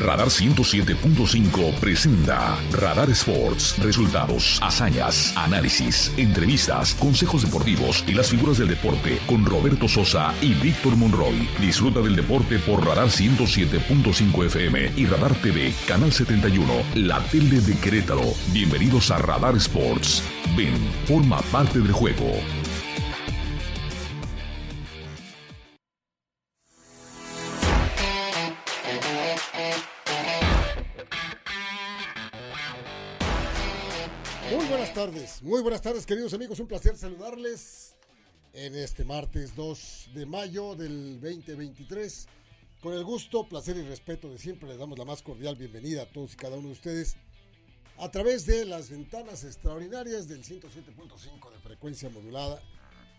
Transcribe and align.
Radar 0.00 0.28
107.5 0.28 1.74
presenta 1.78 2.58
Radar 2.72 3.10
Sports. 3.10 3.76
Resultados, 3.78 4.58
hazañas, 4.62 5.34
análisis, 5.36 6.10
entrevistas, 6.16 6.94
consejos 6.94 7.42
deportivos 7.42 8.02
y 8.06 8.14
las 8.14 8.30
figuras 8.30 8.56
del 8.56 8.68
deporte 8.68 9.18
con 9.26 9.44
Roberto 9.44 9.88
Sosa 9.88 10.32
y 10.40 10.54
Víctor 10.54 10.96
Monroy. 10.96 11.46
Disfruta 11.60 12.00
del 12.00 12.16
deporte 12.16 12.58
por 12.60 12.84
Radar 12.84 13.08
107.5 13.08 14.46
FM 14.46 14.92
y 14.96 15.04
Radar 15.04 15.34
TV, 15.34 15.74
Canal 15.86 16.12
71, 16.12 16.72
la 16.94 17.22
tele 17.24 17.60
de 17.60 17.76
Querétaro. 17.76 18.32
Bienvenidos 18.52 19.10
a 19.10 19.18
Radar 19.18 19.56
Sports. 19.56 20.22
Ven, 20.56 20.78
forma 21.06 21.42
parte 21.52 21.78
del 21.78 21.92
juego. 21.92 22.40
Muy 35.42 35.60
buenas 35.60 35.82
tardes 35.82 36.06
queridos 36.06 36.32
amigos, 36.32 36.60
un 36.60 36.66
placer 36.66 36.96
saludarles 36.96 37.94
en 38.54 38.74
este 38.74 39.04
martes 39.04 39.54
2 39.54 40.10
de 40.14 40.24
mayo 40.24 40.74
del 40.74 41.20
2023. 41.20 42.26
Con 42.80 42.94
el 42.94 43.04
gusto, 43.04 43.46
placer 43.46 43.76
y 43.76 43.82
respeto 43.82 44.30
de 44.30 44.38
siempre 44.38 44.68
les 44.68 44.78
damos 44.78 44.98
la 44.98 45.04
más 45.04 45.20
cordial 45.20 45.56
bienvenida 45.56 46.02
a 46.02 46.06
todos 46.06 46.32
y 46.32 46.36
cada 46.36 46.56
uno 46.56 46.68
de 46.68 46.72
ustedes 46.72 47.16
a 47.98 48.10
través 48.10 48.46
de 48.46 48.64
las 48.64 48.88
ventanas 48.88 49.44
extraordinarias 49.44 50.26
del 50.26 50.42
107.5 50.42 51.52
de 51.52 51.58
frecuencia 51.58 52.08
modulada, 52.08 52.62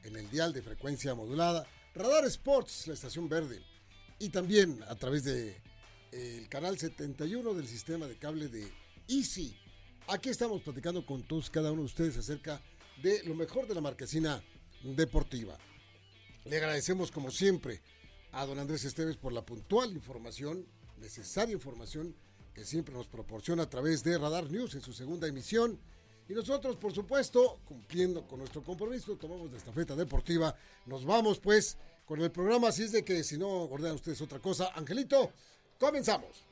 en 0.03 0.15
el 0.15 0.27
dial 0.31 0.53
de 0.53 0.63
frecuencia 0.63 1.13
modulada, 1.13 1.67
Radar 1.93 2.25
Sports, 2.25 2.87
la 2.87 2.95
estación 2.95 3.29
verde, 3.29 3.61
y 4.17 4.29
también 4.29 4.83
a 4.87 4.95
través 4.95 5.23
de 5.23 5.61
eh, 6.13 6.47
canal 6.49 6.79
71 6.79 7.53
del 7.53 7.67
sistema 7.67 8.07
de 8.07 8.17
cable 8.17 8.47
de 8.47 8.71
Easy. 9.07 9.55
Aquí 10.07 10.29
estamos 10.29 10.61
platicando 10.61 11.05
con 11.05 11.23
todos 11.23 11.49
cada 11.49 11.71
uno 11.71 11.81
de 11.81 11.85
ustedes 11.85 12.17
acerca 12.17 12.61
de 13.01 13.23
lo 13.23 13.35
mejor 13.35 13.67
de 13.67 13.75
la 13.75 13.81
marquesina 13.81 14.43
deportiva. 14.83 15.57
Le 16.45 16.57
agradecemos 16.57 17.11
como 17.11 17.31
siempre 17.31 17.81
a 18.31 18.45
don 18.45 18.59
Andrés 18.59 18.83
Esteves 18.83 19.17
por 19.17 19.31
la 19.31 19.45
puntual 19.45 19.93
información, 19.93 20.65
necesaria 20.97 21.53
información 21.53 22.15
que 22.53 22.65
siempre 22.65 22.93
nos 22.93 23.07
proporciona 23.07 23.63
a 23.63 23.69
través 23.69 24.03
de 24.03 24.17
Radar 24.17 24.49
News 24.49 24.75
en 24.75 24.81
su 24.81 24.91
segunda 24.93 25.27
emisión. 25.27 25.79
Y 26.27 26.33
nosotros, 26.33 26.77
por 26.77 26.93
supuesto, 26.93 27.59
cumpliendo 27.65 28.27
con 28.27 28.39
nuestro 28.39 28.63
compromiso, 28.63 29.15
tomamos 29.15 29.51
la 29.51 29.57
estafeta 29.57 29.95
deportiva. 29.95 30.55
Nos 30.85 31.05
vamos 31.05 31.39
pues 31.39 31.77
con 32.05 32.21
el 32.21 32.31
programa, 32.31 32.69
así 32.69 32.83
es 32.83 32.91
de 32.91 33.03
que 33.03 33.23
si 33.23 33.37
no 33.37 33.63
ordenan 33.63 33.95
ustedes 33.95 34.21
otra 34.21 34.39
cosa, 34.39 34.71
Angelito, 34.75 35.31
comenzamos. 35.79 36.45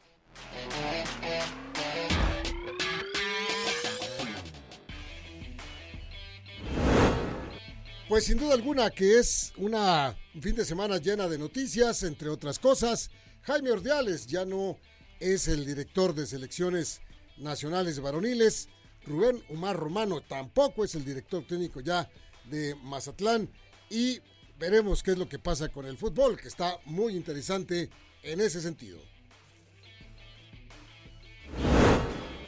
Pues 8.10 8.24
sin 8.24 8.40
duda 8.40 8.56
alguna 8.56 8.90
que 8.90 9.20
es 9.20 9.54
una, 9.58 10.18
un 10.34 10.42
fin 10.42 10.56
de 10.56 10.66
semana 10.66 10.98
llena 10.98 11.28
de 11.28 11.38
noticias, 11.38 12.02
entre 12.02 12.30
otras 12.30 12.58
cosas. 12.58 13.12
Jaime 13.44 13.70
Ordiales 13.70 14.26
ya 14.26 14.46
no 14.46 14.80
es 15.20 15.48
el 15.48 15.64
director 15.64 16.16
de 16.16 16.26
selecciones 16.26 17.02
nacionales 17.38 18.00
varoniles. 18.00 18.68
Rubén 19.06 19.44
Omar 19.52 19.78
Romano 19.78 20.22
tampoco 20.22 20.84
es 20.84 20.96
el 20.96 21.06
director 21.06 21.46
técnico 21.46 21.82
ya 21.82 22.10
de 22.46 22.74
Mazatlán. 22.82 23.48
Y 23.92 24.20
veremos 24.58 25.04
qué 25.04 25.12
es 25.12 25.18
lo 25.20 25.30
que 25.30 25.38
pasa 25.38 25.70
con 25.70 25.86
el 25.86 25.96
fútbol, 25.96 26.36
que 26.36 26.48
está 26.48 26.80
muy 26.86 27.16
interesante 27.16 27.92
en 28.24 28.42
ese 28.42 28.60
sentido. 28.60 28.98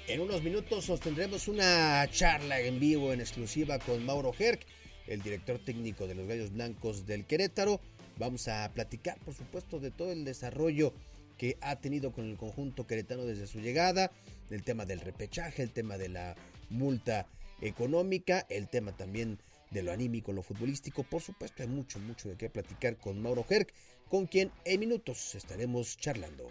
En 0.08 0.22
unos 0.22 0.42
minutos 0.42 0.86
sostendremos 0.86 1.48
una 1.48 2.10
charla 2.10 2.60
en 2.60 2.80
vivo 2.80 3.14
en 3.14 3.22
exclusiva 3.22 3.78
con 3.78 4.04
Mauro 4.04 4.34
Herc, 4.38 4.66
el 5.08 5.22
director 5.22 5.60
técnico 5.60 6.08
de 6.08 6.16
los 6.16 6.28
Gallos 6.28 6.52
Blancos 6.54 7.06
del 7.06 7.26
Querétaro. 7.26 7.80
Vamos 8.18 8.48
a 8.48 8.72
platicar, 8.74 9.18
por 9.20 9.34
supuesto, 9.34 9.80
de 9.80 9.92
todo 9.92 10.12
el 10.12 10.26
desarrollo 10.26 10.94
que 11.38 11.58
ha 11.62 11.76
tenido 11.78 12.12
con 12.12 12.30
el 12.30 12.38
conjunto 12.38 12.86
queretano 12.86 13.26
desde 13.26 13.48
su 13.48 13.60
llegada, 13.60 14.12
el 14.52 14.64
tema 14.64 14.86
del 14.86 15.00
repechaje, 15.00 15.64
el 15.64 15.72
tema 15.72 15.98
de 15.98 16.10
la 16.10 16.36
multa 16.70 17.26
económica, 17.62 18.46
el 18.50 18.68
tema 18.68 18.92
también 18.92 19.40
de 19.72 19.84
lo 19.84 19.92
anímico, 19.92 20.34
lo 20.34 20.44
futbolístico. 20.44 21.04
Por 21.04 21.22
supuesto, 21.22 21.64
hay 21.64 21.70
mucho, 21.70 22.00
mucho 22.00 22.30
de 22.30 22.36
qué 22.36 22.50
platicar 22.50 22.98
con 22.98 23.22
Mauro 23.22 23.46
Herc, 23.50 23.74
con 24.10 24.28
quien 24.28 24.52
en 24.66 24.80
minutos 24.80 25.34
estaremos 25.36 25.98
charlando. 25.98 26.50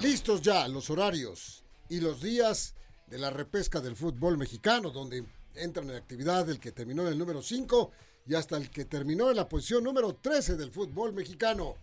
Listos 0.00 0.42
ya 0.42 0.68
los 0.68 0.90
horarios 0.90 1.64
y 1.88 2.00
los 2.00 2.22
días 2.22 2.74
de 3.08 3.18
la 3.18 3.30
repesca 3.30 3.80
del 3.80 3.96
fútbol 3.96 4.38
mexicano, 4.38 4.90
donde 4.90 5.24
entran 5.54 5.90
en 5.90 5.96
actividad 5.96 6.48
el 6.48 6.60
que 6.60 6.72
terminó 6.72 7.02
en 7.02 7.08
el 7.08 7.18
número 7.18 7.42
5 7.42 7.90
y 8.26 8.34
hasta 8.34 8.56
el 8.56 8.70
que 8.70 8.84
terminó 8.84 9.30
en 9.30 9.36
la 9.36 9.48
posición 9.48 9.84
número 9.84 10.14
13 10.14 10.56
del 10.56 10.70
fútbol 10.70 11.12
mexicano. 11.12 11.74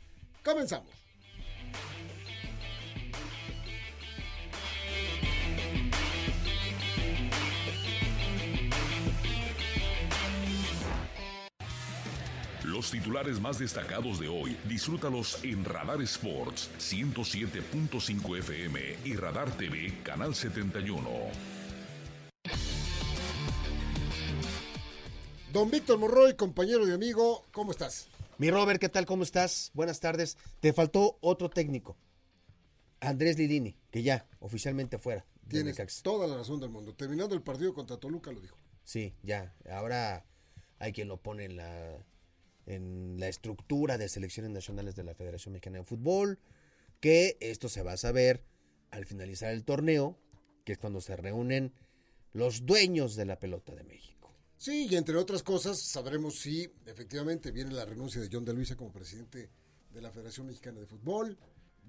Comenzamos. 0.44 0.92
Los 12.64 12.92
titulares 12.92 13.42
más 13.42 13.58
destacados 13.58 14.20
de 14.20 14.28
hoy, 14.28 14.56
disfrútalos 14.70 15.44
en 15.44 15.66
Radar 15.66 16.00
Sports 16.04 16.70
107.5 16.78 18.38
FM 18.38 18.80
y 19.04 19.16
Radar 19.16 19.50
TV 19.58 19.94
Canal 20.04 20.36
71. 20.36 21.57
Don 25.58 25.72
Víctor 25.72 25.98
Morroy, 25.98 26.36
compañero 26.36 26.88
y 26.88 26.92
amigo, 26.92 27.44
¿cómo 27.52 27.72
estás? 27.72 28.10
Mi 28.38 28.52
Robert, 28.52 28.80
¿qué 28.80 28.90
tal? 28.90 29.08
¿Cómo 29.08 29.24
estás? 29.24 29.72
Buenas 29.74 30.00
tardes. 30.00 30.38
Te 30.60 30.72
faltó 30.72 31.18
otro 31.20 31.50
técnico, 31.50 31.98
Andrés 33.00 33.40
Lidini, 33.40 33.76
que 33.90 34.04
ya 34.04 34.28
oficialmente 34.40 35.00
fuera. 35.00 35.26
Tienes 35.50 35.82
toda 36.04 36.28
la 36.28 36.38
razón 36.38 36.60
del 36.60 36.70
mundo. 36.70 36.94
Terminando 36.94 37.34
el 37.34 37.42
partido 37.42 37.74
contra 37.74 37.98
Toluca 37.98 38.32
lo 38.32 38.40
dijo. 38.40 38.56
Sí, 38.84 39.16
ya. 39.24 39.56
Ahora 39.68 40.28
hay 40.78 40.94
quien 40.94 41.08
lo 41.08 41.24
pone 41.24 41.46
en 41.46 41.58
la, 41.58 42.06
en 42.68 43.20
la 43.20 43.28
estructura 43.28 43.98
de 43.98 44.10
selecciones 44.10 44.52
nacionales 44.52 44.96
de 44.96 45.06
la 45.06 45.16
Federación 45.16 45.54
Mexicana 45.54 45.80
de 45.80 45.86
Fútbol, 45.86 46.38
que 47.00 47.36
esto 47.40 47.68
se 47.68 47.82
va 47.82 47.94
a 47.94 47.98
saber 47.98 48.44
al 48.92 49.08
finalizar 49.08 49.52
el 49.52 49.64
torneo, 49.64 50.20
que 50.66 50.74
es 50.74 50.78
cuando 50.78 51.02
se 51.02 51.16
reúnen 51.16 51.74
los 52.32 52.68
dueños 52.68 53.16
de 53.16 53.26
la 53.26 53.40
pelota 53.40 53.74
de 53.74 53.86
México. 53.86 54.18
Sí, 54.58 54.88
y 54.90 54.96
entre 54.96 55.16
otras 55.18 55.44
cosas, 55.44 55.80
sabremos 55.80 56.40
si 56.40 56.68
efectivamente 56.88 57.52
viene 57.52 57.72
la 57.72 57.86
renuncia 57.86 58.20
de 58.20 58.30
John 58.32 58.44
de 58.44 58.54
Luisa 58.54 58.76
como 58.76 58.92
presidente 58.92 59.52
de 59.92 60.02
la 60.02 60.12
Federación 60.12 60.48
Mexicana 60.48 60.80
de 60.80 60.88
Fútbol. 60.88 61.38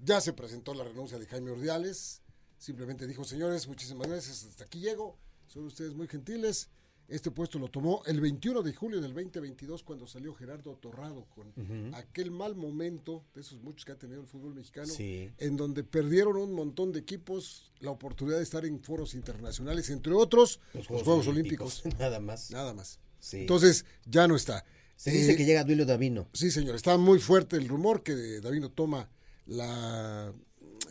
Ya 0.03 0.21
se 0.21 0.33
presentó 0.33 0.75
la 0.75 0.83
renuncia 0.83 1.17
de 1.17 1.25
Jaime 1.25 1.51
Ordiales. 1.51 2.21
Simplemente 2.59 3.07
dijo, 3.07 3.23
señores, 3.23 3.67
muchísimas 3.67 4.07
gracias, 4.07 4.45
hasta 4.45 4.65
aquí 4.65 4.79
llego. 4.79 5.17
Son 5.47 5.65
ustedes 5.65 5.95
muy 5.95 6.07
gentiles. 6.07 6.69
Este 7.09 7.31
puesto 7.31 7.57
lo 7.57 7.69
tomó 7.69 8.03
el 8.05 8.21
21 8.21 8.61
de 8.61 8.71
julio 8.73 9.01
del 9.01 9.13
2022 9.15 9.81
cuando 9.83 10.05
salió 10.05 10.33
Gerardo 10.35 10.75
Torrado 10.75 11.25
con 11.33 11.51
aquel 11.95 12.29
mal 12.29 12.55
momento 12.55 13.25
de 13.33 13.41
esos 13.41 13.59
muchos 13.61 13.83
que 13.83 13.91
ha 13.93 13.97
tenido 13.97 14.21
el 14.21 14.27
fútbol 14.27 14.53
mexicano, 14.53 14.93
Sí. 14.93 15.31
en 15.39 15.57
donde 15.57 15.83
perdieron 15.83 16.37
un 16.37 16.53
montón 16.53 16.91
de 16.91 16.99
equipos 16.99 17.71
la 17.79 17.89
oportunidad 17.91 18.37
de 18.37 18.43
estar 18.43 18.63
en 18.63 18.79
foros 18.79 19.15
internacionales, 19.15 19.89
entre 19.89 20.13
otros 20.13 20.59
los 20.73 20.85
Juegos, 20.87 21.27
Olímpicos. 21.27 21.81
Nada 21.99 22.19
más. 22.19 22.51
Nada 22.51 22.73
más. 22.75 22.99
Sí. 23.19 23.37
Entonces, 23.41 23.85
ya 24.05 24.27
no 24.27 24.35
está. 24.35 24.63
se 24.95 25.11
dice 25.11 25.31
Eh, 25.31 25.35
que 25.35 25.45
llega 25.45 25.63
Duilio 25.63 25.85
Davino. 25.87 26.27
Sí, 26.33 26.51
señor. 26.51 26.75
Está 26.75 26.97
muy 26.97 27.19
fuerte 27.19 27.55
el 27.57 27.67
rumor 27.67 28.03
que 28.03 28.13
Davino 28.41 28.69
toma 28.69 29.09
la, 29.47 30.31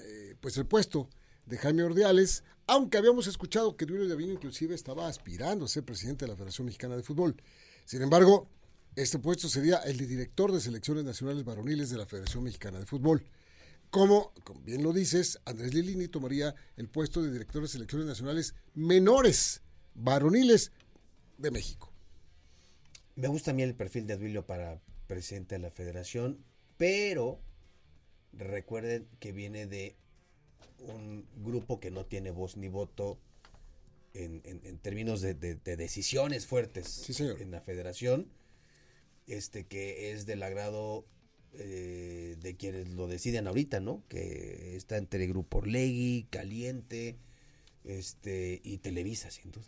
eh, 0.05 0.35
pues 0.41 0.57
el 0.57 0.67
puesto 0.67 1.09
de 1.47 1.59
Jaime 1.59 1.83
Ordiales, 1.85 2.43
aunque 2.69 2.99
habíamos 2.99 3.27
escuchado 3.27 3.77
que 3.77 3.87
Duilio 3.87 4.07
Davino 4.07 4.35
inclusive 4.35 4.75
estaba 4.75 5.09
aspirando 5.09 5.65
a 5.65 5.69
ser 5.69 5.85
presidente 5.85 6.27
de 6.27 6.31
la 6.31 6.37
Federación 6.37 6.67
Mexicana 6.67 6.97
de 6.97 7.03
Fútbol. 7.03 7.35
Sin 7.87 8.03
embargo, 8.03 8.47
este 8.95 9.19
puesto 9.19 9.49
sería 9.49 9.79
el 9.79 9.97
de 9.97 10.07
director 10.07 10.53
de 10.53 10.61
selecciones 10.61 11.03
nacionales 11.05 11.45
varoniles 11.45 11.89
de 11.89 11.97
la 11.97 12.05
Federación 12.05 12.45
Mexicana 12.45 12.79
de 12.79 12.85
Fútbol. 12.85 13.25
Como, 13.91 14.35
como 14.45 14.61
bien 14.61 14.83
lo 14.83 14.93
dices, 14.93 15.41
Andrés 15.47 15.73
Lilini 15.73 16.09
tomaría 16.09 16.55
el 16.77 16.89
puesto 16.89 17.23
de 17.23 17.33
director 17.33 17.63
de 17.63 17.69
selecciones 17.69 18.07
nacionales 18.07 18.55
menores 18.75 19.63
varoniles 19.95 20.71
de 21.39 21.51
México. 21.51 21.91
Me 23.17 23.29
gusta 23.29 23.53
a 23.53 23.55
mí 23.55 23.63
el 23.63 23.75
perfil 23.75 24.07
de 24.07 24.19
Duilio 24.19 24.47
para 24.47 24.79
presidente 25.07 25.55
de 25.55 25.63
la 25.63 25.71
federación, 25.71 26.45
pero 26.77 27.41
recuerden 28.35 29.09
que 29.21 29.33
viene 29.33 29.67
de 29.67 29.97
un 30.81 31.27
grupo 31.37 31.81
que 31.81 31.91
no 31.91 32.05
tiene 32.07 32.31
voz 32.31 32.57
ni 32.57 32.69
voto 32.69 33.19
en, 34.15 34.41
en- 34.45 34.61
en 34.65 34.79
términos 34.79 35.21
de, 35.21 35.35
de- 35.35 35.55
de 35.57 35.77
decisiones 35.77 36.47
fuertes 36.47 36.89
Sí, 36.89 37.13
señor. 37.13 37.41
en 37.41 37.51
la 37.51 37.61
federación, 37.61 38.29
este 39.27 39.67
que 39.67 40.13
es 40.13 40.25
del 40.27 40.43
agrado 40.43 41.05
eh, 41.55 42.37
de 42.41 42.57
quienes 42.57 42.89
lo 42.91 43.07
deciden 43.09 43.47
ahorita, 43.47 43.81
¿no? 43.81 44.03
Que 44.09 44.77
está 44.77 44.97
entre 44.97 45.27
Grupo 45.27 45.59
Orlegui, 45.59 46.27
Caliente, 46.31 47.17
este 47.85 48.61
y 48.65 48.79
Televisa, 48.79 49.31
sin 49.31 49.51
duda. 49.51 49.67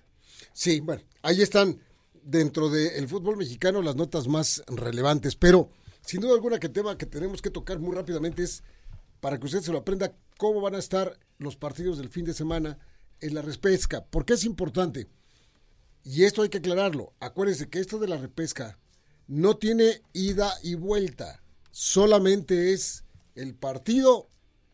Sí, 0.53 0.81
bueno, 0.81 1.03
ahí 1.23 1.43
están 1.43 1.81
dentro 2.23 2.69
del 2.71 3.09
fútbol 3.09 3.37
mexicano 3.37 3.83
las 3.83 3.97
notas 3.97 4.29
más 4.29 4.63
relevantes, 4.67 5.37
pero 5.37 5.71
sin 6.03 6.21
duda 6.21 6.35
alguna 6.35 6.59
que 6.61 6.69
tema 6.69 6.97
que 6.99 7.07
tenemos 7.07 7.41
que 7.43 7.51
tocar 7.51 7.79
muy 7.79 7.95
rápidamente 7.95 8.43
es 8.43 8.63
para 9.21 9.39
que 9.39 9.47
usted 9.47 9.61
se 9.61 9.73
lo 9.73 9.79
aprenda 9.79 10.15
cómo 10.39 10.61
van 10.61 10.75
a 10.75 10.79
estar 10.79 11.19
los 11.39 11.57
partidos 11.57 11.99
del 11.99 12.09
fin 12.09 12.25
de 12.25 12.35
semana 12.35 12.79
en 13.21 13.35
la 13.35 13.43
repesca. 13.43 14.05
¿Por 14.05 14.25
qué 14.25 14.35
es 14.35 14.45
importante? 14.45 15.09
Y 16.03 16.25
esto 16.25 16.43
hay 16.43 16.49
que 16.49 16.59
aclararlo. 16.59 17.13
Acuérdense 17.21 17.69
que 17.69 17.79
esto 17.79 17.99
de 17.99 18.09
la 18.09 18.17
repesca 18.17 18.79
no 19.27 19.57
tiene 19.57 20.03
ida 20.13 20.53
y 20.63 20.75
vuelta. 20.75 21.43
Solamente 21.71 22.73
es 22.73 23.05
el 23.35 23.55
partido, 23.55 24.29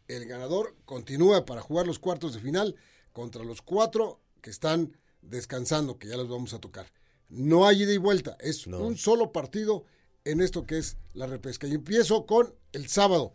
el 0.09 0.27
ganador 0.27 0.77
continúa 0.85 1.45
para 1.45 1.61
jugar 1.61 1.87
los 1.87 1.99
cuartos 1.99 2.35
de 2.35 2.41
final 2.41 2.77
contra 3.13 3.45
los 3.45 3.61
cuatro 3.61 4.21
que 4.41 4.51
están 4.51 4.97
descansando, 5.21 5.99
que 5.99 6.09
ya 6.09 6.17
los 6.17 6.29
vamos 6.29 6.55
a 6.55 6.61
tocar. 6.61 6.87
No 7.29 7.67
hay 7.67 7.83
ida 7.83 7.93
y 7.93 7.99
vuelta, 7.99 8.37
es 8.41 8.67
un 8.67 8.97
solo 8.97 9.33
partido 9.33 9.85
en 10.25 10.41
esto 10.41 10.65
que 10.65 10.79
es 10.79 10.97
la 11.13 11.27
repesca. 11.27 11.67
Y 11.67 11.75
empiezo 11.75 12.27
con 12.27 12.55
el 12.73 12.89
sábado. 12.89 13.35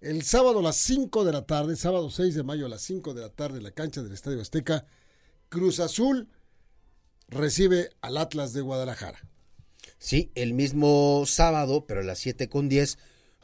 El 0.00 0.22
sábado 0.22 0.60
a 0.60 0.62
las 0.62 0.76
5 0.76 1.26
de 1.26 1.32
la 1.32 1.44
tarde, 1.44 1.76
sábado 1.76 2.08
6 2.08 2.34
de 2.34 2.42
mayo 2.42 2.64
a 2.64 2.70
las 2.70 2.80
5 2.82 3.12
de 3.12 3.20
la 3.20 3.28
tarde 3.28 3.58
en 3.58 3.64
la 3.64 3.70
cancha 3.70 4.02
del 4.02 4.12
Estadio 4.12 4.40
Azteca, 4.40 4.86
Cruz 5.50 5.78
Azul 5.78 6.26
recibe 7.28 7.90
al 8.00 8.16
Atlas 8.16 8.54
de 8.54 8.62
Guadalajara. 8.62 9.20
Sí, 9.98 10.30
el 10.34 10.54
mismo 10.54 11.24
sábado, 11.26 11.84
pero 11.86 12.00
a 12.00 12.02
las 12.02 12.18
7 12.18 12.48
con 12.48 12.70
10, 12.70 12.96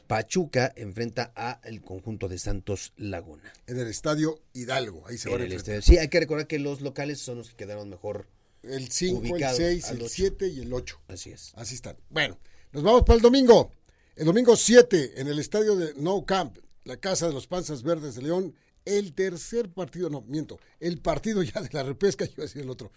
Pachuca 0.07 0.73
enfrenta 0.77 1.31
a 1.37 1.61
el 1.65 1.83
conjunto 1.83 2.27
de 2.27 2.39
Santos 2.39 2.95
Laguna. 2.97 3.53
En 3.67 3.79
el 3.79 3.89
Estadio 3.89 4.41
Hidalgo, 4.55 5.07
ahí 5.07 5.19
se 5.19 5.29
va 5.29 5.37
a 5.37 5.43
enfrentar. 5.43 5.83
Sí, 5.83 5.99
hay 5.99 6.09
que 6.09 6.21
recordar 6.21 6.47
que 6.47 6.59
los 6.59 6.81
locales 6.81 7.21
son 7.21 7.37
los 7.37 7.51
que 7.51 7.57
quedaron 7.57 7.91
mejor 7.91 8.29
El 8.63 8.91
5, 8.91 9.37
el 9.37 9.45
6, 9.57 9.91
el 9.91 10.09
7 10.09 10.49
y 10.49 10.61
el 10.61 10.73
8. 10.73 11.03
Así 11.09 11.33
es. 11.33 11.53
Así 11.55 11.75
están. 11.75 11.99
Bueno, 12.09 12.39
nos 12.73 12.83
vamos 12.83 13.03
para 13.03 13.17
el 13.17 13.23
domingo. 13.23 13.71
El 14.17 14.25
domingo 14.25 14.57
7 14.57 15.21
en 15.21 15.29
el 15.29 15.39
estadio 15.39 15.77
de 15.77 15.93
No 15.99 16.25
Camp, 16.25 16.57
la 16.85 16.97
casa 16.97 17.27
de 17.27 17.35
los 17.35 17.47
Panzas 17.47 17.83
Verdes 17.83 18.15
de 18.15 18.23
León, 18.23 18.55
el 18.87 19.13
tercer 19.13 19.69
partido, 19.69 20.09
no, 20.09 20.23
miento, 20.23 20.59
el 20.81 21.03
partido 21.03 21.43
ya 21.43 21.61
de 21.61 21.69
la 21.71 21.83
repesca, 21.83 22.25
yo 22.25 22.33
iba 22.33 22.45
a 22.45 22.47
decir 22.47 22.63
el 22.63 22.71
otro, 22.71 22.93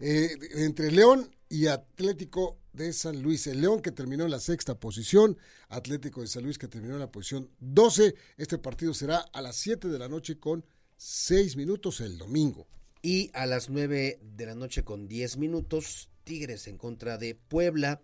eh, 0.00 0.30
entre 0.54 0.90
León 0.90 1.30
y 1.50 1.66
Atlético 1.66 2.56
de 2.72 2.94
San 2.94 3.20
Luis. 3.20 3.46
El 3.48 3.60
León 3.60 3.82
que 3.82 3.92
terminó 3.92 4.24
en 4.24 4.30
la 4.30 4.40
sexta 4.40 4.74
posición, 4.80 5.36
Atlético 5.68 6.22
de 6.22 6.28
San 6.28 6.44
Luis 6.44 6.56
que 6.56 6.68
terminó 6.68 6.94
en 6.94 7.00
la 7.00 7.12
posición 7.12 7.50
12. 7.60 8.14
Este 8.38 8.56
partido 8.56 8.94
será 8.94 9.18
a 9.18 9.42
las 9.42 9.56
7 9.56 9.88
de 9.88 9.98
la 9.98 10.08
noche 10.08 10.38
con 10.38 10.64
6 10.96 11.54
minutos 11.56 12.00
el 12.00 12.16
domingo. 12.16 12.66
Y 13.02 13.30
a 13.34 13.44
las 13.44 13.68
9 13.68 14.20
de 14.22 14.46
la 14.46 14.54
noche 14.54 14.84
con 14.84 15.06
10 15.06 15.36
minutos, 15.36 16.08
Tigres 16.24 16.66
en 16.66 16.78
contra 16.78 17.18
de 17.18 17.34
Puebla 17.34 18.00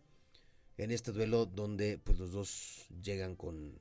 en 0.78 0.92
este 0.92 1.12
duelo 1.12 1.44
donde 1.44 1.98
pues 1.98 2.18
los 2.18 2.32
dos 2.32 2.86
llegan 3.02 3.34
con, 3.34 3.78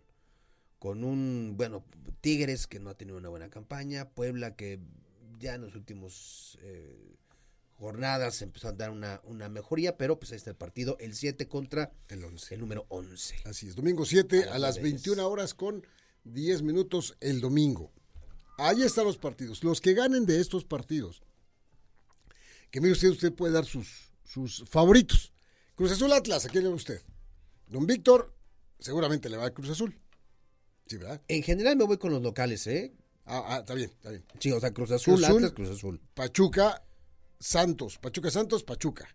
con 0.79 1.03
un, 1.03 1.53
bueno, 1.55 1.85
Tigres 2.21 2.67
que 2.67 2.79
no 2.79 2.89
ha 2.89 2.97
tenido 2.97 3.17
una 3.17 3.29
buena 3.29 3.49
campaña, 3.49 4.09
Puebla 4.09 4.55
que 4.55 4.79
ya 5.39 5.53
en 5.53 5.61
los 5.61 5.75
últimos 5.75 6.57
eh, 6.63 7.15
jornadas 7.75 8.41
empezó 8.41 8.69
a 8.69 8.71
dar 8.71 8.89
una, 8.89 9.21
una 9.23 9.47
mejoría, 9.47 9.95
pero 9.95 10.19
pues 10.19 10.31
ahí 10.31 10.37
está 10.37 10.49
el 10.49 10.55
partido, 10.55 10.97
el 10.99 11.13
7 11.13 11.47
contra 11.47 11.91
el 12.09 12.23
11. 12.23 12.55
El 12.55 12.61
número 12.61 12.87
11. 12.89 13.35
Así 13.45 13.67
es, 13.67 13.75
domingo 13.75 14.03
7 14.03 14.45
a, 14.49 14.57
las 14.57 14.81
21 14.81 15.25
horas 15.27 15.53
con 15.53 15.85
10 16.23 16.63
minutos 16.63 17.15
el 17.19 17.39
domingo. 17.39 17.91
Ahí 18.57 18.81
están 18.81 19.05
los 19.05 19.17
partidos. 19.17 19.63
Los 19.63 19.79
que 19.81 19.93
ganen 19.93 20.25
de 20.25 20.41
estos 20.41 20.65
partidos, 20.65 21.21
que 22.71 22.81
mire 22.81 22.93
usted, 22.93 23.09
usted 23.09 23.33
puede 23.33 23.53
dar 23.53 23.65
sus, 23.65 24.09
sus 24.23 24.65
favoritos. 24.67 25.31
Cruz 25.77 25.91
Azul 25.91 26.11
Atlas, 26.11 26.43
¿a 26.43 26.49
quién 26.49 26.63
le 26.63 26.71
va 26.71 26.75
usted? 26.75 26.99
Don 27.67 27.85
Víctor, 27.85 28.33
seguramente 28.79 29.29
le 29.29 29.37
va 29.37 29.45
a 29.45 29.53
Cruz 29.53 29.69
Azul. 29.69 29.95
Sí, 30.87 30.97
¿verdad? 30.97 31.21
En 31.27 31.43
general 31.43 31.77
me 31.77 31.83
voy 31.83 31.99
con 31.99 32.11
los 32.11 32.23
locales, 32.23 32.65
¿eh? 32.65 32.95
Ah, 33.25 33.45
ah 33.45 33.57
está 33.59 33.75
bien, 33.75 33.91
está 33.91 34.09
bien. 34.09 34.25
Sí, 34.39 34.51
o 34.51 34.59
sea, 34.59 34.73
Cruz 34.73 34.89
Azul, 34.89 35.23
Atlas, 35.23 35.51
Cruz 35.51 35.69
Azul. 35.69 36.01
Pachuca, 36.15 36.83
Santos. 37.39 37.99
Pachuca 37.99 38.31
Santos, 38.31 38.63
Pachuca. 38.63 39.07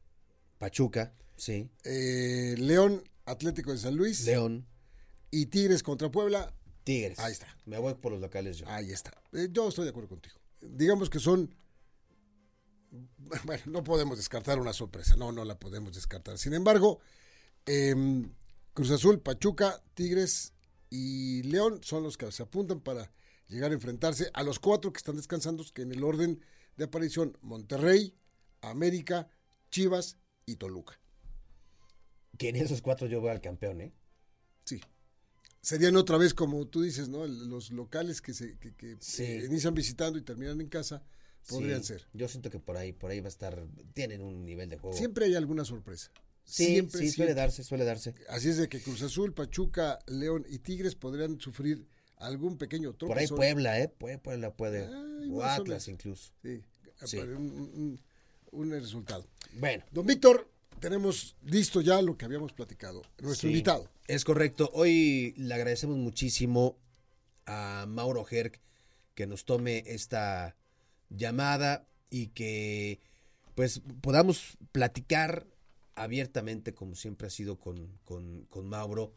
Pachuca, 0.58 1.12
sí. 1.34 1.68
Eh, 1.82 2.54
León, 2.56 3.02
Atlético 3.24 3.72
de 3.72 3.78
San 3.78 3.96
Luis. 3.96 4.24
León. 4.24 4.64
Y 5.32 5.46
Tigres 5.46 5.82
contra 5.82 6.12
Puebla. 6.12 6.54
Tigres. 6.84 7.18
Ahí 7.18 7.32
está. 7.32 7.48
Me 7.64 7.78
voy 7.78 7.94
por 7.94 8.12
los 8.12 8.20
locales 8.20 8.58
yo. 8.58 8.68
Ahí 8.68 8.92
está. 8.92 9.10
Eh, 9.32 9.48
yo 9.50 9.68
estoy 9.68 9.82
de 9.82 9.90
acuerdo 9.90 10.10
contigo. 10.10 10.36
Digamos 10.60 11.10
que 11.10 11.18
son 11.18 11.52
bueno, 13.44 13.62
no 13.66 13.84
podemos 13.84 14.18
descartar 14.18 14.58
una 14.58 14.72
sorpresa, 14.72 15.16
no, 15.16 15.32
no 15.32 15.44
la 15.44 15.58
podemos 15.58 15.94
descartar. 15.94 16.38
Sin 16.38 16.54
embargo, 16.54 17.00
em, 17.66 18.32
Cruz 18.74 18.90
Azul, 18.90 19.20
Pachuca, 19.20 19.82
Tigres 19.94 20.52
y 20.90 21.42
León 21.44 21.80
son 21.82 22.02
los 22.02 22.16
que 22.16 22.30
se 22.30 22.42
apuntan 22.42 22.80
para 22.80 23.10
llegar 23.48 23.70
a 23.70 23.74
enfrentarse 23.74 24.30
a 24.34 24.42
los 24.42 24.58
cuatro 24.58 24.92
que 24.92 24.98
están 24.98 25.16
descansando, 25.16 25.64
que 25.72 25.82
en 25.82 25.92
el 25.92 26.04
orden 26.04 26.40
de 26.76 26.84
aparición, 26.84 27.36
Monterrey, 27.42 28.14
América, 28.60 29.28
Chivas 29.70 30.18
y 30.46 30.56
Toluca. 30.56 30.98
Que 32.38 32.48
en 32.48 32.56
esos 32.56 32.80
cuatro 32.82 33.06
yo 33.06 33.20
voy 33.20 33.30
al 33.30 33.40
campeón, 33.40 33.80
¿eh? 33.80 33.94
Sí. 34.64 34.80
Serían 35.60 35.96
otra 35.96 36.16
vez, 36.16 36.34
como 36.34 36.66
tú 36.66 36.82
dices, 36.82 37.08
¿no? 37.08 37.26
Los 37.26 37.70
locales 37.70 38.20
que 38.20 38.32
se 38.32 38.58
que, 38.58 38.96
inician 39.44 39.74
visitando 39.74 40.18
y 40.18 40.22
terminan 40.22 40.60
en 40.60 40.68
casa 40.68 41.04
podrían 41.48 41.82
ser. 41.82 42.06
Yo 42.12 42.28
siento 42.28 42.50
que 42.50 42.58
por 42.58 42.76
ahí, 42.76 42.92
por 42.92 43.10
ahí 43.10 43.20
va 43.20 43.26
a 43.26 43.28
estar, 43.28 43.64
tienen 43.94 44.22
un 44.22 44.44
nivel 44.44 44.68
de 44.68 44.78
juego. 44.78 44.96
Siempre 44.96 45.26
hay 45.26 45.34
alguna 45.34 45.64
sorpresa. 45.64 46.10
Sí, 46.44 46.66
siempre, 46.66 47.00
sí, 47.00 47.10
suele 47.10 47.34
darse, 47.34 47.62
suele 47.62 47.84
darse. 47.84 48.14
Así 48.28 48.48
es 48.48 48.56
de 48.56 48.68
que 48.68 48.80
Cruz 48.80 49.02
Azul, 49.02 49.32
Pachuca, 49.32 49.98
León 50.06 50.44
y 50.48 50.58
Tigres 50.58 50.94
podrían 50.94 51.40
sufrir 51.40 51.86
algún 52.16 52.58
pequeño 52.58 52.94
tropezón. 52.94 53.08
Por 53.08 53.18
ahí 53.18 53.52
Puebla, 53.52 53.80
¿eh? 53.80 53.88
Puebla 53.88 54.54
puede. 54.54 54.88
o 55.30 55.42
Atlas 55.42 55.88
incluso. 55.88 56.32
Sí, 56.42 57.18
Un, 57.18 58.00
un, 58.50 58.70
resultado. 58.70 59.26
Bueno. 59.54 59.84
Don 59.92 60.06
Víctor, 60.06 60.48
tenemos 60.80 61.36
listo 61.44 61.80
ya 61.80 62.02
lo 62.02 62.16
que 62.16 62.24
habíamos 62.24 62.52
platicado. 62.52 63.02
Nuestro 63.20 63.48
invitado. 63.48 63.88
Es 64.06 64.24
correcto. 64.24 64.70
Hoy 64.74 65.34
le 65.36 65.54
agradecemos 65.54 65.96
muchísimo 65.96 66.76
a 67.46 67.86
Mauro 67.88 68.26
Herc 68.28 68.60
que 69.14 69.26
nos 69.26 69.44
tome 69.44 69.84
esta 69.86 70.56
llamada 71.16 71.86
y 72.10 72.28
que 72.28 73.00
pues 73.54 73.82
podamos 74.00 74.56
platicar 74.72 75.46
abiertamente, 75.94 76.72
como 76.72 76.94
siempre 76.94 77.26
ha 77.26 77.30
sido 77.30 77.58
con, 77.58 77.98
con, 78.04 78.66
Mauro, 78.66 79.12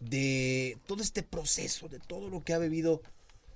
de 0.00 0.78
todo 0.86 1.02
este 1.02 1.22
proceso, 1.22 1.88
de 1.88 1.98
todo 1.98 2.30
lo 2.30 2.42
que 2.42 2.54
ha 2.54 2.58
vivido 2.58 3.02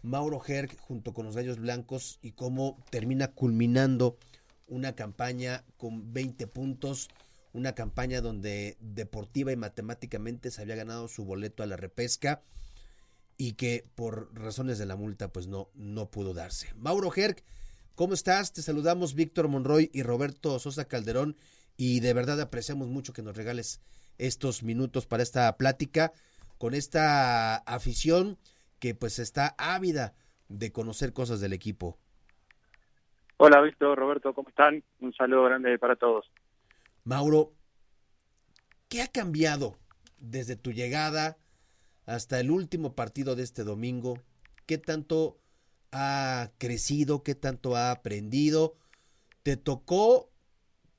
Mauro 0.02 0.42
Herc 0.46 0.78
junto 0.78 1.14
con 1.14 1.24
los 1.24 1.36
Gallos 1.36 1.58
Blancos 1.58 2.18
y 2.22 2.32
cómo 2.32 2.76
termina 2.90 3.28
culminando 3.28 4.18
una 4.66 4.94
campaña 4.94 5.64
con 5.78 6.12
20 6.12 6.46
puntos, 6.46 7.08
una 7.54 7.74
campaña 7.74 8.20
donde 8.20 8.76
deportiva 8.80 9.52
y 9.52 9.56
matemáticamente 9.56 10.50
se 10.50 10.60
había 10.60 10.76
ganado 10.76 11.08
su 11.08 11.24
boleto 11.24 11.62
a 11.62 11.66
la 11.66 11.76
repesca 11.76 12.42
y 13.36 13.54
que 13.54 13.84
por 13.94 14.34
razones 14.34 14.78
de 14.78 14.86
la 14.86 14.96
multa 14.96 15.32
pues 15.32 15.46
no, 15.46 15.68
no 15.74 16.10
pudo 16.10 16.34
darse. 16.34 16.72
Mauro 16.76 17.12
Herc, 17.14 17.42
¿cómo 17.94 18.14
estás? 18.14 18.52
Te 18.52 18.62
saludamos 18.62 19.14
Víctor 19.14 19.48
Monroy 19.48 19.90
y 19.92 20.02
Roberto 20.02 20.58
Sosa 20.58 20.86
Calderón 20.86 21.36
y 21.76 22.00
de 22.00 22.14
verdad 22.14 22.40
apreciamos 22.40 22.88
mucho 22.88 23.12
que 23.12 23.22
nos 23.22 23.36
regales 23.36 23.80
estos 24.18 24.62
minutos 24.62 25.06
para 25.06 25.22
esta 25.22 25.56
plática 25.56 26.12
con 26.58 26.74
esta 26.74 27.56
afición 27.56 28.38
que 28.78 28.94
pues 28.94 29.18
está 29.18 29.54
ávida 29.58 30.14
de 30.48 30.72
conocer 30.72 31.12
cosas 31.12 31.40
del 31.40 31.52
equipo. 31.52 31.98
Hola 33.36 33.60
Víctor, 33.60 33.98
Roberto, 33.98 34.32
¿cómo 34.32 34.48
están? 34.48 34.84
Un 35.00 35.12
saludo 35.12 35.44
grande 35.44 35.76
para 35.78 35.96
todos. 35.96 36.30
Mauro, 37.02 37.52
¿qué 38.88 39.02
ha 39.02 39.08
cambiado 39.08 39.76
desde 40.18 40.56
tu 40.56 40.72
llegada 40.72 41.36
hasta 42.06 42.40
el 42.40 42.50
último 42.50 42.94
partido 42.94 43.36
de 43.36 43.42
este 43.42 43.64
domingo? 43.64 44.18
¿Qué 44.66 44.78
tanto 44.78 45.38
ha 45.92 46.50
crecido? 46.58 47.22
¿Qué 47.22 47.34
tanto 47.34 47.76
ha 47.76 47.90
aprendido? 47.90 48.76
¿Te 49.42 49.56
tocó, 49.56 50.30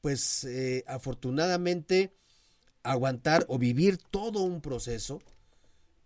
pues 0.02 0.44
eh, 0.44 0.84
afortunadamente, 0.88 2.14
aguantar 2.84 3.46
o 3.50 3.58
vivir 3.58 3.98
todo 3.98 4.44
un 4.44 4.62
proceso 4.62 5.20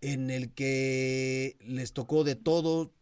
en 0.01 0.29
el 0.29 0.53
que 0.53 1.57
les 1.61 1.91
tocó 1.91 2.23
de 2.23 2.35
todo, 2.35 2.93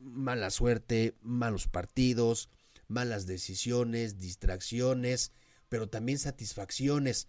mala 0.00 0.50
suerte, 0.50 1.16
malos 1.20 1.66
partidos, 1.66 2.48
malas 2.86 3.26
decisiones, 3.26 4.18
distracciones, 4.18 5.32
pero 5.68 5.88
también 5.88 6.18
satisfacciones. 6.18 7.28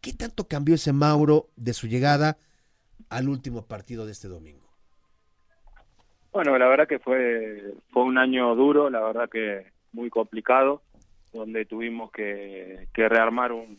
¿Qué 0.00 0.12
tanto 0.12 0.46
cambió 0.46 0.76
ese 0.76 0.92
Mauro 0.92 1.50
de 1.56 1.74
su 1.74 1.86
llegada 1.86 2.38
al 3.12 3.28
último 3.28 3.66
partido 3.66 4.06
de 4.06 4.12
este 4.12 4.28
domingo? 4.28 4.66
Bueno, 6.32 6.56
la 6.56 6.66
verdad 6.66 6.88
que 6.88 6.98
fue, 6.98 7.74
fue 7.90 8.02
un 8.04 8.16
año 8.16 8.54
duro, 8.54 8.88
la 8.88 9.00
verdad 9.00 9.28
que 9.28 9.66
muy 9.92 10.08
complicado, 10.08 10.80
donde 11.32 11.66
tuvimos 11.66 12.10
que, 12.10 12.88
que 12.94 13.08
rearmar 13.08 13.52
un, 13.52 13.78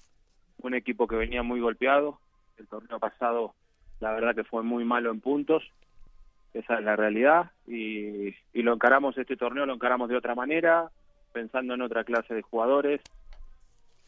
un 0.61 0.73
equipo 0.75 1.07
que 1.07 1.15
venía 1.15 1.41
muy 1.41 1.59
golpeado. 1.59 2.19
El 2.57 2.67
torneo 2.67 2.99
pasado, 2.99 3.55
la 3.99 4.13
verdad 4.13 4.35
que 4.35 4.43
fue 4.43 4.61
muy 4.61 4.85
malo 4.85 5.09
en 5.09 5.19
puntos, 5.19 5.63
esa 6.53 6.77
es 6.77 6.85
la 6.85 6.95
realidad, 6.95 7.49
y, 7.65 8.27
y 8.53 8.61
lo 8.61 8.73
encaramos 8.73 9.17
este 9.17 9.35
torneo, 9.35 9.65
lo 9.65 9.73
encaramos 9.73 10.07
de 10.07 10.17
otra 10.17 10.35
manera, 10.35 10.91
pensando 11.31 11.73
en 11.73 11.81
otra 11.81 12.03
clase 12.03 12.35
de 12.35 12.43
jugadores, 12.43 13.01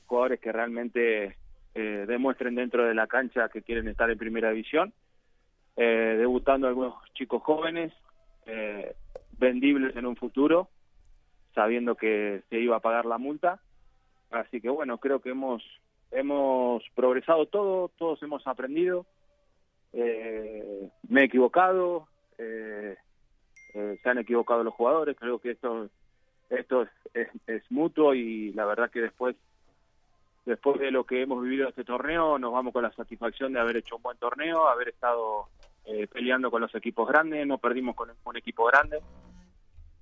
jugadores 0.05 0.39
que 0.39 0.51
realmente 0.51 1.35
eh, 1.73 2.05
demuestren 2.07 2.53
dentro 2.53 2.85
de 2.85 2.93
la 2.93 3.07
cancha 3.07 3.49
que 3.49 3.63
quieren 3.63 3.87
estar 3.87 4.11
en 4.11 4.19
primera 4.19 4.51
división, 4.51 4.93
eh, 5.77 6.15
debutando 6.17 6.67
algunos 6.67 6.93
chicos 7.13 7.41
jóvenes, 7.43 7.93
eh, 8.45 8.95
vendibles 9.37 9.95
en 9.95 10.05
un 10.05 10.15
futuro, 10.15 10.69
sabiendo 11.53 11.95
que 11.95 12.43
se 12.49 12.59
iba 12.59 12.77
a 12.77 12.81
pagar 12.81 13.05
la 13.05 13.17
multa. 13.17 13.59
Así 14.31 14.61
que 14.61 14.69
bueno, 14.69 14.97
creo 14.97 15.21
que 15.21 15.29
hemos 15.29 15.63
hemos 16.11 16.83
progresado 16.93 17.45
todo, 17.47 17.89
todos 17.97 18.21
hemos 18.23 18.45
aprendido. 18.47 19.05
Eh, 19.93 20.89
me 21.07 21.21
he 21.21 21.25
equivocado, 21.25 22.07
eh, 22.37 22.97
eh, 23.73 23.99
se 24.01 24.09
han 24.09 24.17
equivocado 24.17 24.63
los 24.63 24.73
jugadores. 24.73 25.15
Creo 25.17 25.39
que 25.39 25.51
esto 25.51 25.89
esto 26.49 26.83
es, 26.83 26.89
es, 27.13 27.27
es 27.47 27.63
mutuo 27.71 28.13
y 28.13 28.53
la 28.53 28.65
verdad 28.65 28.91
que 28.91 29.01
después 29.01 29.35
después 30.45 30.79
de 30.79 30.91
lo 30.91 31.03
que 31.05 31.21
hemos 31.21 31.41
vivido 31.43 31.67
este 31.67 31.83
torneo, 31.83 32.37
nos 32.37 32.53
vamos 32.53 32.71
con 32.71 32.83
la 32.83 32.93
satisfacción 32.93 33.53
de 33.53 33.59
haber 33.59 33.77
hecho 33.77 33.97
un 33.97 34.03
buen 34.03 34.17
torneo, 34.17 34.67
haber 34.67 34.89
estado 34.89 35.47
eh, 35.85 36.07
peleando 36.07 36.51
con 36.51 36.61
los 36.61 36.73
equipos 36.75 37.07
grandes, 37.07 37.45
no 37.47 37.57
perdimos 37.57 37.95
con 37.95 38.11
un 38.23 38.37
equipo 38.37 38.65
grande. 38.65 38.99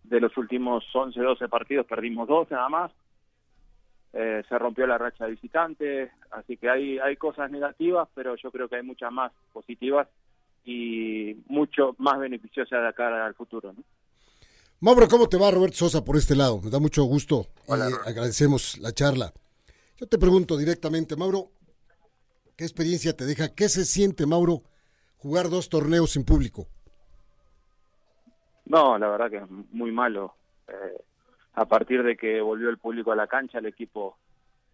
De 0.04 0.20
los 0.20 0.36
últimos 0.38 0.84
11, 0.94 1.20
12 1.20 1.48
partidos 1.48 1.86
perdimos 1.86 2.28
dos 2.28 2.52
nada 2.52 2.70
más. 2.70 2.92
Eh, 4.12 4.44
se 4.48 4.60
rompió 4.60 4.86
la 4.86 4.98
racha 4.98 5.26
de 5.26 5.32
visitantes, 5.32 6.12
así 6.30 6.58
que 6.58 6.70
hay, 6.70 7.00
hay 7.00 7.16
cosas 7.16 7.50
negativas, 7.50 8.08
pero 8.14 8.36
yo 8.36 8.52
creo 8.52 8.70
que 8.70 8.76
hay 8.76 8.84
muchas 8.84 9.12
más 9.12 9.32
positivas 9.52 10.08
y 10.66 11.36
mucho 11.48 11.96
más 11.98 12.20
beneficiosas 12.20 12.82
de 12.82 12.88
acá 12.88 13.26
al 13.26 13.34
futuro. 13.34 13.74
¿no? 13.74 13.84
Mauro, 14.82 15.08
¿cómo 15.08 15.28
te 15.28 15.38
va 15.38 15.50
Roberto 15.50 15.78
Sosa 15.78 16.06
por 16.06 16.18
este 16.18 16.36
lado? 16.36 16.62
Me 16.62 16.70
da 16.70 16.80
mucho 16.80 17.04
gusto 17.04 17.48
Hola, 17.68 17.90
y 17.90 18.10
agradecemos 18.10 18.78
la 18.78 18.92
charla. 18.92 19.34
Yo 19.98 20.08
te 20.08 20.18
pregunto 20.18 20.58
directamente, 20.58 21.16
Mauro, 21.16 21.52
¿qué 22.58 22.64
experiencia 22.64 23.16
te 23.16 23.26
deja? 23.26 23.54
¿Qué 23.54 23.70
se 23.70 23.86
siente, 23.86 24.26
Mauro, 24.26 24.64
jugar 25.18 25.50
dos 25.50 25.70
torneos 25.70 26.12
sin 26.12 26.26
público? 26.26 26.68
No, 28.66 28.98
la 28.98 29.08
verdad 29.10 29.30
que 29.30 29.38
es 29.38 29.50
muy 29.50 29.92
malo. 29.92 30.34
Eh, 30.68 31.04
a 31.54 31.66
partir 31.66 32.02
de 32.04 32.18
que 32.18 32.42
volvió 32.42 32.70
el 32.70 32.80
público 32.80 33.12
a 33.12 33.16
la 33.16 33.28
cancha, 33.28 33.60
el 33.60 33.68
equipo 33.68 34.18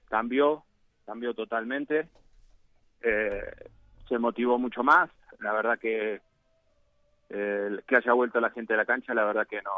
cambió, 0.06 0.64
cambió 1.06 1.34
totalmente. 1.34 2.08
Eh, 3.02 3.52
se 4.08 4.18
motivó 4.18 4.58
mucho 4.58 4.84
más. 4.84 5.10
La 5.40 5.52
verdad 5.52 5.78
que 5.78 6.22
eh, 7.30 7.80
que 7.88 7.96
haya 7.96 8.14
vuelto 8.14 8.40
la 8.40 8.50
gente 8.50 8.74
a 8.74 8.78
la 8.78 8.86
cancha, 8.86 9.14
la 9.14 9.26
verdad 9.26 9.48
que 9.48 9.62
no, 9.62 9.72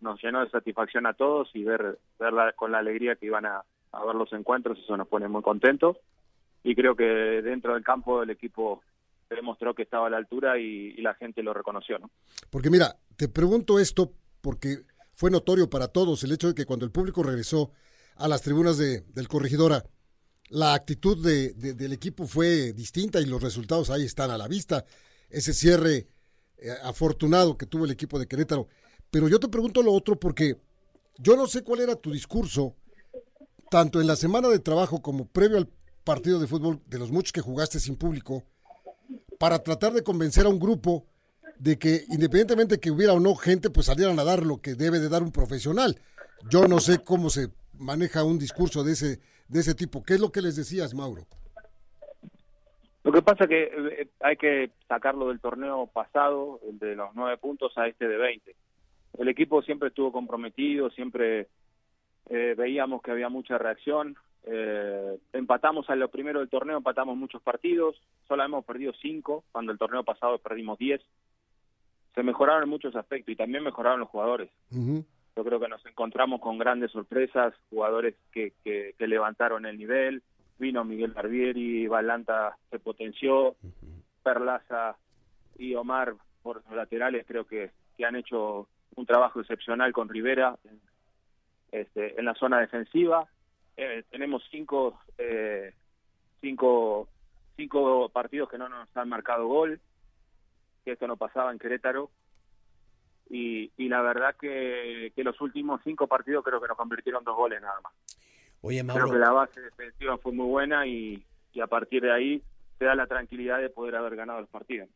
nos 0.00 0.22
llenó 0.22 0.40
de 0.40 0.50
satisfacción 0.50 1.06
a 1.06 1.12
todos 1.14 1.50
y 1.54 1.64
ver 1.64 1.98
verla 2.18 2.52
con 2.52 2.72
la 2.72 2.78
alegría 2.78 3.16
que 3.16 3.26
iban 3.26 3.44
a, 3.44 3.62
a 3.94 4.04
ver 4.04 4.14
los 4.14 4.32
encuentros, 4.32 4.78
eso 4.78 4.96
nos 4.96 5.08
pone 5.08 5.28
muy 5.28 5.42
contentos. 5.42 5.96
Y 6.62 6.74
creo 6.74 6.96
que 6.96 7.04
dentro 7.04 7.74
del 7.74 7.84
campo 7.84 8.22
el 8.22 8.30
equipo 8.30 8.82
demostró 9.28 9.74
que 9.74 9.82
estaba 9.82 10.06
a 10.06 10.10
la 10.10 10.16
altura 10.16 10.58
y, 10.58 10.94
la 11.02 11.14
gente 11.14 11.42
lo 11.42 11.52
reconoció, 11.52 11.98
¿no? 11.98 12.10
Porque 12.50 12.70
mira, 12.70 12.96
te 13.16 13.28
pregunto 13.28 13.78
esto 13.78 14.12
porque 14.40 14.78
fue 15.14 15.30
notorio 15.30 15.68
para 15.68 15.88
todos 15.88 16.22
el 16.24 16.32
hecho 16.32 16.48
de 16.48 16.54
que 16.54 16.64
cuando 16.64 16.84
el 16.84 16.92
público 16.92 17.22
regresó 17.22 17.70
a 18.16 18.28
las 18.28 18.42
tribunas 18.42 18.78
de, 18.78 19.00
del 19.00 19.28
Corregidora, 19.28 19.84
la 20.50 20.74
actitud 20.74 21.22
de, 21.22 21.52
de, 21.54 21.74
del 21.74 21.92
equipo 21.92 22.26
fue 22.26 22.72
distinta 22.72 23.20
y 23.20 23.26
los 23.26 23.42
resultados 23.42 23.90
ahí 23.90 24.04
están 24.04 24.30
a 24.30 24.38
la 24.38 24.48
vista. 24.48 24.84
Ese 25.30 25.52
cierre 25.52 26.06
eh, 26.64 26.70
afortunado 26.82 27.58
que 27.58 27.66
tuvo 27.66 27.84
el 27.84 27.90
equipo 27.90 28.18
de 28.18 28.26
Querétaro. 28.26 28.68
Pero 29.10 29.28
yo 29.28 29.38
te 29.38 29.48
pregunto 29.48 29.82
lo 29.82 29.92
otro 29.92 30.18
porque 30.18 30.56
yo 31.18 31.36
no 31.36 31.46
sé 31.46 31.62
cuál 31.62 31.80
era 31.80 31.96
tu 31.96 32.10
discurso, 32.10 32.76
tanto 33.74 34.00
en 34.00 34.06
la 34.06 34.14
semana 34.14 34.46
de 34.46 34.60
trabajo 34.60 35.02
como 35.02 35.26
previo 35.26 35.58
al 35.58 35.66
partido 36.04 36.38
de 36.38 36.46
fútbol 36.46 36.78
de 36.86 36.96
los 36.96 37.10
muchos 37.10 37.32
que 37.32 37.40
jugaste 37.40 37.80
sin 37.80 37.96
público, 37.96 38.44
para 39.36 39.64
tratar 39.64 39.92
de 39.92 40.04
convencer 40.04 40.46
a 40.46 40.48
un 40.48 40.60
grupo 40.60 41.08
de 41.58 41.76
que 41.76 42.04
independientemente 42.08 42.78
que 42.78 42.92
hubiera 42.92 43.14
o 43.14 43.18
no 43.18 43.34
gente, 43.34 43.70
pues 43.70 43.86
salieran 43.86 44.16
a 44.20 44.22
dar 44.22 44.46
lo 44.46 44.58
que 44.58 44.76
debe 44.76 45.00
de 45.00 45.08
dar 45.08 45.24
un 45.24 45.32
profesional. 45.32 45.96
Yo 46.48 46.68
no 46.68 46.78
sé 46.78 47.02
cómo 47.02 47.30
se 47.30 47.48
maneja 47.76 48.22
un 48.22 48.38
discurso 48.38 48.84
de 48.84 48.92
ese, 48.92 49.18
de 49.48 49.58
ese 49.58 49.74
tipo. 49.74 50.04
¿Qué 50.04 50.14
es 50.14 50.20
lo 50.20 50.30
que 50.30 50.40
les 50.40 50.54
decías, 50.54 50.94
Mauro? 50.94 51.26
Lo 53.02 53.10
que 53.10 53.22
pasa 53.22 53.42
es 53.42 53.50
que 53.50 53.62
eh, 53.64 54.08
hay 54.20 54.36
que 54.36 54.70
sacarlo 54.86 55.30
del 55.30 55.40
torneo 55.40 55.88
pasado, 55.88 56.60
el 56.68 56.78
de 56.78 56.94
los 56.94 57.10
nueve 57.16 57.38
puntos, 57.38 57.76
a 57.76 57.88
este 57.88 58.06
de 58.06 58.18
20. 58.18 58.54
El 59.18 59.26
equipo 59.26 59.62
siempre 59.62 59.88
estuvo 59.88 60.12
comprometido, 60.12 60.90
siempre 60.90 61.48
eh, 62.28 62.54
veíamos 62.56 63.02
que 63.02 63.10
había 63.10 63.28
mucha 63.28 63.58
reacción. 63.58 64.16
Eh, 64.46 65.18
empatamos 65.32 65.88
a 65.88 65.96
lo 65.96 66.08
primero 66.08 66.40
del 66.40 66.48
torneo, 66.48 66.76
empatamos 66.76 67.16
muchos 67.16 67.42
partidos, 67.42 68.00
solo 68.28 68.44
hemos 68.44 68.64
perdido 68.64 68.92
cinco, 69.00 69.44
cuando 69.52 69.72
el 69.72 69.78
torneo 69.78 70.04
pasado 70.04 70.38
perdimos 70.38 70.78
diez. 70.78 71.00
Se 72.14 72.22
mejoraron 72.22 72.64
en 72.64 72.68
muchos 72.68 72.94
aspectos 72.94 73.32
y 73.32 73.36
también 73.36 73.64
mejoraron 73.64 74.00
los 74.00 74.08
jugadores. 74.08 74.50
Uh 74.70 74.76
-huh. 74.76 75.04
Yo 75.36 75.44
creo 75.44 75.58
que 75.58 75.68
nos 75.68 75.84
encontramos 75.86 76.40
con 76.40 76.58
grandes 76.58 76.92
sorpresas, 76.92 77.54
jugadores 77.70 78.14
que, 78.32 78.52
que, 78.62 78.94
que 78.96 79.06
levantaron 79.08 79.66
el 79.66 79.76
nivel, 79.78 80.22
vino 80.58 80.84
Miguel 80.84 81.10
Barbieri, 81.12 81.88
Balanta 81.88 82.56
se 82.70 82.78
potenció, 82.78 83.48
uh 83.48 83.54
-huh. 83.62 84.02
Perlaza 84.22 84.96
y 85.58 85.74
Omar 85.74 86.14
por 86.42 86.62
los 86.64 86.76
laterales 86.76 87.24
creo 87.26 87.46
que, 87.46 87.70
que 87.96 88.04
han 88.04 88.16
hecho 88.16 88.68
un 88.96 89.06
trabajo 89.06 89.40
excepcional 89.40 89.92
con 89.92 90.08
Rivera 90.08 90.56
este, 91.80 92.18
en 92.18 92.24
la 92.24 92.34
zona 92.34 92.60
defensiva. 92.60 93.28
Eh, 93.76 94.04
tenemos 94.10 94.42
cinco, 94.50 95.00
eh, 95.18 95.72
cinco, 96.40 97.08
cinco 97.56 98.08
partidos 98.10 98.48
que 98.48 98.58
no 98.58 98.68
nos 98.68 98.88
han 98.96 99.08
marcado 99.08 99.46
gol, 99.48 99.80
que 100.84 100.92
esto 100.92 101.06
no 101.06 101.16
pasaba 101.16 101.50
en 101.50 101.58
Querétaro. 101.58 102.10
Y, 103.28 103.72
y 103.76 103.88
la 103.88 104.02
verdad 104.02 104.36
que, 104.40 105.12
que 105.16 105.24
los 105.24 105.40
últimos 105.40 105.80
cinco 105.82 106.06
partidos 106.06 106.44
creo 106.44 106.60
que 106.60 106.68
nos 106.68 106.76
convirtieron 106.76 107.24
dos 107.24 107.34
goles 107.34 107.60
nada 107.60 107.80
más. 107.80 107.92
Oye, 108.60 108.82
Mauro. 108.82 109.04
Creo 109.04 109.14
que 109.14 109.18
la 109.18 109.32
base 109.32 109.60
defensiva 109.60 110.16
fue 110.18 110.32
muy 110.32 110.46
buena 110.46 110.86
y, 110.86 111.24
y 111.52 111.60
a 111.60 111.66
partir 111.66 112.02
de 112.02 112.12
ahí 112.12 112.42
te 112.78 112.84
da 112.84 112.94
la 112.94 113.06
tranquilidad 113.06 113.60
de 113.60 113.70
poder 113.70 113.96
haber 113.96 114.14
ganado 114.14 114.40
los 114.40 114.50
partidos. 114.50 114.88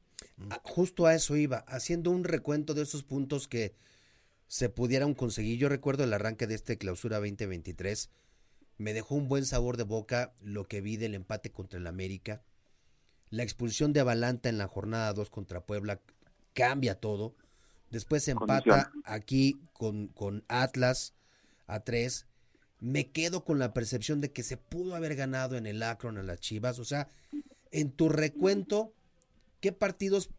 Ah, 0.50 0.60
justo 0.62 1.06
a 1.06 1.14
eso 1.14 1.36
iba, 1.36 1.64
haciendo 1.66 2.10
un 2.10 2.24
recuento 2.24 2.74
de 2.74 2.82
esos 2.82 3.02
puntos 3.02 3.48
que 3.48 3.72
se 4.48 4.68
pudieran 4.68 5.14
conseguir. 5.14 5.58
Yo 5.58 5.68
recuerdo 5.68 6.04
el 6.04 6.12
arranque 6.12 6.46
de 6.46 6.54
este 6.54 6.78
clausura 6.78 7.18
2023, 7.18 8.10
me 8.78 8.92
dejó 8.92 9.14
un 9.14 9.28
buen 9.28 9.44
sabor 9.44 9.76
de 9.76 9.84
boca 9.84 10.34
lo 10.40 10.66
que 10.66 10.80
vi 10.80 10.96
del 10.96 11.14
empate 11.14 11.50
contra 11.52 11.78
el 11.78 11.86
América. 11.86 12.42
La 13.30 13.42
expulsión 13.42 13.92
de 13.92 14.00
Avalanta 14.00 14.48
en 14.48 14.58
la 14.58 14.68
jornada 14.68 15.12
2 15.12 15.30
contra 15.30 15.64
Puebla 15.64 16.00
cambia 16.54 16.98
todo. 16.98 17.36
Después 17.90 18.24
se 18.24 18.32
empata 18.32 18.62
Condición. 18.84 19.02
aquí 19.04 19.60
con, 19.72 20.08
con 20.08 20.44
Atlas 20.48 21.14
a 21.66 21.80
3 21.80 22.26
me 22.80 23.10
quedo 23.10 23.44
con 23.44 23.58
la 23.58 23.72
percepción 23.74 24.20
de 24.20 24.32
que 24.32 24.42
se 24.42 24.56
pudo 24.56 24.94
haber 24.94 25.16
ganado 25.16 25.56
en 25.56 25.66
el 25.66 25.82
Akron 25.82 26.18
a 26.18 26.22
las 26.22 26.40
Chivas. 26.40 26.78
O 26.78 26.84
sea, 26.84 27.08
en 27.70 27.90
tu 27.90 28.08
recuento, 28.08 28.94
¿qué 29.60 29.72
partidos 29.72 30.30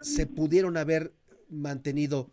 se 0.00 0.26
pudieron 0.26 0.76
haber 0.76 1.12
mantenido 1.48 2.30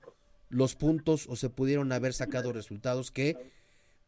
los 0.49 0.75
puntos 0.75 1.27
o 1.27 1.35
se 1.35 1.49
pudieron 1.49 1.91
haber 1.91 2.13
sacado 2.13 2.53
resultados 2.53 3.11
que, 3.11 3.35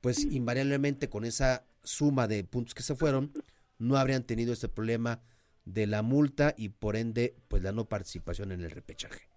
pues 0.01 0.23
invariablemente 0.25 1.09
con 1.09 1.25
esa 1.25 1.63
suma 1.83 2.27
de 2.27 2.43
puntos 2.43 2.73
que 2.73 2.83
se 2.83 2.95
fueron, 2.95 3.31
no 3.77 3.97
habrían 3.97 4.23
tenido 4.23 4.53
este 4.53 4.69
problema 4.69 5.19
de 5.65 5.87
la 5.87 6.01
multa 6.01 6.53
y 6.57 6.69
por 6.69 6.95
ende, 6.95 7.35
pues 7.47 7.63
la 7.63 7.71
no 7.71 7.85
participación 7.85 8.51
en 8.51 8.61
el 8.61 8.71
repechaje? 8.71 9.27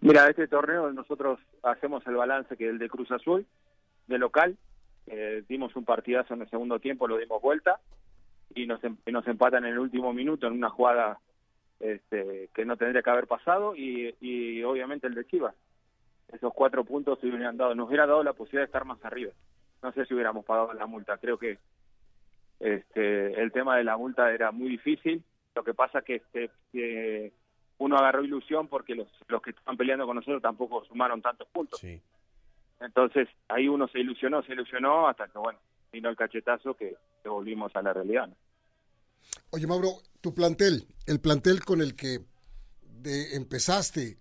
Mira, 0.00 0.28
este 0.28 0.46
torneo 0.46 0.92
nosotros 0.92 1.40
hacemos 1.62 2.06
el 2.06 2.14
balance 2.14 2.56
que 2.56 2.68
el 2.68 2.78
de 2.78 2.88
Cruz 2.88 3.10
Azul, 3.10 3.46
de 4.06 4.18
local, 4.18 4.56
eh, 5.06 5.42
dimos 5.48 5.74
un 5.76 5.84
partidazo 5.84 6.34
en 6.34 6.42
el 6.42 6.50
segundo 6.50 6.78
tiempo, 6.78 7.08
lo 7.08 7.18
dimos 7.18 7.40
vuelta 7.42 7.80
y 8.54 8.66
nos, 8.66 8.80
y 8.82 9.12
nos 9.12 9.26
empatan 9.26 9.64
en 9.64 9.72
el 9.72 9.78
último 9.78 10.12
minuto 10.12 10.46
en 10.46 10.54
una 10.54 10.70
jugada 10.70 11.18
este, 11.80 12.48
que 12.54 12.64
no 12.64 12.76
tendría 12.76 13.02
que 13.02 13.10
haber 13.10 13.26
pasado 13.26 13.76
y, 13.76 14.14
y 14.20 14.62
obviamente 14.62 15.06
el 15.06 15.14
de 15.14 15.26
Chivas. 15.26 15.54
Esos 16.32 16.52
cuatro 16.52 16.84
puntos 16.84 17.18
se 17.20 17.26
hubieran 17.26 17.56
dado, 17.56 17.74
nos 17.74 17.88
hubiera 17.88 18.06
dado 18.06 18.22
la 18.22 18.32
posibilidad 18.32 18.62
de 18.62 18.66
estar 18.66 18.84
más 18.84 19.04
arriba. 19.04 19.32
No 19.82 19.92
sé 19.92 20.04
si 20.06 20.14
hubiéramos 20.14 20.44
pagado 20.44 20.72
la 20.72 20.86
multa. 20.86 21.18
Creo 21.18 21.38
que 21.38 21.58
este, 22.58 23.40
el 23.40 23.52
tema 23.52 23.76
de 23.76 23.84
la 23.84 23.96
multa 23.96 24.32
era 24.32 24.50
muy 24.50 24.70
difícil 24.70 25.22
Lo 25.54 25.62
que 25.62 25.74
pasa 25.74 26.00
que 26.00 26.22
este, 26.32 27.32
uno 27.78 27.96
agarró 27.96 28.24
ilusión 28.24 28.68
porque 28.68 28.94
los, 28.94 29.08
los 29.28 29.42
que 29.42 29.50
estaban 29.50 29.76
peleando 29.76 30.06
con 30.06 30.16
nosotros 30.16 30.42
tampoco 30.42 30.84
sumaron 30.86 31.22
tantos 31.22 31.48
puntos. 31.48 31.80
Entonces 32.80 33.28
ahí 33.48 33.68
uno 33.68 33.88
se 33.88 34.00
ilusionó, 34.00 34.42
se 34.42 34.52
ilusionó 34.52 35.08
hasta 35.08 35.28
que, 35.28 35.38
bueno, 35.38 35.58
vino 35.92 36.08
el 36.08 36.16
cachetazo 36.16 36.74
que, 36.74 36.96
volvimos 37.24 37.74
a 37.74 37.82
la 37.82 37.92
realidad. 37.92 38.28
Oye, 39.50 39.66
Mauro, 39.66 39.98
tu 40.20 40.32
plantel, 40.32 40.86
el 41.06 41.20
plantel 41.20 41.64
con 41.64 41.80
el 41.80 41.96
que 41.96 42.20
empezaste 43.34 44.18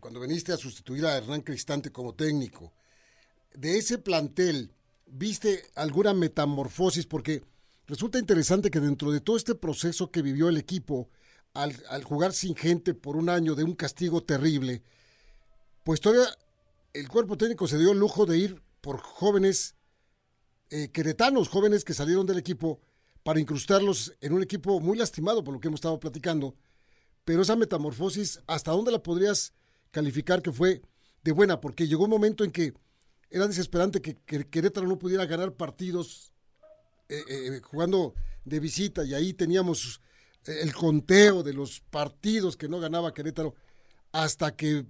cuando 0.00 0.20
viniste 0.20 0.52
a 0.52 0.56
sustituir 0.56 1.06
a 1.06 1.16
Hernán 1.16 1.42
Cristante 1.42 1.90
como 1.90 2.14
técnico, 2.14 2.72
de 3.54 3.78
ese 3.78 3.98
plantel, 3.98 4.72
¿viste 5.06 5.62
alguna 5.74 6.14
metamorfosis? 6.14 7.06
Porque 7.06 7.42
resulta 7.86 8.18
interesante 8.18 8.70
que 8.70 8.80
dentro 8.80 9.12
de 9.12 9.20
todo 9.20 9.36
este 9.36 9.54
proceso 9.54 10.10
que 10.10 10.22
vivió 10.22 10.48
el 10.48 10.56
equipo, 10.56 11.08
al, 11.54 12.02
jugar 12.02 12.32
sin 12.32 12.56
gente 12.56 12.94
por 12.94 13.16
un 13.16 13.28
año 13.28 13.54
de 13.54 13.64
un 13.64 13.74
castigo 13.74 14.22
terrible, 14.22 14.82
pues 15.84 16.00
todavía 16.00 16.26
el 16.92 17.08
cuerpo 17.08 17.36
técnico 17.36 17.68
se 17.68 17.78
dio 17.78 17.92
el 17.92 17.98
lujo 17.98 18.26
de 18.26 18.38
ir 18.38 18.62
por 18.80 18.98
jóvenes 18.98 19.76
eh, 20.70 20.88
queretanos, 20.88 21.48
jóvenes 21.48 21.84
que 21.84 21.94
salieron 21.94 22.26
del 22.26 22.38
equipo 22.38 22.80
para 23.22 23.40
incrustarlos 23.40 24.12
en 24.20 24.32
un 24.32 24.42
equipo 24.42 24.80
muy 24.80 24.98
lastimado 24.98 25.44
por 25.44 25.54
lo 25.54 25.60
que 25.60 25.68
hemos 25.68 25.78
estado 25.78 26.00
platicando. 26.00 26.56
Pero 27.24 27.42
esa 27.42 27.56
metamorfosis, 27.56 28.40
¿hasta 28.46 28.72
dónde 28.72 28.92
la 28.92 29.02
podrías 29.02 29.54
calificar 29.94 30.42
que 30.42 30.52
fue 30.52 30.82
de 31.22 31.32
buena? 31.32 31.60
Porque 31.60 31.86
llegó 31.86 32.04
un 32.04 32.10
momento 32.10 32.44
en 32.44 32.50
que 32.50 32.74
era 33.30 33.46
desesperante 33.46 34.02
que, 34.02 34.16
Querétaro 34.50 34.86
no 34.86 34.98
pudiera 34.98 35.24
ganar 35.24 35.52
partidos 35.52 36.32
eh, 37.08 37.22
eh, 37.28 37.60
jugando 37.62 38.14
de 38.44 38.60
visita 38.60 39.04
y 39.04 39.14
ahí 39.14 39.32
teníamos 39.32 40.00
eh, 40.46 40.58
el 40.62 40.74
conteo 40.74 41.42
de 41.42 41.54
los 41.54 41.80
partidos 41.80 42.56
que 42.56 42.68
no 42.68 42.80
ganaba 42.80 43.14
Querétaro 43.14 43.54
hasta 44.12 44.54
que 44.54 44.84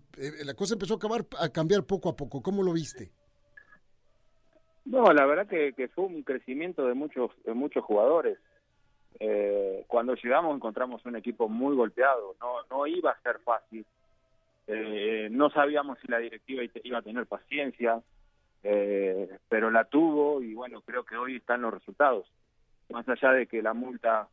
la 0.45 0.53
cosa 0.55 0.75
empezó 0.75 0.95
a, 0.95 0.97
acabar, 0.97 1.25
a 1.39 1.49
cambiar 1.49 1.85
poco 1.85 2.11
a 2.11 2.17
poco. 2.17 2.43
¿Cómo 2.43 2.63
lo 2.63 2.75
viste? 2.75 3.11
No, 4.85 5.11
la 5.15 5.25
verdad 5.25 5.47
que, 5.47 5.89
fue 5.95 6.05
un 6.05 6.23
crecimiento 6.23 6.87
de 6.87 6.93
muchos 6.93 7.31
de 7.45 7.55
muchos 7.55 7.83
jugadores. 7.85 8.39
cuando 9.87 10.15
llegamos 10.15 10.55
encontramos 10.55 11.05
un 11.07 11.17
equipo 11.17 11.49
muy 11.49 11.75
golpeado. 11.75 12.37
No 12.39 12.57
no 12.71 12.87
iba 12.87 13.13
a 13.13 13.23
ser 13.23 13.39
fácil. 13.39 13.87
No 14.67 15.51
sabíamos 15.51 15.99
si 16.01 16.09
la 16.09 16.19
directiva 16.19 16.63
iba 16.83 16.99
a 16.99 17.03
tener 17.03 17.27
paciencia 17.27 18.03
eh, 18.67 19.29
pero 19.47 19.71
la 19.71 19.85
tuvo 19.85 20.43
y 20.43 20.55
bueno, 20.55 20.81
creo 20.81 21.05
que 21.05 21.17
hoy 21.17 21.37
están 21.37 21.61
los 21.61 21.75
resultados. 21.75 22.27
Más 22.89 23.07
allá 23.09 23.33
de 23.33 23.47
que 23.47 23.63
la 23.63 23.75
multa 23.75 24.29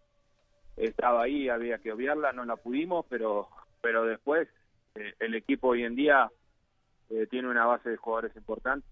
estaba 0.77 1.23
ahí, 1.23 1.50
había 1.50 1.79
que 1.79 1.91
obviarla, 1.91 2.31
no 2.31 2.45
la 2.45 2.55
pudimos, 2.55 3.05
pero, 3.09 3.50
pero 3.81 4.05
después 4.05 4.47
eh, 4.95 5.13
el 5.19 5.35
equipo 5.35 5.67
hoy 5.67 5.83
en 5.83 5.95
día 5.95 6.31
eh, 7.09 7.27
tiene 7.29 7.50
una 7.50 7.65
base 7.65 7.89
de 7.89 7.97
jugadores 7.97 8.35
importante 8.38 8.88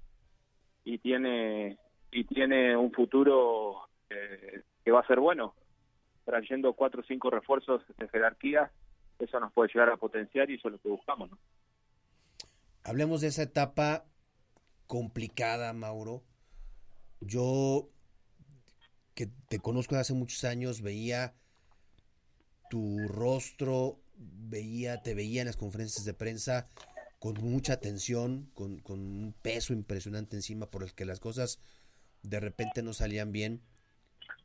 y 0.83 0.97
tiene 0.97 1.77
y 2.11 2.23
tiene 2.25 2.75
un 2.75 2.91
futuro 2.91 3.87
que 4.09 4.91
va 4.91 4.99
a 5.01 5.07
ser 5.07 5.19
bueno. 5.19 5.53
Trayendo 6.25 6.73
cuatro 6.73 7.01
o 7.01 7.03
cinco 7.03 7.29
refuerzos 7.29 7.81
de 7.97 8.07
jerarquía, 8.09 8.71
eso 9.19 9.39
nos 9.39 9.51
puede 9.53 9.69
llegar 9.73 9.89
a 9.89 9.97
potenciar 9.97 10.49
y 10.49 10.55
eso 10.55 10.67
es 10.67 10.73
lo 10.73 10.81
que 10.81 10.89
buscamos. 10.89 11.29
¿no? 11.29 11.37
Hablemos 12.83 13.21
de 13.21 13.27
esa 13.27 13.43
etapa 13.43 14.05
complicada, 14.87 15.73
Mauro. 15.73 16.23
Yo, 17.21 17.89
que 19.13 19.27
te 19.49 19.59
conozco 19.59 19.95
de 19.95 20.01
hace 20.01 20.13
muchos 20.13 20.43
años, 20.45 20.81
veía 20.81 21.35
tu 22.69 22.97
rostro, 23.07 23.99
veía, 24.15 25.01
te 25.01 25.13
veía 25.13 25.41
en 25.41 25.47
las 25.47 25.57
conferencias 25.57 26.05
de 26.05 26.13
prensa 26.13 26.69
con 27.19 27.35
mucha 27.41 27.73
atención, 27.73 28.49
con, 28.53 28.79
con 28.79 28.99
un 28.99 29.33
peso 29.33 29.73
impresionante 29.73 30.37
encima 30.37 30.71
por 30.71 30.83
el 30.83 30.93
que 30.93 31.05
las 31.05 31.19
cosas 31.19 31.59
de 32.23 32.39
repente 32.39 32.81
no 32.81 32.93
salían 32.93 33.31
bien. 33.31 33.61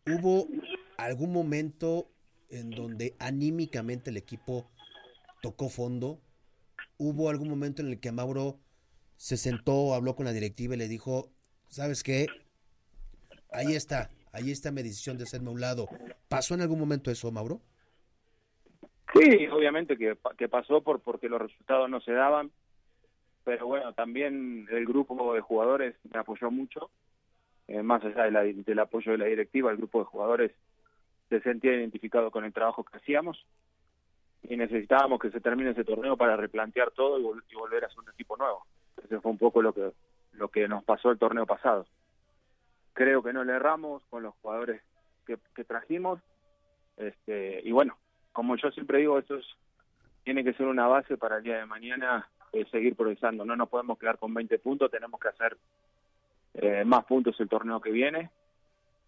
¿Hubo 0.06 0.48
algún 0.96 1.32
momento 1.32 2.10
en 2.50 2.70
donde 2.70 3.16
anímicamente 3.18 4.10
el 4.10 4.16
equipo 4.16 4.70
tocó 5.44 5.68
fondo? 5.68 6.20
¿Hubo 6.96 7.28
algún 7.28 7.50
momento 7.50 7.82
en 7.82 7.88
el 7.88 8.00
que 8.00 8.12
Mauro 8.12 8.58
se 9.16 9.36
sentó, 9.36 9.92
habló 9.92 10.16
con 10.16 10.24
la 10.24 10.32
directiva 10.32 10.74
y 10.74 10.78
le 10.78 10.88
dijo, 10.88 11.28
¿sabes 11.68 12.02
qué? 12.02 12.28
Ahí 13.52 13.74
está, 13.74 14.10
ahí 14.32 14.50
está 14.50 14.70
mi 14.70 14.82
decisión 14.82 15.18
de 15.18 15.24
hacerme 15.24 15.48
a 15.48 15.52
un 15.52 15.60
lado. 15.60 15.86
¿Pasó 16.28 16.54
en 16.54 16.62
algún 16.62 16.78
momento 16.78 17.10
eso, 17.10 17.30
Mauro? 17.30 17.60
Sí, 19.12 19.46
obviamente 19.48 19.98
que, 19.98 20.16
pasó 20.48 20.80
por 20.80 21.00
porque 21.00 21.28
los 21.28 21.42
resultados 21.42 21.90
no 21.90 22.00
se 22.00 22.12
daban, 22.12 22.50
pero 23.44 23.66
bueno, 23.66 23.92
también 23.92 24.66
el 24.70 24.86
grupo 24.86 25.34
de 25.34 25.42
jugadores 25.42 25.94
me 26.10 26.20
apoyó 26.20 26.50
mucho, 26.50 26.90
eh, 27.68 27.82
más 27.82 28.02
allá 28.02 28.24
del 28.24 28.78
apoyo 28.78 29.12
de 29.12 29.18
la 29.18 29.26
directiva, 29.26 29.70
el 29.70 29.76
grupo 29.76 29.98
de 29.98 30.06
jugadores 30.06 30.52
se 31.28 31.40
sentía 31.42 31.74
identificado 31.74 32.30
con 32.30 32.46
el 32.46 32.52
trabajo 32.54 32.82
que 32.82 32.96
hacíamos 32.96 33.44
y 34.48 34.56
necesitábamos 34.56 35.20
que 35.20 35.30
se 35.30 35.40
termine 35.40 35.70
ese 35.70 35.84
torneo 35.84 36.16
para 36.16 36.36
replantear 36.36 36.90
todo 36.90 37.18
y 37.18 37.54
volver 37.54 37.84
a 37.84 37.88
ser 37.88 38.00
un 38.00 38.10
equipo 38.10 38.36
nuevo. 38.36 38.66
Ese 39.02 39.20
fue 39.20 39.32
un 39.32 39.38
poco 39.38 39.62
lo 39.62 39.72
que, 39.72 39.92
lo 40.32 40.48
que 40.48 40.68
nos 40.68 40.84
pasó 40.84 41.10
el 41.10 41.18
torneo 41.18 41.46
pasado. 41.46 41.86
Creo 42.92 43.22
que 43.22 43.32
no 43.32 43.44
le 43.44 43.54
erramos 43.54 44.02
con 44.10 44.22
los 44.22 44.34
jugadores 44.36 44.82
que, 45.26 45.64
trajimos. 45.64 46.20
Este, 46.96 47.60
y 47.64 47.72
bueno, 47.72 47.96
como 48.32 48.56
yo 48.56 48.70
siempre 48.70 48.98
digo, 48.98 49.18
esto 49.18 49.38
tiene 50.22 50.44
que 50.44 50.52
ser 50.54 50.66
una 50.66 50.86
base 50.86 51.16
para 51.16 51.38
el 51.38 51.42
día 51.42 51.58
de 51.58 51.66
mañana 51.66 52.28
eh, 52.52 52.64
seguir 52.70 52.94
progresando. 52.94 53.44
No 53.44 53.56
nos 53.56 53.68
podemos 53.68 53.98
quedar 53.98 54.18
con 54.18 54.32
20 54.32 54.58
puntos, 54.58 54.90
tenemos 54.90 55.18
que 55.20 55.28
hacer 55.28 55.56
eh, 56.54 56.84
más 56.84 57.04
puntos 57.04 57.38
el 57.40 57.48
torneo 57.48 57.80
que 57.80 57.90
viene, 57.90 58.30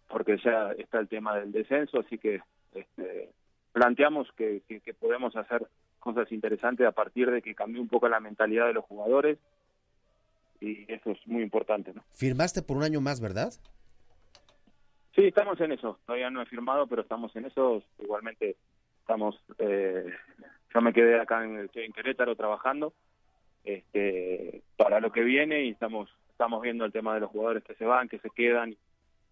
porque 0.09 0.37
ya 0.43 0.71
está 0.71 0.99
el 0.99 1.07
tema 1.07 1.35
del 1.37 1.51
descenso, 1.51 1.99
así 1.99 2.17
que 2.17 2.41
este, 2.73 3.31
planteamos 3.77 4.27
que, 4.35 4.63
que, 4.67 4.93
podemos 4.95 5.35
hacer 5.35 5.67
cosas 5.99 6.31
interesantes 6.31 6.87
a 6.87 6.93
partir 6.93 7.29
de 7.29 7.43
que 7.43 7.53
cambie 7.53 7.79
un 7.79 7.87
poco 7.87 8.09
la 8.09 8.19
mentalidad 8.19 8.65
de 8.65 8.73
los 8.73 8.85
jugadores 8.85 9.37
y 10.59 10.91
eso 10.91 11.11
es 11.11 11.27
muy 11.27 11.43
importante. 11.43 11.93
¿no? 11.93 12.03
¿Firmaste 12.15 12.63
por 12.63 12.77
un 12.77 12.81
año 12.81 13.01
más, 13.01 13.21
verdad? 13.21 13.53
Sí, 15.13 15.25
estamos 15.25 15.61
en 15.61 15.73
eso. 15.73 15.99
Todavía 16.07 16.31
no 16.31 16.41
he 16.41 16.47
firmado, 16.47 16.87
pero 16.87 17.03
estamos 17.03 17.35
en 17.35 17.45
eso. 17.45 17.83
Igualmente 17.99 18.55
estamos. 19.01 19.39
Eh, 19.59 20.11
yo 20.73 20.81
me 20.81 20.91
quedé 20.91 21.19
acá 21.19 21.43
en, 21.43 21.69
en 21.71 21.93
Querétaro 21.93 22.35
trabajando 22.35 22.93
este, 23.63 24.63
para 24.75 24.99
lo 24.99 25.11
que 25.11 25.21
viene 25.21 25.65
y 25.65 25.69
estamos 25.69 26.09
estamos 26.31 26.63
viendo 26.63 26.83
el 26.83 26.91
tema 26.91 27.13
de 27.13 27.19
los 27.19 27.29
jugadores 27.29 27.63
que 27.63 27.75
se 27.75 27.85
van, 27.85 28.09
que 28.09 28.17
se 28.17 28.31
quedan. 28.31 28.75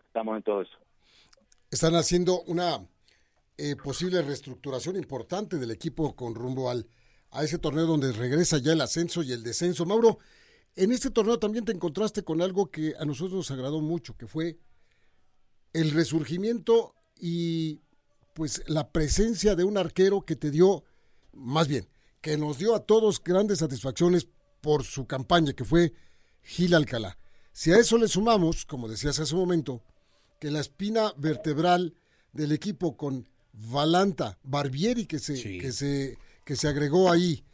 Estamos 0.06 0.38
en 0.38 0.44
todo 0.44 0.62
eso. 0.62 0.78
Están 1.72 1.96
haciendo 1.96 2.42
una 2.42 2.80
eh, 3.58 3.76
posible 3.76 4.22
reestructuración 4.22 4.96
importante 4.96 5.58
del 5.58 5.72
equipo 5.72 6.16
con 6.16 6.36
rumbo 6.36 6.70
al 6.70 6.88
a 7.36 7.44
ese 7.44 7.58
torneo 7.58 7.86
donde 7.86 8.14
regresa 8.14 8.60
ya 8.60 8.72
el 8.72 8.82
ascenso 8.82 9.22
y 9.22 9.34
el 9.34 9.44
descenso. 9.44 9.86
Mauro, 9.86 10.20
en 10.76 10.92
este 10.94 11.10
torneo 11.10 11.38
también 11.38 11.66
te 11.66 11.74
encontraste 11.74 12.24
con 12.24 12.42
algo 12.42 12.72
que 12.72 12.94
a 12.98 13.06
nosotros 13.06 13.34
nos 13.34 13.52
agradó 13.52 13.82
mucho, 13.82 14.16
que 14.16 14.26
fue 14.26 14.58
el 15.74 15.92
resurgimiento 15.92 16.96
y 17.20 17.82
pues 18.34 18.64
la 18.68 18.90
presencia 18.90 19.56
de 19.56 19.66
un 19.66 19.78
arquero 19.78 20.22
que 20.22 20.38
te 20.38 20.50
dio, 20.50 20.84
más 21.34 21.68
bien, 21.68 21.90
que 22.22 22.38
nos 22.38 22.58
dio 22.58 22.74
a 22.74 22.86
todos 22.86 23.22
grandes 23.22 23.60
satisfacciones 23.60 24.28
por 24.62 24.84
su 24.84 25.06
campaña, 25.06 25.54
que 25.54 25.66
fue 25.66 25.94
Gil 26.42 26.74
Alcalá. 26.74 27.18
Si 27.52 27.72
a 27.72 27.78
eso 27.78 27.98
le 27.98 28.08
sumamos, 28.08 28.66
como 28.66 28.88
decías 28.88 29.20
hace 29.20 29.34
un 29.34 29.42
momento, 29.42 29.84
que 30.40 30.52
la 30.52 30.62
espina 30.62 31.14
vertebral 31.18 31.96
del 32.32 32.52
equipo 32.52 32.98
con 32.98 33.28
Valanta, 33.58 34.38
Barbieri 34.44 35.06
que 35.06 35.20
se, 35.20 35.34
que 35.60 35.72
se, 35.72 36.18
que 36.44 36.56
se 36.56 36.68
agregó 36.68 37.12
ahí, 37.12 37.46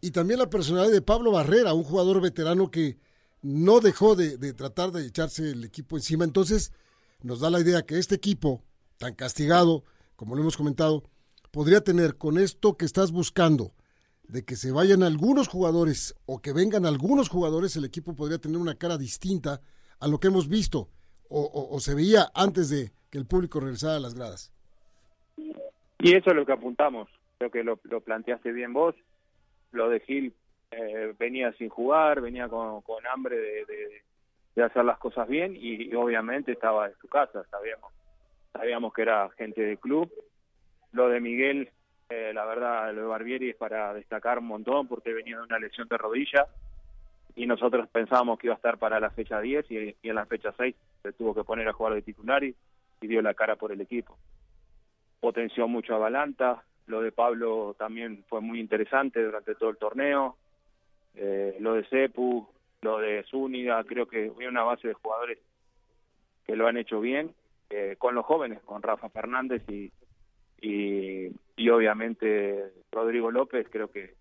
y 0.00 0.10
también 0.10 0.38
la 0.38 0.50
personalidad 0.50 0.92
de 0.92 1.02
Pablo 1.02 1.32
Barrera, 1.32 1.72
un 1.72 1.84
jugador 1.84 2.20
veterano 2.20 2.70
que 2.70 2.98
no 3.40 3.80
dejó 3.80 4.16
de, 4.16 4.52
tratar 4.52 4.92
de 4.92 5.06
echarse 5.06 5.50
el 5.50 5.64
equipo 5.64 5.96
encima. 5.96 6.24
Entonces, 6.24 6.72
nos 7.22 7.40
da 7.40 7.50
la 7.50 7.60
idea 7.60 7.86
que 7.86 7.98
este 7.98 8.14
equipo, 8.14 8.62
tan 8.98 9.14
castigado, 9.14 9.84
como 10.16 10.34
lo 10.34 10.42
hemos 10.42 10.56
comentado, 10.56 11.04
podría 11.50 11.82
tener 11.82 12.18
con 12.18 12.38
esto 12.38 12.76
que 12.76 12.84
estás 12.84 13.12
buscando, 13.12 13.74
de 14.24 14.44
que 14.44 14.56
se 14.56 14.72
vayan 14.72 15.02
algunos 15.02 15.48
jugadores 15.48 16.14
o 16.26 16.40
que 16.40 16.52
vengan 16.52 16.86
algunos 16.86 17.28
jugadores, 17.28 17.76
el 17.76 17.84
equipo 17.84 18.14
podría 18.14 18.38
tener 18.38 18.58
una 18.58 18.74
cara 18.74 18.98
distinta 18.98 19.60
a 20.00 20.08
lo 20.08 20.20
que 20.20 20.28
hemos 20.28 20.48
visto 20.48 20.90
o, 21.28 21.80
se 21.80 21.94
veía 21.94 22.30
antes 22.34 22.68
de 22.68 22.92
que 23.10 23.18
el 23.18 23.26
público 23.26 23.58
regresara 23.58 23.96
a 23.96 24.00
las 24.00 24.14
gradas. 24.14 24.52
Y 26.04 26.14
eso 26.14 26.30
es 26.30 26.36
lo 26.36 26.44
que 26.44 26.52
apuntamos, 26.52 27.08
creo 27.38 27.50
que 27.50 27.64
lo 27.64 27.76
planteaste 27.76 28.52
bien 28.52 28.74
vos, 28.74 28.94
lo 29.72 29.88
de 29.88 30.00
Gil 30.00 30.34
eh, 30.70 31.14
venía 31.18 31.50
sin 31.52 31.70
jugar, 31.70 32.20
venía 32.20 32.46
con, 32.46 32.82
hambre 33.10 33.64
de, 34.54 34.62
hacer 34.62 34.84
las 34.84 34.98
cosas 34.98 35.26
bien 35.28 35.56
y, 35.56 35.94
obviamente 35.94 36.52
estaba 36.52 36.88
en 36.88 36.94
su 37.00 37.08
casa, 37.08 37.42
sabíamos, 37.50 37.90
sabíamos 38.52 38.92
que 38.92 39.00
era 39.00 39.30
gente 39.38 39.62
del 39.62 39.78
club. 39.78 40.12
Lo 40.92 41.08
de 41.08 41.20
Miguel, 41.20 41.70
eh, 42.10 42.32
la 42.34 42.44
verdad, 42.44 42.92
lo 42.92 43.00
de 43.00 43.06
Barbieri 43.06 43.50
es 43.50 43.56
para 43.56 43.94
destacar 43.94 44.40
un 44.40 44.46
montón 44.46 44.86
porque 44.86 45.14
venía 45.14 45.38
de 45.38 45.44
una 45.44 45.58
lesión 45.58 45.88
de 45.88 45.96
rodilla 45.96 46.46
y 47.34 47.46
nosotros 47.46 47.88
pensábamos 47.88 48.38
que 48.38 48.48
iba 48.48 48.54
a 48.54 48.56
estar 48.56 48.76
para 48.76 49.00
la 49.00 49.08
fecha 49.08 49.40
10 49.40 49.70
y, 49.70 49.96
en 50.02 50.14
la 50.14 50.26
fecha 50.26 50.52
6 50.54 50.76
se 51.02 51.12
tuvo 51.14 51.34
que 51.34 51.44
poner 51.44 51.66
a 51.66 51.72
jugar 51.72 51.94
de 51.94 52.02
titular 52.02 52.44
y, 52.44 52.54
dio 53.00 53.20
la 53.20 53.34
cara 53.34 53.56
por 53.56 53.70
el 53.70 53.82
equipo. 53.82 54.16
Potenció 55.24 55.66
mucho 55.68 55.94
a 55.94 55.98
Balanta, 55.98 56.64
lo 56.86 57.00
de 57.00 57.10
Pablo 57.10 57.74
también 57.78 58.26
fue 58.28 58.42
muy 58.42 58.60
interesante 58.60 59.24
durante 59.24 59.54
todo 59.54 59.70
el 59.70 59.78
torneo, 59.78 60.36
eh, 61.14 61.56
lo 61.60 61.72
de 61.72 61.84
Cepu, 61.84 62.46
lo 62.82 62.98
de 62.98 63.24
Zúñiga, 63.30 63.82
creo 63.84 64.06
que 64.06 64.30
hay 64.38 64.46
una 64.46 64.64
base 64.64 64.88
de 64.88 64.92
jugadores 64.92 65.38
que 66.46 66.54
lo 66.54 66.66
han 66.66 66.76
hecho 66.76 67.00
bien, 67.00 67.34
eh, 67.70 67.96
con 67.96 68.14
los 68.14 68.26
jóvenes, 68.26 68.60
con 68.66 68.82
Rafa 68.82 69.08
Fernández 69.08 69.62
y, 69.66 69.90
y, 70.60 71.68
obviamente 71.70 72.62
Rodrigo 72.92 73.30
López, 73.30 73.66
creo 73.70 73.90
que, 73.90 74.12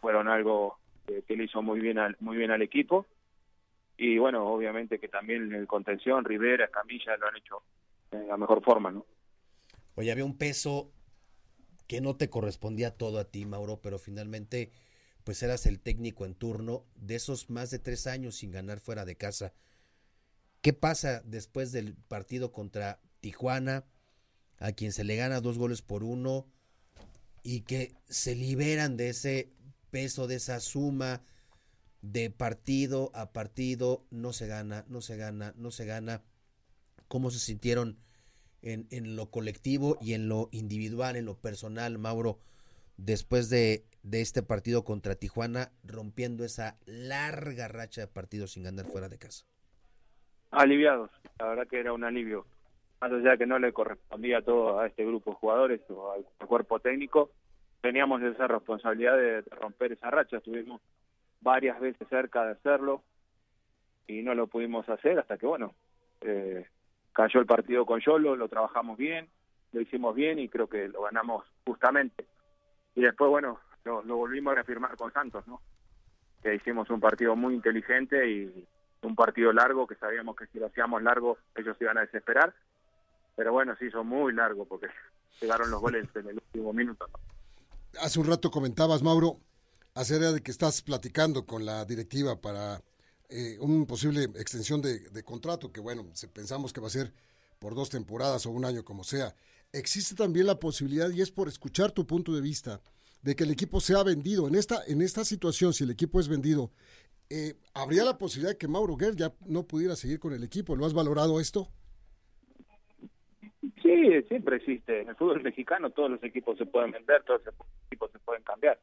fueron 0.00 0.28
algo 0.28 0.76
que, 1.06 1.34
le 1.34 1.44
hizo 1.44 1.62
muy 1.62 1.80
bien 1.80 1.98
al, 1.98 2.14
muy 2.20 2.36
bien 2.36 2.50
al 2.50 2.60
equipo. 2.60 3.06
Y 3.96 4.18
bueno, 4.18 4.46
obviamente 4.48 4.98
que 4.98 5.08
también 5.08 5.44
en 5.44 5.54
el 5.54 5.66
contención, 5.66 6.26
Rivera, 6.26 6.68
Camilla 6.68 7.16
lo 7.16 7.28
han 7.28 7.36
hecho 7.38 7.62
en 8.10 8.28
la 8.28 8.36
mejor 8.36 8.62
forma, 8.62 8.90
¿no? 8.90 9.06
Oye, 9.94 10.10
había 10.10 10.24
un 10.24 10.38
peso 10.38 10.92
que 11.86 12.00
no 12.00 12.16
te 12.16 12.30
correspondía 12.30 12.96
todo 12.96 13.18
a 13.18 13.30
ti, 13.30 13.44
Mauro, 13.44 13.80
pero 13.82 13.98
finalmente 13.98 14.72
pues 15.24 15.42
eras 15.42 15.66
el 15.66 15.78
técnico 15.78 16.24
en 16.26 16.34
turno 16.34 16.84
de 16.96 17.14
esos 17.14 17.48
más 17.50 17.70
de 17.70 17.78
tres 17.78 18.06
años 18.06 18.36
sin 18.36 18.50
ganar 18.50 18.80
fuera 18.80 19.04
de 19.04 19.16
casa. 19.16 19.52
¿Qué 20.62 20.72
pasa 20.72 21.22
después 21.24 21.72
del 21.72 21.94
partido 21.94 22.52
contra 22.52 23.00
Tijuana, 23.20 23.84
a 24.58 24.72
quien 24.72 24.92
se 24.92 25.04
le 25.04 25.16
gana 25.16 25.40
dos 25.40 25.58
goles 25.58 25.82
por 25.82 26.02
uno 26.02 26.46
y 27.42 27.60
que 27.60 27.94
se 28.08 28.34
liberan 28.34 28.96
de 28.96 29.10
ese 29.10 29.52
peso, 29.90 30.26
de 30.26 30.36
esa 30.36 30.60
suma 30.60 31.22
de 32.00 32.30
partido 32.30 33.10
a 33.14 33.32
partido, 33.32 34.06
no 34.10 34.32
se 34.32 34.46
gana, 34.46 34.84
no 34.88 35.02
se 35.02 35.16
gana, 35.16 35.52
no 35.56 35.70
se 35.70 35.84
gana? 35.84 36.22
¿Cómo 37.06 37.30
se 37.30 37.38
sintieron 37.38 37.98
en, 38.62 38.86
en 38.90 39.16
lo 39.16 39.30
colectivo 39.30 39.98
y 40.00 40.14
en 40.14 40.28
lo 40.28 40.48
individual, 40.52 41.16
en 41.16 41.26
lo 41.26 41.34
personal, 41.34 41.98
Mauro? 41.98 42.38
después 42.96 43.50
de, 43.50 43.84
este 44.12 44.42
partido 44.42 44.84
contra 44.84 45.14
Tijuana, 45.14 45.70
rompiendo 45.84 46.44
esa 46.44 46.76
larga 46.86 47.68
racha 47.68 48.02
de 48.02 48.06
partidos 48.06 48.52
sin 48.52 48.64
ganar 48.64 48.86
fuera 48.86 49.08
de 49.08 49.18
casa? 49.18 49.44
Aliviados, 50.50 51.10
la 51.38 51.46
verdad 51.46 51.66
que 51.66 51.80
era 51.80 51.92
un 51.92 52.04
alivio. 52.04 52.46
Más 53.00 53.10
allá 53.12 53.36
que 53.36 53.46
no 53.46 53.58
le 53.58 53.72
correspondía 53.72 54.42
todo 54.42 54.78
a 54.78 54.86
este 54.86 55.04
grupo 55.04 55.30
de 55.30 55.36
jugadores 55.36 55.80
o 55.90 56.12
al 56.12 56.24
cuerpo 56.46 56.78
técnico, 56.78 57.30
teníamos 57.80 58.22
esa 58.22 58.46
responsabilidad 58.46 59.16
de 59.16 59.40
romper 59.42 59.92
esa 59.92 60.10
racha. 60.10 60.36
Estuvimos 60.36 60.80
varias 61.40 61.80
veces 61.80 62.06
cerca 62.08 62.44
de 62.44 62.52
hacerlo 62.52 63.02
y 64.06 64.22
no 64.22 64.34
lo 64.34 64.46
pudimos 64.46 64.88
hacer 64.88 65.18
hasta 65.18 65.36
que, 65.36 65.46
bueno, 65.46 65.74
eh, 66.20 66.66
cayó 67.12 67.40
el 67.40 67.46
partido 67.46 67.86
con 67.86 68.00
Yolo, 68.00 68.36
lo 68.36 68.48
trabajamos 68.48 68.96
bien, 68.98 69.28
lo 69.72 69.80
hicimos 69.80 70.14
bien 70.14 70.38
y 70.38 70.48
creo 70.48 70.68
que 70.68 70.88
lo 70.88 71.02
ganamos 71.02 71.44
justamente 71.64 72.26
y 72.94 73.02
después, 73.02 73.30
bueno, 73.30 73.60
lo, 73.84 74.02
volvimos 74.02 74.52
a 74.52 74.56
reafirmar 74.56 74.96
con 74.96 75.12
Santos, 75.12 75.46
¿no? 75.46 75.60
Que 76.42 76.54
hicimos 76.54 76.90
un 76.90 77.00
partido 77.00 77.36
muy 77.36 77.54
inteligente 77.54 78.30
y 78.30 78.66
un 79.02 79.14
partido 79.14 79.52
largo, 79.52 79.86
que 79.86 79.94
sabíamos 79.96 80.36
que 80.36 80.46
si 80.48 80.58
lo 80.58 80.66
hacíamos 80.66 81.02
largo 81.02 81.38
ellos 81.56 81.76
iban 81.80 81.98
a 81.98 82.02
desesperar, 82.02 82.54
pero 83.34 83.52
bueno, 83.52 83.74
se 83.76 83.86
hizo 83.86 84.04
muy 84.04 84.32
largo 84.32 84.64
porque 84.66 84.88
llegaron 85.40 85.70
los 85.70 85.80
goles 85.80 86.06
en 86.14 86.28
el 86.28 86.34
último 86.34 86.72
minuto. 86.72 87.06
Hace 88.00 88.20
un 88.20 88.26
rato 88.26 88.50
comentabas, 88.50 89.02
Mauro, 89.02 89.38
acerca 89.94 90.32
de 90.32 90.42
que 90.42 90.50
estás 90.50 90.82
platicando 90.82 91.46
con 91.46 91.64
la 91.64 91.84
directiva 91.84 92.40
para 92.40 92.80
eh, 93.28 93.56
una 93.60 93.86
posible 93.86 94.24
extensión 94.24 94.80
de, 94.82 94.98
de, 94.98 95.22
contrato, 95.22 95.72
que 95.72 95.80
bueno, 95.80 96.06
pensamos 96.32 96.72
que 96.72 96.80
va 96.80 96.88
a 96.88 96.90
ser 96.90 97.12
por 97.58 97.74
dos 97.74 97.90
temporadas 97.90 98.46
o 98.46 98.50
un 98.50 98.64
año 98.64 98.84
como 98.84 99.04
sea 99.04 99.34
existe 99.72 100.14
también 100.14 100.46
la 100.46 100.58
posibilidad, 100.58 101.10
y 101.10 101.20
es 101.20 101.30
por 101.30 101.48
escuchar 101.48 101.92
tu 101.92 102.06
punto 102.06 102.34
de 102.34 102.42
vista, 102.42 102.80
de 103.22 103.34
que 103.34 103.44
el 103.44 103.50
equipo 103.50 103.80
sea 103.80 104.02
vendido. 104.02 104.46
En 104.48 104.54
esta, 104.54 104.82
en 104.86 105.00
esta 105.00 105.24
situación, 105.24 105.72
si 105.72 105.84
el 105.84 105.90
equipo 105.90 106.20
es 106.20 106.28
vendido, 106.28 106.70
eh, 107.30 107.54
¿habría 107.74 108.04
la 108.04 108.18
posibilidad 108.18 108.52
de 108.52 108.58
que 108.58 108.68
Mauro 108.68 108.96
Guerra 108.96 109.16
ya 109.16 109.32
no 109.46 109.66
pudiera 109.66 109.96
seguir 109.96 110.18
con 110.18 110.32
el 110.32 110.44
equipo? 110.44 110.76
¿Lo 110.76 110.84
has 110.84 110.92
valorado 110.92 111.40
esto? 111.40 111.68
Sí, 113.82 114.22
siempre 114.28 114.56
existe. 114.56 115.00
En 115.00 115.08
el 115.08 115.16
fútbol 115.16 115.42
mexicano 115.42 115.90
todos 115.90 116.10
los 116.10 116.22
equipos 116.22 116.58
se 116.58 116.66
pueden 116.66 116.90
vender, 116.90 117.22
todos 117.24 117.42
los 117.44 117.54
equipos 117.86 118.10
se 118.12 118.18
pueden 118.18 118.42
cambiar. 118.42 118.78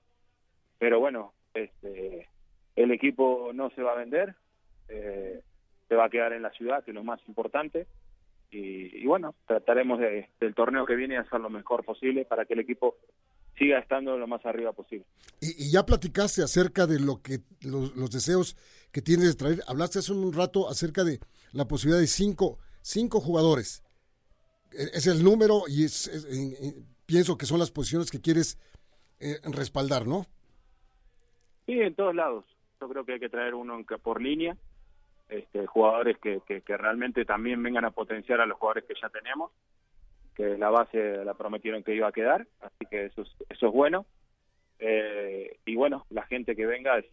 Pero 0.78 1.00
bueno, 1.00 1.34
este, 1.54 2.30
el 2.84 2.92
equipo 2.92 3.52
no 3.54 3.70
se 3.72 3.82
va 3.82 3.92
a 3.92 3.98
vender, 3.98 4.36
eh, 4.88 5.42
se 5.88 5.96
va 5.96 6.06
a 6.06 6.10
quedar 6.10 6.34
en 6.34 6.42
la 6.42 6.52
ciudad, 6.52 6.84
que 6.84 6.92
es 6.92 6.96
lo 6.96 7.04
más 7.04 7.20
importante 7.28 7.88
y, 8.52 9.06
bueno, 9.06 9.36
trataremos 9.48 10.00
de, 10.00 10.28
del 10.40 10.56
torneo 10.56 10.86
que 10.86 10.96
viene 10.96 11.18
hacer 11.18 11.40
lo 11.40 11.50
mejor 11.50 11.86
posible 11.86 12.26
para 12.26 12.46
que 12.46 12.54
el 12.54 12.62
equipo 12.62 12.96
siga 13.58 13.78
estando 13.78 14.18
lo 14.18 14.28
más 14.28 14.44
arriba 14.46 14.74
posible. 14.74 15.06
Y, 15.40 15.72
ya 15.72 15.86
platicaste 15.86 16.42
acerca 16.42 16.88
de 16.88 17.00
lo 17.00 17.22
que 17.22 17.40
los, 17.62 18.10
deseos 18.10 18.58
que 18.92 19.02
tienes 19.02 19.28
de 19.28 19.36
traer. 19.36 19.60
Hablaste 19.68 20.00
hace 20.00 20.14
un 20.14 20.34
rato 20.34 20.68
acerca 20.68 21.04
de 21.04 21.20
la 21.52 21.68
posibilidad 21.68 22.00
de 22.00 22.08
cinco, 22.08 22.58
cinco 22.82 23.20
jugadores. 23.20 23.84
E, 24.72 24.84
es 24.94 25.06
el 25.06 25.24
número 25.24 25.64
y 25.68 25.84
es, 25.84 26.10
pienso 27.06 27.38
que 27.38 27.46
son 27.46 27.60
las 27.60 27.70
posiciones 27.70 28.10
que 28.10 28.22
quieres 28.22 28.58
eh, 29.20 29.38
respaldar, 29.44 30.08
¿no? 30.08 30.26
Sí, 31.68 31.74
en 31.74 31.94
todos 31.94 32.16
lados. 32.16 32.46
Yo 32.80 32.88
creo 32.88 33.06
que 33.06 33.14
hay 33.14 33.20
que 33.20 33.30
traer 33.30 33.56
uno 33.56 33.84
por 34.02 34.22
línea 34.22 34.56
este, 35.30 35.68
jugadores 35.68 36.18
que, 36.18 36.42
que, 36.46 36.78
realmente 36.78 37.24
también 37.24 37.62
vengan 37.62 37.86
a 37.86 37.92
potenciar 37.92 38.42
a 38.42 38.46
los 38.46 38.58
jugadores 38.58 38.86
que 38.86 38.96
ya 39.00 39.10
tenemos, 39.10 39.52
que 40.36 40.58
la 40.58 40.70
base 40.70 41.24
la 41.24 41.36
prometieron 41.36 41.84
que 41.84 41.94
iba 41.94 42.08
a 42.08 42.12
quedar, 42.12 42.48
así 42.62 42.86
que 42.90 43.06
eso 43.06 43.22
es, 43.22 43.30
eso 43.48 43.68
es 43.68 43.74
bueno. 43.74 44.06
Eh, 44.80 45.58
y 45.66 45.76
bueno, 45.76 46.06
la 46.10 46.24
gente 46.24 46.56
que 46.56 46.66
venga 46.66 46.98
es 46.98 47.06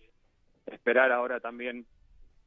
esperar 0.66 1.12
ahora 1.12 1.40
también 1.40 1.84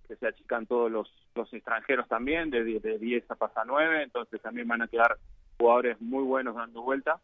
que 0.07 0.15
se 0.15 0.27
achican 0.27 0.65
todos 0.65 0.91
los, 0.91 1.07
los 1.35 1.53
extranjeros 1.53 2.07
también, 2.07 2.49
de, 2.49 2.79
de 2.79 2.97
10 2.97 3.29
a 3.29 3.35
pasar 3.35 3.67
9, 3.67 4.03
entonces 4.03 4.41
también 4.41 4.67
van 4.67 4.81
a 4.81 4.87
quedar 4.87 5.17
jugadores 5.59 6.01
muy 6.01 6.23
buenos 6.23 6.55
dando 6.55 6.81
vuelta 6.81 7.19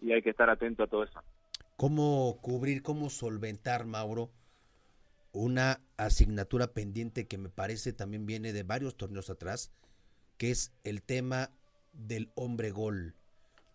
y 0.00 0.12
hay 0.12 0.22
que 0.22 0.30
estar 0.30 0.50
atento 0.50 0.82
a 0.82 0.86
todo 0.88 1.04
eso. 1.04 1.20
¿Cómo 1.76 2.38
cubrir, 2.42 2.82
cómo 2.82 3.10
solventar, 3.10 3.86
Mauro, 3.86 4.30
una 5.32 5.80
asignatura 5.96 6.72
pendiente 6.72 7.26
que 7.26 7.38
me 7.38 7.48
parece 7.48 7.92
también 7.92 8.26
viene 8.26 8.52
de 8.52 8.62
varios 8.62 8.96
torneos 8.96 9.30
atrás, 9.30 9.70
que 10.36 10.50
es 10.50 10.72
el 10.84 11.02
tema 11.02 11.50
del 11.92 12.30
hombre 12.34 12.70
gol, 12.70 13.14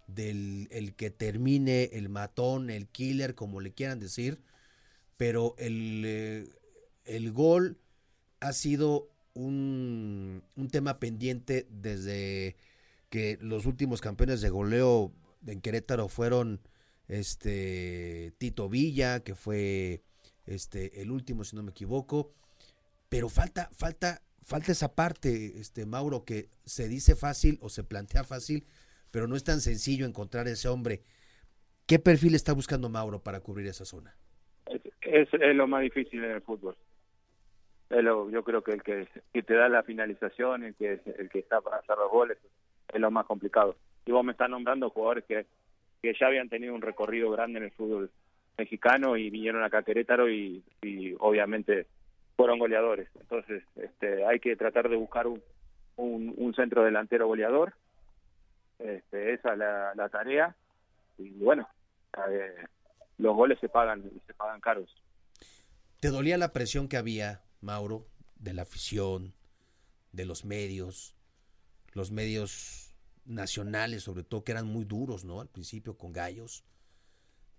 del 0.07 0.67
el 0.71 0.95
que 0.95 1.09
termine, 1.09 1.89
el 1.93 2.09
matón, 2.09 2.69
el 2.69 2.87
killer, 2.87 3.35
como 3.35 3.61
le 3.61 3.73
quieran 3.73 3.99
decir, 3.99 4.41
pero 5.17 5.55
el, 5.57 6.03
eh, 6.05 6.49
el 7.05 7.31
gol 7.31 7.77
ha 8.39 8.53
sido 8.53 9.09
un, 9.33 10.43
un 10.55 10.69
tema 10.69 10.99
pendiente 10.99 11.67
desde 11.69 12.55
que 13.09 13.37
los 13.41 13.65
últimos 13.65 14.01
campeones 14.01 14.41
de 14.41 14.49
goleo 14.49 15.13
en 15.47 15.61
Querétaro 15.61 16.09
fueron 16.09 16.59
este 17.07 18.33
Tito 18.37 18.67
Villa, 18.69 19.21
que 19.21 19.35
fue 19.35 20.03
este, 20.45 21.01
el 21.01 21.11
último, 21.11 21.43
si 21.43 21.55
no 21.55 21.63
me 21.63 21.71
equivoco. 21.71 22.31
Pero 23.09 23.29
falta, 23.29 23.69
falta, 23.71 24.21
falta 24.43 24.71
esa 24.71 24.95
parte, 24.95 25.59
este, 25.59 25.85
Mauro, 25.85 26.25
que 26.25 26.49
se 26.63 26.87
dice 26.87 27.15
fácil 27.15 27.57
o 27.61 27.69
se 27.69 27.83
plantea 27.83 28.23
fácil, 28.23 28.65
pero 29.11 29.27
no 29.27 29.35
es 29.35 29.43
tan 29.43 29.61
sencillo 29.61 30.05
encontrar 30.05 30.47
ese 30.47 30.67
hombre. 30.67 31.01
¿Qué 31.87 31.99
perfil 31.99 32.35
está 32.35 32.53
buscando 32.53 32.89
Mauro 32.89 33.19
para 33.19 33.41
cubrir 33.41 33.67
esa 33.67 33.85
zona? 33.85 34.15
Es, 35.01 35.29
lo 35.31 35.67
más 35.67 35.81
difícil 35.83 36.23
en 36.23 36.31
el 36.31 36.41
fútbol. 36.41 36.75
yo 37.91 38.43
creo 38.43 38.63
que 38.63 38.71
el 38.71 38.83
que, 38.83 39.07
te 39.43 39.53
da 39.53 39.69
la 39.69 39.83
finalización, 39.83 40.63
el 40.63 40.75
que, 40.75 40.99
el 41.17 41.29
que 41.29 41.39
está 41.39 41.61
para 41.61 41.77
hacer 41.77 41.95
los 41.97 42.11
goles, 42.11 42.37
es 42.91 42.99
lo 42.99 43.11
más 43.11 43.25
complicado. 43.27 43.75
Y 44.05 44.11
vos 44.11 44.25
me 44.25 44.31
estás 44.31 44.49
nombrando 44.49 44.89
jugadores 44.89 45.25
que, 45.25 45.45
que 46.01 46.13
ya 46.19 46.27
habían 46.27 46.49
tenido 46.49 46.73
un 46.73 46.81
recorrido 46.81 47.29
grande 47.31 47.59
en 47.59 47.65
el 47.65 47.71
fútbol 47.71 48.09
mexicano 48.57 49.17
y 49.17 49.29
vinieron 49.29 49.63
acá 49.63 49.79
a 49.79 49.83
Querétaro 49.83 50.29
y, 50.29 50.63
obviamente 51.19 51.87
fueron 52.35 52.59
goleadores. 52.59 53.09
Entonces 53.19 53.63
este, 53.75 54.25
hay 54.25 54.39
que 54.39 54.55
tratar 54.55 54.89
de 54.89 54.97
buscar 54.97 55.27
un, 55.27 56.53
centro 56.55 56.83
delantero 56.83 57.27
goleador. 57.27 57.73
Este, 58.79 59.33
esa 59.33 59.53
es 59.53 59.57
la, 59.57 60.09
tarea. 60.09 60.55
Y 61.17 61.29
bueno, 61.31 61.67
eh, 62.29 62.55
los 63.17 63.35
goles 63.35 63.57
se 63.59 63.69
pagan, 63.69 64.03
se 64.27 64.33
pagan 64.33 64.59
caros. 64.59 64.93
¿Te 65.99 66.09
dolía 66.09 66.37
la 66.37 66.53
presión 66.53 66.87
que 66.87 66.97
había, 66.97 67.41
Mauro, 67.61 68.05
de 68.35 68.53
la 68.53 68.63
afición, 68.63 69.33
de 70.11 70.25
los 70.25 70.45
medios? 70.45 71.15
Los 71.93 72.11
medios 72.11 72.93
nacionales, 73.25 74.03
sobre 74.03 74.23
todo, 74.23 74.43
que 74.43 74.51
eran 74.51 74.67
muy 74.67 74.85
duros, 74.85 75.25
¿no? 75.25 75.41
Al 75.41 75.47
principio 75.47 75.97
con 75.97 76.13
gallos. 76.13 76.63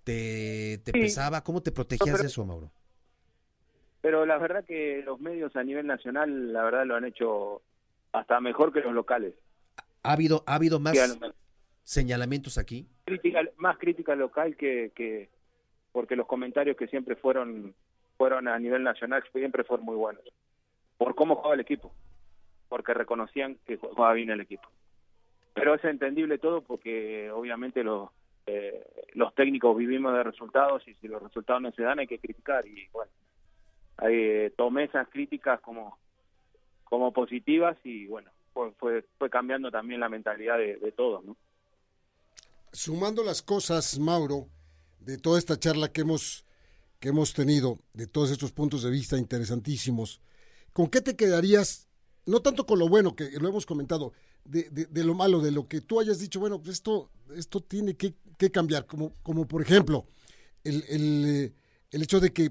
¿Te, 0.07 0.79
te 0.85 0.93
pesaba? 0.93 1.43
¿Cómo 1.43 1.61
te 1.61 1.73
protegías 1.73 2.21
de 2.21 2.29
eso, 2.29 2.45
Mauro? 2.45 2.71
Pero 4.01 4.25
la 4.25 4.39
verdad 4.39 4.65
que 4.65 5.03
los 5.05 5.19
medios 5.19 5.57
a 5.57 5.65
nivel 5.65 5.85
nacional, 5.85 6.53
la 6.53 6.63
verdad, 6.63 6.87
lo 6.87 6.95
han 6.95 7.07
hecho 7.07 7.61
hasta 8.13 8.39
mejor 8.39 8.73
que 8.73 8.83
los 8.83 8.95
locales. 8.95 9.35
¿Ha 10.05 10.13
habido, 10.13 10.45
ha 10.47 10.55
habido 10.55 10.79
más 10.79 11.19
señalamientos 11.83 12.57
aquí? 12.57 12.89
Crítica, 13.05 13.41
más 13.57 13.79
crítica 13.79 14.15
local 14.15 14.57
que, 14.57 14.93
que 14.95 15.29
porque 15.91 16.15
los 16.15 16.29
comentarios 16.29 16.77
que 16.77 16.87
siempre 16.87 17.17
fueron 17.17 17.75
fueron 18.17 18.47
a 18.47 18.57
nivel 18.61 18.85
nacional 18.85 19.25
siempre 19.33 19.65
fueron 19.65 19.85
muy 19.85 19.97
buenos 19.97 20.23
por 20.99 21.17
cómo 21.17 21.35
jugaba 21.35 21.55
el 21.55 21.61
equipo 21.61 21.93
porque 22.69 22.95
reconocían 22.95 23.59
que 23.67 23.77
jugaba 23.77 24.15
bien 24.15 24.31
el 24.31 24.41
equipo 24.41 24.69
pero 25.53 25.75
es 25.75 25.85
entendible 25.85 26.39
todo 26.39 26.63
porque 26.63 27.31
obviamente 27.31 27.85
los 27.85 28.09
eh, 28.47 28.85
los 29.15 29.35
técnicos 29.35 29.77
vivimos 29.77 30.13
de 30.15 30.23
resultados 30.23 30.87
y 30.87 30.95
si 30.95 31.09
los 31.09 31.23
resultados 31.23 31.63
no 31.63 31.73
se 31.73 31.83
dan 31.83 31.99
hay 31.99 32.07
que 32.07 32.19
criticar. 32.19 32.67
Y 32.67 32.89
bueno 32.93 33.11
eh, 34.03 34.53
tomé 34.57 34.85
esas 34.85 35.09
críticas 35.09 35.61
como 35.61 35.99
como 36.85 37.13
positivas 37.13 37.77
y 37.85 38.07
bueno 38.07 38.31
fue 38.53 38.73
fue, 38.73 39.05
fue 39.19 39.31
cambiando 39.31 39.71
también 39.71 40.01
la 40.01 40.09
mentalidad 40.09 40.59
de, 40.59 40.77
de 40.77 40.93
todos 40.93 41.25
no 41.25 41.37
sumando 42.73 43.25
las 43.25 43.43
cosas 43.43 43.99
Mauro 43.99 44.49
de 45.01 45.17
toda 45.19 45.39
esta 45.39 45.59
charla 45.59 45.91
que 45.91 46.03
hemos 46.03 46.45
que 47.01 47.09
hemos 47.09 47.33
tenido 47.33 47.79
de 47.95 48.07
todos 48.07 48.31
estos 48.31 48.53
puntos 48.53 48.83
de 48.83 48.91
vista 48.91 49.17
interesantísimos 49.17 50.21
¿con 50.73 50.89
qué 50.89 51.01
te 51.01 51.17
quedarías 51.17 51.89
no 52.27 52.41
tanto 52.41 52.67
con 52.67 52.79
lo 52.79 52.89
bueno 52.89 53.17
que 53.17 53.31
lo 53.41 53.49
hemos 53.49 53.65
comentado 53.65 54.13
de, 54.49 54.87
de, 54.87 55.05
lo 55.05 55.15
malo, 55.15 55.41
de 55.41 55.51
lo 55.51 55.69
que 55.69 55.81
tú 55.81 56.01
hayas 56.01 56.19
dicho, 56.21 56.41
bueno, 56.41 56.59
pues 56.59 56.75
esto, 56.75 57.11
esto 57.35 57.61
tiene 57.61 57.97
que, 57.97 58.15
que 58.39 58.51
cambiar, 58.51 58.87
como, 58.87 59.13
como 59.23 59.47
por 59.47 59.63
ejemplo, 59.63 60.07
el, 60.65 60.85
el, 60.89 61.25
eh, 61.27 61.53
el, 61.91 62.03
hecho 62.03 62.21
de 62.21 62.33
que 62.33 62.51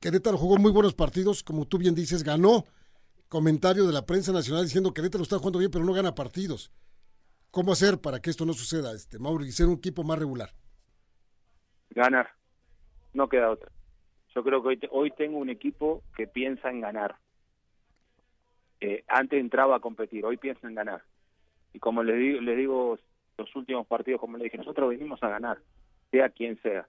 Querétaro 0.00 0.38
jugó 0.38 0.56
muy 0.56 0.72
buenos 0.72 0.94
partidos, 0.94 1.42
como 1.42 1.66
tú 1.66 1.78
bien 1.78 1.94
dices, 1.94 2.22
ganó 2.22 2.64
comentario 3.28 3.86
de 3.86 3.92
la 3.92 4.06
prensa 4.06 4.32
nacional 4.32 4.64
diciendo 4.64 4.92
que 4.92 5.00
Querétaro 5.00 5.22
está 5.22 5.38
jugando 5.38 5.58
bien, 5.58 5.70
pero 5.70 5.84
no 5.84 5.92
gana 5.92 6.14
partidos. 6.14 6.72
¿Cómo 7.50 7.72
hacer 7.72 8.00
para 8.00 8.20
que 8.20 8.30
esto 8.30 8.44
no 8.44 8.52
suceda, 8.52 8.92
este 8.94 9.18
Mauro, 9.18 9.44
y 9.44 9.52
ser 9.52 9.66
un 9.66 9.74
equipo 9.74 10.04
más 10.04 10.18
regular? 10.18 10.50
Ganar, 11.90 12.30
no 13.14 13.28
queda 13.28 13.50
otra. 13.50 13.70
Yo 14.34 14.44
creo 14.44 14.62
que 14.62 14.68
hoy, 14.68 14.80
hoy 14.90 15.10
tengo 15.12 15.38
un 15.38 15.48
equipo 15.48 16.02
que 16.14 16.26
piensa 16.26 16.70
en 16.70 16.82
ganar. 16.82 17.16
Eh, 18.80 19.04
antes 19.08 19.40
entraba 19.40 19.76
a 19.76 19.80
competir, 19.80 20.24
hoy 20.26 20.36
piensa 20.36 20.68
en 20.68 20.74
ganar 20.74 21.02
y 21.76 21.78
como 21.78 22.02
le 22.02 22.16
digo, 22.16 22.40
le 22.40 22.56
digo 22.56 22.98
los 23.36 23.54
últimos 23.54 23.86
partidos, 23.86 24.18
como 24.18 24.38
le 24.38 24.44
dije, 24.44 24.56
nosotros 24.56 24.88
venimos 24.88 25.22
a 25.22 25.28
ganar, 25.28 25.58
sea 26.10 26.30
quien 26.30 26.58
sea. 26.62 26.86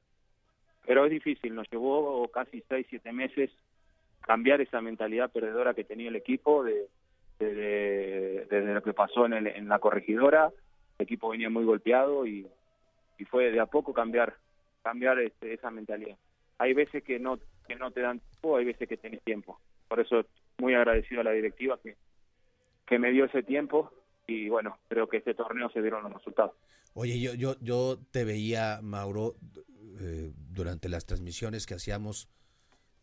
Pero 0.85 1.03
es 1.03 1.11
difícil, 1.11 1.53
nos 1.53 1.69
llevó 1.69 2.25
casi 2.29 2.63
seis, 2.69 2.87
siete 2.89 3.11
meses 3.11 3.51
cambiar 4.21 4.61
esa 4.61 4.79
mentalidad 4.79 5.29
perdedora 5.29 5.73
que 5.73 5.83
tenía 5.83 6.07
el 6.07 6.15
equipo 6.15 6.63
de, 6.63 6.87
desde 7.37 8.73
lo 8.73 8.81
que 8.81 8.93
pasó 8.93 9.25
en, 9.25 9.33
el, 9.33 9.47
en 9.47 9.67
la 9.67 9.79
corregidora. 9.79 10.51
El 10.97 11.03
equipo 11.03 11.27
venía 11.27 11.49
muy 11.49 11.65
golpeado 11.65 12.25
y, 12.25 12.47
y 13.17 13.25
fue 13.25 13.51
de 13.51 13.59
a 13.59 13.65
poco 13.65 13.93
cambiar 13.93 14.35
cambiar 14.83 15.19
este, 15.19 15.53
esa 15.53 15.69
mentalidad. 15.69 16.15
Hay 16.59 16.73
veces 16.73 17.03
que 17.03 17.19
no 17.19 17.39
que 17.67 17.75
no 17.75 17.91
te 17.91 17.99
dan 17.99 18.21
tiempo, 18.21 18.55
hay 18.55 18.63
veces 18.63 18.87
que 18.87 18.95
tenés 18.95 19.21
tiempo. 19.23 19.59
Por 19.89 19.99
eso 19.99 20.23
muy 20.59 20.75
agradecido 20.75 21.19
a 21.19 21.25
la 21.25 21.31
directiva 21.31 21.77
que, 21.83 21.97
que 22.85 22.99
me 22.99 23.11
dio 23.11 23.25
ese 23.25 23.43
tiempo 23.43 23.91
y 24.27 24.49
bueno, 24.49 24.77
creo 24.89 25.07
que 25.07 25.17
este 25.17 25.33
torneo 25.33 25.69
se 25.69 25.81
dieron 25.81 26.03
los 26.03 26.13
resultados. 26.13 26.53
Oye, 26.93 27.19
yo, 27.19 27.33
yo, 27.33 27.55
yo 27.61 27.99
te 28.11 28.25
veía, 28.25 28.81
Mauro, 28.83 29.35
eh, 29.99 30.31
durante 30.49 30.89
las 30.89 31.05
transmisiones 31.05 31.65
que 31.65 31.75
hacíamos 31.75 32.27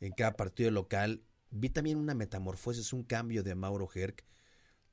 en 0.00 0.12
cada 0.12 0.36
partido 0.36 0.70
local, 0.70 1.22
vi 1.50 1.70
también 1.70 1.98
una 1.98 2.14
metamorfosis, 2.14 2.92
un 2.92 3.04
cambio 3.04 3.42
de 3.42 3.54
Mauro 3.54 3.88
Herc, 3.92 4.24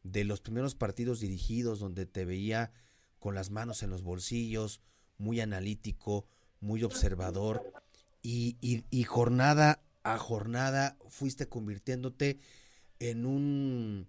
de 0.03 0.23
los 0.23 0.41
primeros 0.41 0.75
partidos 0.75 1.19
dirigidos 1.19 1.79
donde 1.79 2.05
te 2.05 2.25
veía 2.25 2.71
con 3.19 3.35
las 3.35 3.51
manos 3.51 3.83
en 3.83 3.89
los 3.89 4.03
bolsillos, 4.03 4.81
muy 5.17 5.41
analítico, 5.41 6.27
muy 6.59 6.83
observador, 6.83 7.71
y, 8.21 8.57
y, 8.61 8.85
y 8.89 9.03
jornada 9.03 9.83
a 10.03 10.17
jornada 10.17 10.97
fuiste 11.09 11.47
convirtiéndote 11.47 12.39
en 12.99 13.25
un 13.25 14.07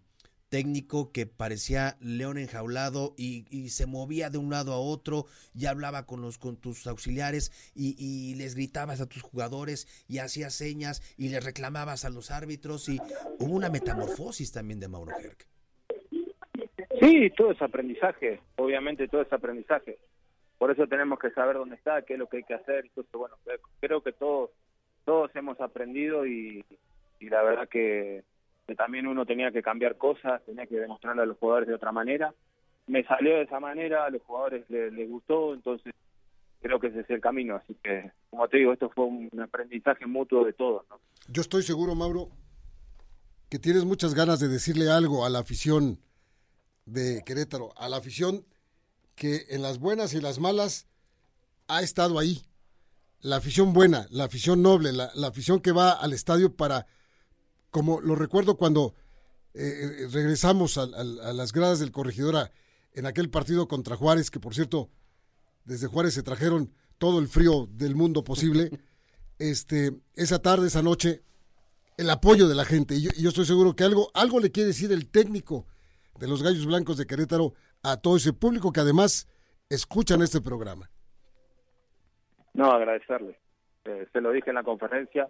técnico 0.53 1.12
que 1.12 1.25
parecía 1.25 1.97
león 1.99 2.37
enjaulado 2.37 3.15
y, 3.17 3.71
se 3.71 3.87
movía 3.87 4.29
de 4.29 4.37
un 4.37 4.51
lado 4.51 4.75
a 4.75 4.79
otro 4.79 5.25
y 5.55 5.65
hablaba 5.65 6.05
con 6.05 6.21
los 6.21 6.37
con 6.37 6.61
tus 6.61 6.87
auxiliares 6.87 7.73
y, 7.75 8.35
les 8.35 8.55
gritabas 8.55 9.01
a 9.01 9.09
tus 9.09 9.23
jugadores 9.23 9.88
y 10.09 10.19
hacías 10.19 10.53
señas 10.53 11.01
y 11.17 11.31
les 11.31 11.43
reclamabas 11.43 12.05
a 12.05 12.11
los 12.11 12.31
árbitros 12.31 12.91
y 12.91 12.99
hubo 13.38 13.55
una 13.55 13.71
metamorfosis 13.71 14.53
también 14.53 14.79
de 14.79 14.88
Mauro 14.88 15.12
Herc. 15.19 15.47
Sí, 17.01 17.31
todo 17.35 17.53
es 17.53 17.62
aprendizaje, 17.62 18.41
obviamente 18.57 19.09
todo 19.09 19.23
es 19.23 19.33
aprendizaje. 19.33 20.01
Por 20.59 20.71
eso 20.71 20.87
tenemos 20.87 21.19
que 21.19 21.31
saber 21.31 21.57
dónde 21.57 21.77
está, 21.77 22.03
qué 22.03 22.12
es 22.12 22.19
lo 22.19 22.29
que 22.29 22.37
hay 22.37 22.45
que 22.45 22.55
hacer. 22.55 22.85
Entonces, 22.85 23.12
bueno, 23.15 23.37
creo 23.81 24.03
que 24.03 24.12
todos 24.12 24.51
todos 25.07 25.35
hemos 25.35 25.59
aprendido 25.62 26.27
y 26.27 26.62
la 27.21 27.43
verdad 27.43 27.69
que 27.71 28.23
también 28.75 29.07
uno 29.07 29.27
tenía 29.27 29.51
que 29.51 29.63
cambiar 29.63 29.97
cosas, 29.97 30.43
tenía 30.45 30.67
que 30.67 30.79
demostrarle 30.79 31.23
a 31.23 31.27
los 31.27 31.39
jugadores 31.39 31.69
de 31.69 31.75
otra 31.75 31.93
manera. 31.93 32.35
Me 32.87 33.05
salió 33.05 33.37
de 33.37 33.43
esa 33.43 33.61
manera, 33.61 34.05
a 34.05 34.11
los 34.11 34.23
jugadores 34.23 34.69
les, 34.69 35.09
gustó, 35.09 35.55
entonces 35.55 35.93
creo 36.61 36.81
que 36.81 36.89
ese 36.89 37.01
es 37.01 37.11
el 37.11 37.21
camino. 37.21 37.57
Así 37.57 37.77
que, 37.83 38.11
como 38.31 38.49
te 38.49 38.59
digo, 38.59 38.73
esto 38.73 38.91
fue 38.91 39.05
un 39.05 39.31
aprendizaje 39.41 40.07
mutuo 40.07 40.45
de 40.45 40.53
todos. 40.53 40.85
Yo 41.29 41.43
estoy 41.43 41.63
seguro, 41.63 41.95
Mauro, 41.95 42.29
que 43.49 43.59
tienes 43.59 43.85
muchas 43.85 44.15
ganas 44.15 44.41
de 44.41 44.49
decirle 44.49 44.91
algo 44.91 45.25
a 45.25 45.31
la 45.31 45.41
afición 45.41 45.99
de 46.87 47.23
Querétaro, 47.25 47.73
a 47.77 47.89
la 47.89 47.99
afición 47.99 48.45
que 49.15 49.47
en 49.51 49.63
las 49.63 49.79
buenas 49.79 50.15
y 50.15 50.21
las 50.21 50.39
malas 50.39 50.87
ha 51.69 51.83
estado 51.83 52.19
ahí. 52.19 52.43
La 53.21 53.37
afición 53.37 53.73
buena, 53.73 54.09
la 54.11 54.25
afición 54.25 54.63
noble, 54.63 54.93
la 54.93 55.29
afición 55.29 55.61
que 55.61 55.71
va 55.71 55.93
al 55.93 56.13
estadio 56.13 56.57
para 56.57 56.87
como 57.73 58.01
lo 58.01 58.15
recuerdo 58.15 58.57
cuando 58.57 58.95
eh, 59.55 59.65
eh, 59.65 60.09
regresamos 60.13 60.79
a, 60.79 60.87
las 60.87 61.53
gradas 61.53 61.81
del 61.81 61.91
Corregidora 61.91 62.53
en 62.95 63.07
aquel 63.07 63.31
partido 63.31 63.67
contra 63.67 63.97
Juárez, 63.97 64.31
que 64.31 64.39
por 64.39 64.55
cierto, 64.55 64.91
desde 65.65 65.89
Juárez 65.89 66.15
se 66.15 66.23
trajeron 66.23 66.71
todo 66.99 67.19
el 67.19 67.27
frío 67.27 67.67
del 67.73 67.97
mundo 67.97 68.23
posible. 68.23 68.71
Este, 69.39 69.91
esa 70.15 70.41
tarde, 70.41 70.69
esa 70.69 70.83
noche, 70.83 71.23
el 71.97 72.09
apoyo 72.11 72.47
de 72.47 72.55
la 72.55 72.65
gente. 72.65 72.95
Y 72.95 73.09
yo, 73.21 73.29
estoy 73.29 73.45
seguro 73.45 73.75
que 73.75 73.83
algo, 73.83 74.09
algo 74.15 74.39
le 74.39 74.53
quiere 74.53 74.69
decir 74.69 74.93
el 74.93 75.11
técnico 75.11 75.67
de 76.21 76.29
los 76.29 76.45
Gallos 76.45 76.65
Blancos 76.65 76.97
de 76.97 77.07
Querétaro 77.07 77.53
a 77.83 77.97
todo 77.97 78.19
ese 78.19 78.33
público 78.33 78.71
que 78.71 78.79
además 78.79 79.27
escuchan 79.69 80.23
este 80.23 80.41
programa. 80.41 80.91
No, 82.55 82.71
agradecerle. 82.71 83.37
Eh, 83.85 84.07
se 84.13 84.21
lo 84.21 84.31
dije 84.31 84.51
en 84.51 84.57
la 84.57 84.63
conferencia 84.63 85.29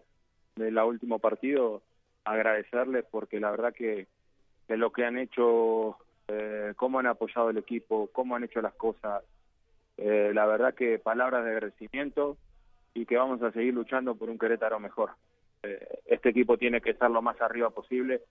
del 0.56 0.76
último 0.76 1.18
partido 1.18 1.82
agradecerles 2.24 3.04
porque 3.10 3.40
la 3.40 3.50
verdad 3.50 3.74
que, 3.74 4.06
de 4.68 4.76
lo 4.76 4.92
que 4.92 5.04
han 5.04 5.18
hecho, 5.18 5.96
eh, 6.28 6.72
cómo 6.76 6.98
han 6.98 7.06
apoyado 7.06 7.50
el 7.50 7.58
equipo, 7.58 8.08
cómo 8.12 8.36
han 8.36 8.44
hecho 8.44 8.60
las 8.62 8.74
cosas, 8.74 9.22
eh, 9.96 10.32
la 10.34 10.46
verdad 10.46 10.74
que 10.74 10.98
palabras 10.98 11.44
de 11.44 11.50
agradecimiento 11.50 12.36
y 12.94 13.06
que 13.06 13.16
vamos 13.16 13.42
a 13.42 13.52
seguir 13.52 13.74
luchando 13.74 14.14
por 14.14 14.30
un 14.30 14.38
Querétaro 14.38 14.78
mejor. 14.78 15.10
Eh, 15.62 16.00
este 16.06 16.30
equipo 16.30 16.58
tiene 16.58 16.80
que 16.80 16.90
estar 16.90 17.10
lo 17.10 17.22
más 17.22 17.40
arriba 17.40 17.70
posible 17.70 18.22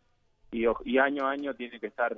y, 0.51 0.65
y 0.85 0.97
año 0.97 1.27
a 1.27 1.31
año 1.31 1.53
tiene 1.55 1.79
que 1.79 1.87
estar 1.87 2.17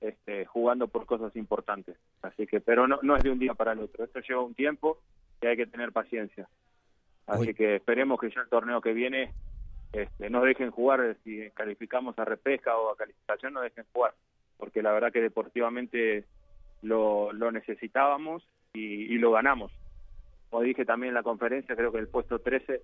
este, 0.00 0.44
jugando 0.44 0.88
por 0.88 1.06
cosas 1.06 1.34
importantes. 1.36 1.96
Así 2.22 2.46
que, 2.46 2.60
pero 2.60 2.86
no, 2.86 2.98
no 3.02 3.16
es 3.16 3.22
de 3.22 3.30
un 3.30 3.38
día 3.38 3.54
para 3.54 3.72
el 3.72 3.80
otro. 3.80 4.04
Esto 4.04 4.20
lleva 4.20 4.42
un 4.42 4.54
tiempo 4.54 4.98
y 5.40 5.46
hay 5.46 5.56
que 5.56 5.66
tener 5.66 5.92
paciencia. 5.92 6.48
Así 7.26 7.54
que 7.54 7.76
esperemos 7.76 8.20
que 8.20 8.30
ya 8.30 8.42
el 8.42 8.48
torneo 8.50 8.82
que 8.82 8.92
viene 8.92 9.32
este, 9.94 10.28
no 10.28 10.42
dejen 10.42 10.70
jugar, 10.70 11.00
eh, 11.00 11.16
si 11.24 11.50
calificamos 11.50 12.18
a 12.18 12.24
repesca 12.24 12.76
o 12.76 12.90
a 12.90 12.96
calificación, 12.96 13.54
no 13.54 13.60
dejen 13.60 13.84
jugar, 13.92 14.14
porque 14.56 14.82
la 14.82 14.92
verdad 14.92 15.12
que 15.12 15.20
deportivamente 15.20 16.24
lo, 16.82 17.32
lo 17.32 17.52
necesitábamos 17.52 18.42
y, 18.72 19.16
lo 19.18 19.30
ganamos. 19.30 19.70
Como 20.50 20.62
dije 20.62 20.84
también 20.84 21.10
en 21.10 21.14
la 21.14 21.22
conferencia, 21.22 21.76
creo 21.76 21.92
que 21.92 21.98
el 21.98 22.08
puesto 22.08 22.40
13 22.40 22.82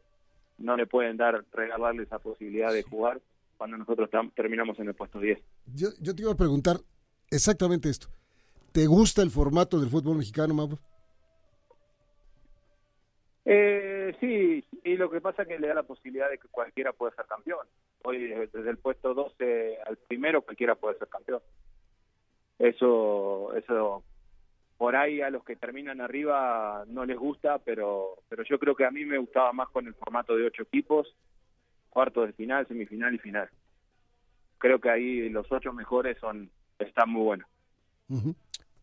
no 0.58 0.76
le 0.76 0.86
pueden 0.86 1.16
dar, 1.16 1.44
regalarle 1.52 2.04
esa 2.04 2.18
posibilidad 2.18 2.72
de 2.72 2.82
jugar 2.82 3.20
cuando 3.58 3.76
nosotros 3.76 4.08
terminamos 4.34 4.78
en 4.78 4.88
el 4.88 4.94
puesto 4.94 5.18
10. 5.18 5.38
Yo, 5.74 5.88
yo 6.00 6.14
te 6.14 6.22
iba 6.22 6.32
a 6.32 6.36
preguntar 6.36 6.76
exactamente 7.30 7.90
esto. 7.90 8.08
¿Te 8.72 8.86
gusta 8.86 9.22
el 9.22 9.30
formato 9.30 9.80
del 9.80 9.90
fútbol 9.90 10.18
mexicano, 10.18 10.54
Mauro? 10.54 10.78
Eh, 13.44 14.14
sí, 14.20 14.64
y 14.84 14.96
lo 14.96 15.10
que 15.10 15.20
pasa 15.20 15.42
es 15.42 15.48
que 15.48 15.58
le 15.58 15.68
da 15.68 15.74
la 15.74 15.82
posibilidad 15.82 16.28
de 16.30 16.38
que 16.38 16.48
cualquiera 16.48 16.92
pueda 16.92 17.14
ser 17.14 17.26
campeón. 17.26 17.66
Hoy 18.02 18.28
desde 18.28 18.70
el 18.70 18.78
puesto 18.78 19.14
12 19.14 19.78
al 19.86 19.96
primero 19.96 20.42
cualquiera 20.42 20.74
puede 20.74 20.98
ser 20.98 21.08
campeón. 21.08 21.40
Eso 22.58 23.54
eso 23.56 24.04
por 24.76 24.96
ahí 24.96 25.20
a 25.20 25.30
los 25.30 25.44
que 25.44 25.56
terminan 25.56 26.00
arriba 26.00 26.84
no 26.88 27.04
les 27.04 27.18
gusta, 27.18 27.58
pero, 27.58 28.22
pero 28.28 28.44
yo 28.44 28.58
creo 28.58 28.74
que 28.74 28.86
a 28.86 28.90
mí 28.90 29.04
me 29.04 29.18
gustaba 29.18 29.52
más 29.52 29.68
con 29.68 29.86
el 29.86 29.94
formato 29.94 30.34
de 30.34 30.46
ocho 30.46 30.62
equipos, 30.62 31.06
cuartos 31.90 32.26
de 32.26 32.32
final, 32.32 32.66
semifinal 32.66 33.14
y 33.14 33.18
final. 33.18 33.50
Creo 34.56 34.80
que 34.80 34.90
ahí 34.90 35.28
los 35.28 35.50
ocho 35.52 35.72
mejores 35.72 36.18
son 36.18 36.50
están 36.78 37.10
muy 37.10 37.22
buenos. 37.22 37.48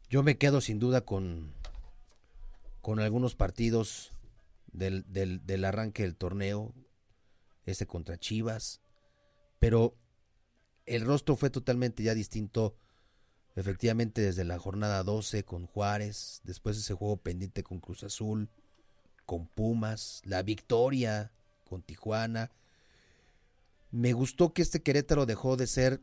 Yo 0.10 0.24
me 0.24 0.38
quedo 0.38 0.62
sin 0.62 0.80
duda 0.80 1.02
con, 1.02 1.52
con 2.82 3.00
algunos 3.00 3.36
partidos 3.36 4.14
del, 4.78 5.06
del, 5.08 5.66
arranque 5.66 6.04
del 6.04 6.16
torneo, 6.16 6.74
este 7.66 7.88
contra 7.88 8.18
Chivas, 8.18 8.82
pero 9.60 9.98
el 10.86 11.04
rostro 11.06 11.36
fue 11.36 11.50
totalmente 11.50 12.04
ya 12.04 12.14
distinto 12.14 12.76
efectivamente 13.56 14.22
desde 14.22 14.44
la 14.44 14.60
jornada 14.60 15.04
12 15.04 15.44
con 15.44 15.66
Juárez, 15.66 16.42
después 16.44 16.78
ese 16.78 16.94
juego 16.94 17.18
pendiente 17.18 17.64
con 17.64 17.80
Cruz 17.80 18.04
Azul, 18.04 18.50
con 19.26 19.48
Pumas, 19.48 20.22
la 20.24 20.44
victoria 20.44 21.32
con 21.66 21.82
Tijuana. 21.82 22.52
Me 23.90 24.14
gustó 24.14 24.54
que 24.54 24.62
este 24.62 24.84
Querétaro 24.84 25.26
dejó 25.26 25.58
de 25.58 25.68
ser 25.68 26.02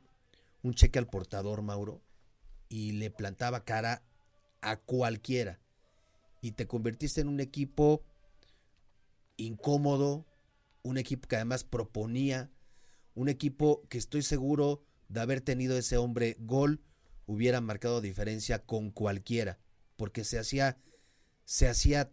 un 0.63 0.75
cheque 0.75 0.99
al 0.99 1.07
portador, 1.07 1.63
Mauro, 1.63 2.03
y 2.69 2.93
le 2.93 3.11
plantaba 3.11 3.65
cara 3.65 4.03
a 4.61 4.77
cualquiera. 4.77 5.61
Y 6.41 6.53
te 6.53 6.67
convertiste 6.67 7.21
en 7.21 7.29
un 7.29 7.41
equipo 7.41 8.03
incómodo, 9.37 10.27
un 10.83 10.99
equipo 10.99 11.29
que 11.29 11.37
además 11.37 11.65
proponía, 11.65 12.51
un 13.15 13.29
equipo 13.29 13.83
que 13.89 13.99
estoy 13.99 14.23
seguro 14.23 14.85
de 15.09 15.21
haber 15.21 15.41
tenido 15.41 15.77
ese 15.77 15.97
hombre 15.97 16.37
gol, 16.41 16.81
hubiera 17.27 17.61
marcado 17.61 18.01
diferencia 18.01 18.65
con 18.65 18.91
cualquiera, 18.91 19.59
porque 19.97 20.25
se 20.25 20.39
hacía, 20.39 20.79
se 21.45 21.69
hacía 21.69 22.11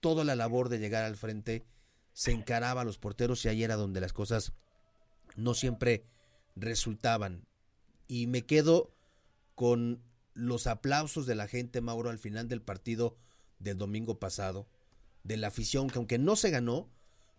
toda 0.00 0.24
la 0.24 0.34
labor 0.34 0.68
de 0.68 0.78
llegar 0.78 1.04
al 1.04 1.16
frente, 1.16 1.64
se 2.12 2.32
encaraba 2.32 2.82
a 2.82 2.84
los 2.84 2.98
porteros 2.98 3.44
y 3.44 3.48
ahí 3.48 3.62
era 3.62 3.76
donde 3.76 4.00
las 4.00 4.12
cosas 4.12 4.52
no 5.36 5.54
siempre 5.54 6.04
resultaban. 6.56 7.46
Y 8.08 8.26
me 8.26 8.42
quedo 8.42 8.94
con 9.54 10.02
los 10.34 10.66
aplausos 10.66 11.26
de 11.26 11.34
la 11.34 11.48
gente, 11.48 11.80
Mauro, 11.80 12.10
al 12.10 12.18
final 12.18 12.48
del 12.48 12.62
partido 12.62 13.16
del 13.58 13.78
domingo 13.78 14.18
pasado, 14.18 14.66
de 15.24 15.36
la 15.36 15.48
afición, 15.48 15.88
que 15.88 15.98
aunque 15.98 16.18
no 16.18 16.36
se 16.36 16.50
ganó, 16.50 16.88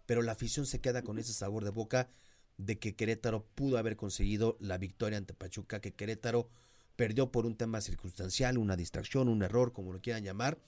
pero 0.05 0.21
la 0.21 0.33
afición 0.33 0.65
se 0.65 0.81
queda 0.81 1.01
con 1.03 1.19
ese 1.19 1.33
sabor 1.33 1.63
de 1.63 1.69
boca 1.69 2.09
de 2.57 2.77
que 2.79 2.95
Querétaro 2.95 3.45
pudo 3.55 3.77
haber 3.77 3.95
conseguido 3.95 4.57
la 4.59 4.77
victoria 4.77 5.17
ante 5.17 5.33
Pachuca, 5.33 5.81
que 5.81 5.93
Querétaro 5.93 6.49
perdió 6.95 7.31
por 7.31 7.45
un 7.45 7.55
tema 7.55 7.81
circunstancial, 7.81 8.57
una 8.57 8.75
distracción, 8.75 9.27
un 9.27 9.43
error, 9.43 9.73
como 9.73 9.93
lo 9.93 10.01
quieran 10.01 10.23
llamar, 10.23 10.59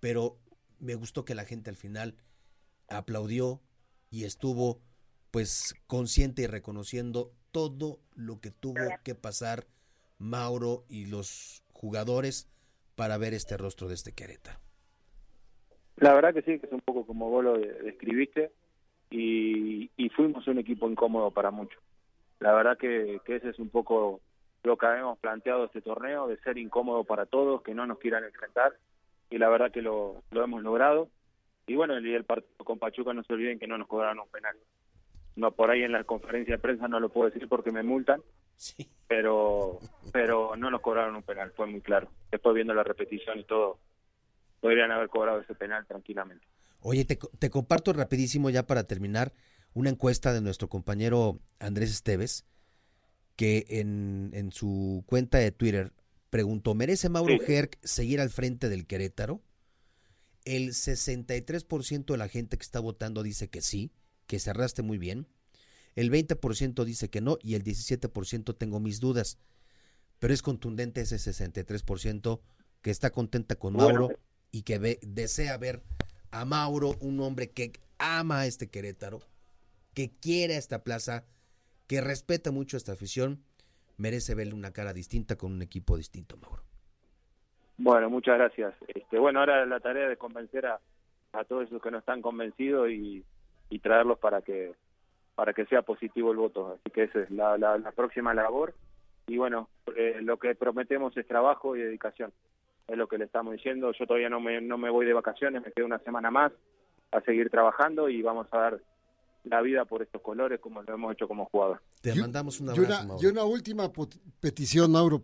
pero 0.00 0.38
me 0.78 0.94
gustó 0.94 1.24
que 1.24 1.34
la 1.34 1.44
gente 1.44 1.70
al 1.70 1.76
final 1.76 2.16
aplaudió 2.88 3.62
y 4.10 4.24
estuvo 4.24 4.80
pues 5.30 5.74
consciente 5.86 6.42
y 6.42 6.46
reconociendo 6.46 7.32
todo 7.50 8.00
lo 8.14 8.40
que 8.40 8.50
tuvo 8.50 8.80
que 9.02 9.14
pasar 9.14 9.66
Mauro 10.18 10.84
y 10.88 11.06
los 11.06 11.62
jugadores 11.72 12.46
para 12.94 13.16
ver 13.18 13.34
este 13.34 13.56
rostro 13.56 13.88
de 13.88 13.94
este 13.94 14.12
Querétaro. 14.12 14.60
La 15.96 16.12
verdad 16.14 16.34
que 16.34 16.42
sí, 16.42 16.58
que 16.58 16.66
es 16.66 16.72
un 16.72 16.80
poco 16.80 17.06
como 17.06 17.30
vos 17.30 17.44
lo 17.44 17.58
describiste 17.58 18.50
y, 19.10 19.90
y 19.96 20.08
fuimos 20.10 20.46
un 20.48 20.58
equipo 20.58 20.88
incómodo 20.88 21.30
para 21.30 21.50
muchos. 21.50 21.80
La 22.40 22.52
verdad 22.52 22.76
que, 22.76 23.20
que 23.24 23.36
ese 23.36 23.50
es 23.50 23.58
un 23.58 23.68
poco 23.68 24.20
lo 24.64 24.76
que 24.76 24.86
habíamos 24.86 25.18
planteado 25.18 25.66
este 25.66 25.82
torneo, 25.82 26.26
de 26.26 26.38
ser 26.38 26.58
incómodo 26.58 27.04
para 27.04 27.26
todos, 27.26 27.62
que 27.62 27.74
no 27.74 27.86
nos 27.86 27.98
quieran 27.98 28.24
enfrentar, 28.24 28.72
y 29.30 29.38
la 29.38 29.48
verdad 29.48 29.70
que 29.70 29.82
lo, 29.82 30.22
lo 30.30 30.42
hemos 30.42 30.62
logrado. 30.62 31.08
Y 31.66 31.76
bueno, 31.76 31.96
el, 31.96 32.06
el 32.06 32.24
partido 32.24 32.64
con 32.64 32.78
Pachuca 32.78 33.12
no 33.12 33.22
se 33.22 33.32
olviden 33.32 33.58
que 33.58 33.66
no 33.66 33.78
nos 33.78 33.88
cobraron 33.88 34.18
un 34.18 34.28
penal. 34.28 34.56
No, 35.36 35.52
por 35.52 35.70
ahí 35.70 35.82
en 35.82 35.92
la 35.92 36.04
conferencia 36.04 36.56
de 36.56 36.62
prensa 36.62 36.88
no 36.88 37.00
lo 37.00 37.08
puedo 37.08 37.30
decir 37.30 37.48
porque 37.48 37.72
me 37.72 37.82
multan, 37.82 38.22
sí. 38.56 38.88
pero 39.08 39.80
pero 40.12 40.54
no 40.56 40.70
nos 40.70 40.80
cobraron 40.80 41.16
un 41.16 41.22
penal, 41.22 41.52
fue 41.56 41.66
muy 41.66 41.80
claro. 41.80 42.08
Después 42.30 42.54
viendo 42.54 42.72
la 42.72 42.84
repetición 42.84 43.38
y 43.38 43.44
todo, 43.44 43.78
podrían 44.64 44.90
haber 44.92 45.10
cobrado 45.10 45.42
ese 45.42 45.54
penal 45.54 45.84
tranquilamente. 45.86 46.46
Oye, 46.80 47.04
te, 47.04 47.18
te 47.38 47.50
comparto 47.50 47.92
rapidísimo 47.92 48.48
ya 48.48 48.66
para 48.66 48.84
terminar 48.84 49.34
una 49.74 49.90
encuesta 49.90 50.32
de 50.32 50.40
nuestro 50.40 50.70
compañero 50.70 51.38
Andrés 51.58 51.90
Esteves, 51.90 52.46
que 53.36 53.66
en, 53.68 54.30
en 54.32 54.52
su 54.52 55.04
cuenta 55.04 55.36
de 55.36 55.52
Twitter 55.52 55.92
preguntó, 56.30 56.74
¿merece 56.74 57.10
Mauro 57.10 57.34
sí. 57.44 57.52
Herc 57.52 57.76
seguir 57.84 58.22
al 58.22 58.30
frente 58.30 58.70
del 58.70 58.86
Querétaro? 58.86 59.42
El 60.46 60.70
63% 60.70 62.06
de 62.06 62.16
la 62.16 62.28
gente 62.28 62.56
que 62.56 62.64
está 62.64 62.80
votando 62.80 63.22
dice 63.22 63.50
que 63.50 63.60
sí, 63.60 63.92
que 64.26 64.38
cerraste 64.38 64.80
muy 64.80 64.96
bien. 64.96 65.26
El 65.94 66.10
20% 66.10 66.84
dice 66.84 67.10
que 67.10 67.20
no 67.20 67.36
y 67.42 67.54
el 67.54 67.64
17% 67.64 68.56
tengo 68.56 68.80
mis 68.80 68.98
dudas. 68.98 69.36
Pero 70.20 70.32
es 70.32 70.40
contundente 70.40 71.02
ese 71.02 71.16
63% 71.16 72.40
que 72.80 72.90
está 72.90 73.10
contenta 73.10 73.56
con 73.56 73.74
Mauro 73.74 74.06
bueno. 74.06 74.23
Y 74.54 74.62
que 74.62 74.78
ve, 74.78 75.00
desea 75.02 75.58
ver 75.58 75.82
a 76.30 76.44
Mauro, 76.44 76.92
un 77.00 77.18
hombre 77.18 77.50
que 77.50 77.72
ama 77.98 78.40
a 78.40 78.46
este 78.46 78.70
Querétaro, 78.70 79.18
que 79.94 80.12
quiere 80.22 80.56
esta 80.56 80.84
plaza 80.84 81.24
que 81.88 82.00
respeta 82.00 82.52
mucho 82.52 82.76
esta 82.76 82.92
afición, 82.92 83.42
merece 83.98 84.36
verle 84.36 84.54
una 84.54 84.72
cara 84.72 84.92
distinta 84.92 85.34
con 85.34 85.50
un 85.50 85.62
equipo 85.62 85.96
distinto, 85.96 86.36
Mauro. 86.36 86.62
Bueno, 87.78 88.08
muchas 88.08 88.38
gracias. 88.38 88.74
Este, 88.86 89.18
bueno, 89.18 89.40
ahora 89.40 89.66
la 89.66 89.80
tarea 89.80 90.08
de 90.08 90.16
convencer 90.16 90.66
a, 90.66 90.78
todos 91.48 91.66
esos 91.66 91.82
que 91.82 91.90
no 91.90 91.98
están 91.98 92.22
convencidos 92.22 92.90
y, 92.90 93.24
traerlos 93.82 94.20
para 94.20 94.40
que 94.40 94.72
para 95.34 95.52
que 95.52 95.66
sea 95.66 95.82
positivo 95.82 96.30
el 96.30 96.36
voto. 96.36 96.78
Así 96.78 96.92
que 96.92 97.02
esa 97.02 97.22
es 97.22 97.30
la 97.32 97.92
próxima 97.96 98.32
labor. 98.32 98.72
Y 99.26 99.36
bueno, 99.36 99.68
eh, 99.96 100.18
lo 100.22 100.38
que 100.38 100.54
prometemos 100.54 101.16
es 101.16 101.26
trabajo 101.26 101.74
y 101.74 101.80
dedicación. 101.80 102.32
Es 102.88 102.96
lo 102.96 103.08
que 103.08 103.18
le 103.18 103.24
estamos 103.24 103.52
diciendo. 103.52 103.92
Yo 103.98 104.06
todavía 104.06 104.28
no 104.28 104.40
me, 104.40 104.60
no 104.60 104.76
me 104.78 104.90
voy 104.90 105.06
de 105.06 105.12
vacaciones, 105.12 105.62
me 105.62 105.72
quedo 105.72 105.86
una 105.86 105.98
semana 106.00 106.30
más 106.30 106.52
a 107.12 107.20
seguir 107.22 107.50
trabajando 107.50 108.08
y 108.08 108.22
vamos 108.22 108.46
a 108.50 108.58
dar 108.58 108.80
la 109.44 109.60
vida 109.60 109.84
por 109.84 110.02
estos 110.02 110.22
colores 110.22 110.60
como 110.60 110.82
lo 110.82 110.94
hemos 110.94 111.12
hecho 111.12 111.28
como 111.28 111.46
jugador. 111.46 111.82
Te 112.00 112.14
mandamos 112.14 112.60
un 112.60 112.70
abrazo, 112.70 112.82
y 112.82 113.06
una, 113.06 113.22
y 113.22 113.26
una 113.26 113.44
última 113.44 113.90
petición, 114.40 114.92
Mauro. 114.92 115.22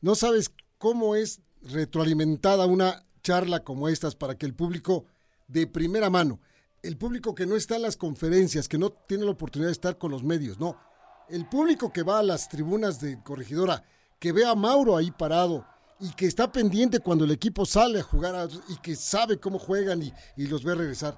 No 0.00 0.14
sabes 0.14 0.54
cómo 0.78 1.14
es 1.14 1.42
retroalimentada 1.62 2.66
una 2.66 3.02
charla 3.22 3.64
como 3.64 3.88
estas 3.88 4.14
para 4.14 4.36
que 4.36 4.46
el 4.46 4.54
público 4.54 5.04
de 5.48 5.66
primera 5.66 6.10
mano, 6.10 6.40
el 6.82 6.96
público 6.96 7.34
que 7.34 7.46
no 7.46 7.56
está 7.56 7.76
en 7.76 7.82
las 7.82 7.96
conferencias, 7.96 8.68
que 8.68 8.78
no 8.78 8.90
tiene 8.90 9.24
la 9.24 9.32
oportunidad 9.32 9.68
de 9.68 9.72
estar 9.72 9.98
con 9.98 10.10
los 10.10 10.22
medios, 10.22 10.58
no, 10.58 10.78
el 11.28 11.46
público 11.46 11.92
que 11.92 12.02
va 12.02 12.18
a 12.18 12.22
las 12.22 12.48
tribunas 12.48 13.00
de 13.00 13.22
corregidora, 13.22 13.84
que 14.18 14.32
ve 14.32 14.44
a 14.44 14.54
Mauro 14.54 14.96
ahí 14.96 15.10
parado 15.10 15.66
y 16.00 16.10
que 16.12 16.26
está 16.26 16.50
pendiente 16.50 17.00
cuando 17.00 17.24
el 17.24 17.30
equipo 17.30 17.66
sale 17.66 18.00
a 18.00 18.02
jugar 18.02 18.48
y 18.68 18.76
que 18.78 18.96
sabe 18.96 19.38
cómo 19.38 19.58
juegan 19.58 20.02
y, 20.02 20.12
y 20.36 20.46
los 20.46 20.64
ve 20.64 20.74
regresar 20.74 21.16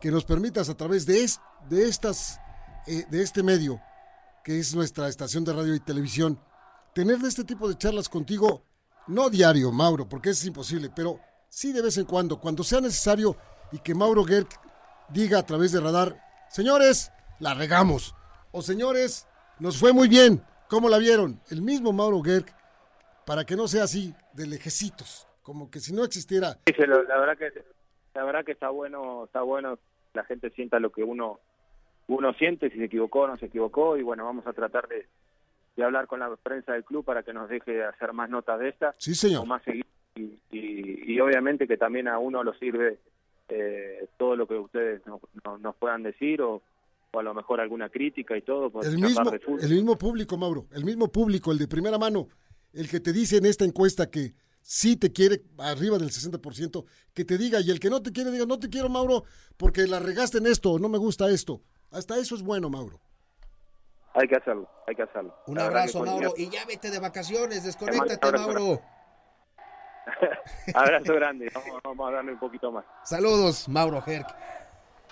que 0.00 0.10
nos 0.10 0.24
permitas 0.24 0.68
a 0.68 0.76
través 0.76 1.06
de, 1.06 1.24
es, 1.24 1.40
de 1.68 1.88
estas 1.88 2.38
eh, 2.86 3.06
de 3.10 3.22
este 3.22 3.42
medio 3.42 3.80
que 4.44 4.58
es 4.58 4.74
nuestra 4.74 5.08
estación 5.08 5.44
de 5.44 5.52
radio 5.52 5.74
y 5.74 5.80
televisión 5.80 6.38
tener 6.94 7.18
este 7.24 7.44
tipo 7.44 7.68
de 7.68 7.78
charlas 7.78 8.08
contigo 8.08 8.62
no 9.06 9.30
diario 9.30 9.72
Mauro 9.72 10.08
porque 10.08 10.30
es 10.30 10.44
imposible 10.44 10.90
pero 10.94 11.18
sí 11.48 11.72
de 11.72 11.82
vez 11.82 11.96
en 11.96 12.04
cuando 12.04 12.38
cuando 12.38 12.62
sea 12.62 12.82
necesario 12.82 13.36
y 13.72 13.78
que 13.78 13.94
Mauro 13.94 14.24
Gerg 14.24 14.48
diga 15.08 15.38
a 15.38 15.46
través 15.46 15.72
de 15.72 15.80
radar 15.80 16.20
señores 16.50 17.10
la 17.40 17.54
regamos 17.54 18.14
o 18.52 18.60
señores 18.60 19.26
nos 19.58 19.78
fue 19.78 19.94
muy 19.94 20.06
bien 20.06 20.44
¿cómo 20.68 20.90
la 20.90 20.98
vieron? 20.98 21.40
el 21.48 21.62
mismo 21.62 21.92
Mauro 21.92 22.22
Gerg 22.22 22.54
para 23.26 23.44
que 23.44 23.56
no 23.56 23.68
sea 23.68 23.84
así 23.84 24.14
de 24.32 24.46
lejecitos 24.46 25.28
como 25.42 25.70
que 25.70 25.80
si 25.80 25.92
no 25.92 26.04
existiera 26.04 26.58
sí, 26.66 26.72
la 26.78 27.18
verdad 27.18 27.36
que 27.36 27.52
la 28.14 28.24
verdad 28.24 28.44
que 28.46 28.52
está 28.52 28.70
bueno, 28.70 29.24
está 29.26 29.42
bueno 29.42 29.78
la 30.14 30.24
gente 30.24 30.48
sienta 30.50 30.80
lo 30.80 30.90
que 30.90 31.04
uno 31.04 31.38
uno 32.08 32.32
siente, 32.34 32.70
si 32.70 32.78
se 32.78 32.84
equivocó 32.84 33.20
o 33.20 33.26
no 33.26 33.36
se 33.36 33.46
equivocó, 33.46 33.96
y 33.96 34.02
bueno, 34.02 34.24
vamos 34.24 34.46
a 34.46 34.52
tratar 34.52 34.88
de, 34.88 35.06
de 35.76 35.84
hablar 35.84 36.06
con 36.06 36.20
la 36.20 36.34
prensa 36.36 36.72
del 36.72 36.84
club 36.84 37.04
para 37.04 37.22
que 37.22 37.32
nos 37.32 37.48
deje 37.48 37.84
hacer 37.84 38.12
más 38.12 38.30
notas 38.30 38.60
de 38.60 38.68
esta, 38.68 38.94
sí, 38.98 39.14
señor. 39.14 39.42
o 39.42 39.46
más 39.46 39.62
seguir, 39.62 39.86
y, 40.14 40.38
y, 40.50 41.14
y, 41.14 41.20
obviamente 41.20 41.66
que 41.66 41.76
también 41.76 42.08
a 42.08 42.18
uno 42.18 42.42
lo 42.42 42.54
sirve 42.54 42.98
eh, 43.48 44.06
todo 44.16 44.36
lo 44.36 44.46
que 44.46 44.54
ustedes 44.54 45.06
nos, 45.06 45.20
nos, 45.44 45.60
nos 45.60 45.76
puedan 45.76 46.02
decir, 46.02 46.40
o, 46.42 46.62
o, 47.12 47.20
a 47.20 47.22
lo 47.22 47.34
mejor 47.34 47.60
alguna 47.60 47.88
crítica 47.88 48.36
y 48.36 48.42
todo. 48.42 48.70
El 48.82 48.98
mismo, 48.98 49.32
el 49.60 49.70
mismo 49.70 49.98
público, 49.98 50.36
Mauro, 50.36 50.66
el 50.72 50.84
mismo 50.84 51.08
público, 51.08 51.52
el 51.52 51.58
de 51.58 51.68
primera 51.68 51.98
mano, 51.98 52.28
el 52.76 52.88
que 52.88 53.00
te 53.00 53.12
dice 53.12 53.38
en 53.38 53.46
esta 53.46 53.64
encuesta 53.64 54.10
que 54.10 54.34
sí 54.60 54.96
te 54.96 55.12
quiere 55.12 55.42
arriba 55.58 55.96
del 55.98 56.10
60%, 56.10 56.84
que 57.14 57.24
te 57.24 57.38
diga, 57.38 57.60
y 57.60 57.70
el 57.70 57.80
que 57.80 57.88
no 57.88 58.02
te 58.02 58.12
quiere, 58.12 58.30
diga, 58.30 58.44
no 58.46 58.58
te 58.58 58.68
quiero, 58.68 58.88
Mauro, 58.88 59.24
porque 59.56 59.86
la 59.86 59.98
regaste 59.98 60.38
en 60.38 60.46
esto, 60.46 60.78
no 60.78 60.88
me 60.88 60.98
gusta 60.98 61.28
esto. 61.28 61.62
Hasta 61.90 62.18
eso 62.18 62.34
es 62.34 62.42
bueno, 62.42 62.68
Mauro. 62.68 63.00
Hay 64.14 64.28
que 64.28 64.36
hacerlo, 64.36 64.68
hay 64.86 64.94
que 64.94 65.02
hacerlo. 65.02 65.34
Un 65.46 65.56
la 65.56 65.66
abrazo, 65.66 66.04
Mauro, 66.04 66.34
y 66.36 66.50
ya 66.50 66.64
vete 66.66 66.90
de 66.90 66.98
vacaciones, 66.98 67.64
desconéctate, 67.64 68.32
Mauro. 68.32 68.80
Abrazo 70.74 71.14
grande, 71.14 71.50
vamos, 71.84 72.08
a 72.08 72.12
darle 72.12 72.32
un 72.32 72.38
poquito 72.38 72.70
más. 72.70 72.84
Saludos, 73.04 73.68
Mauro 73.68 74.02
Herc. 74.06 74.28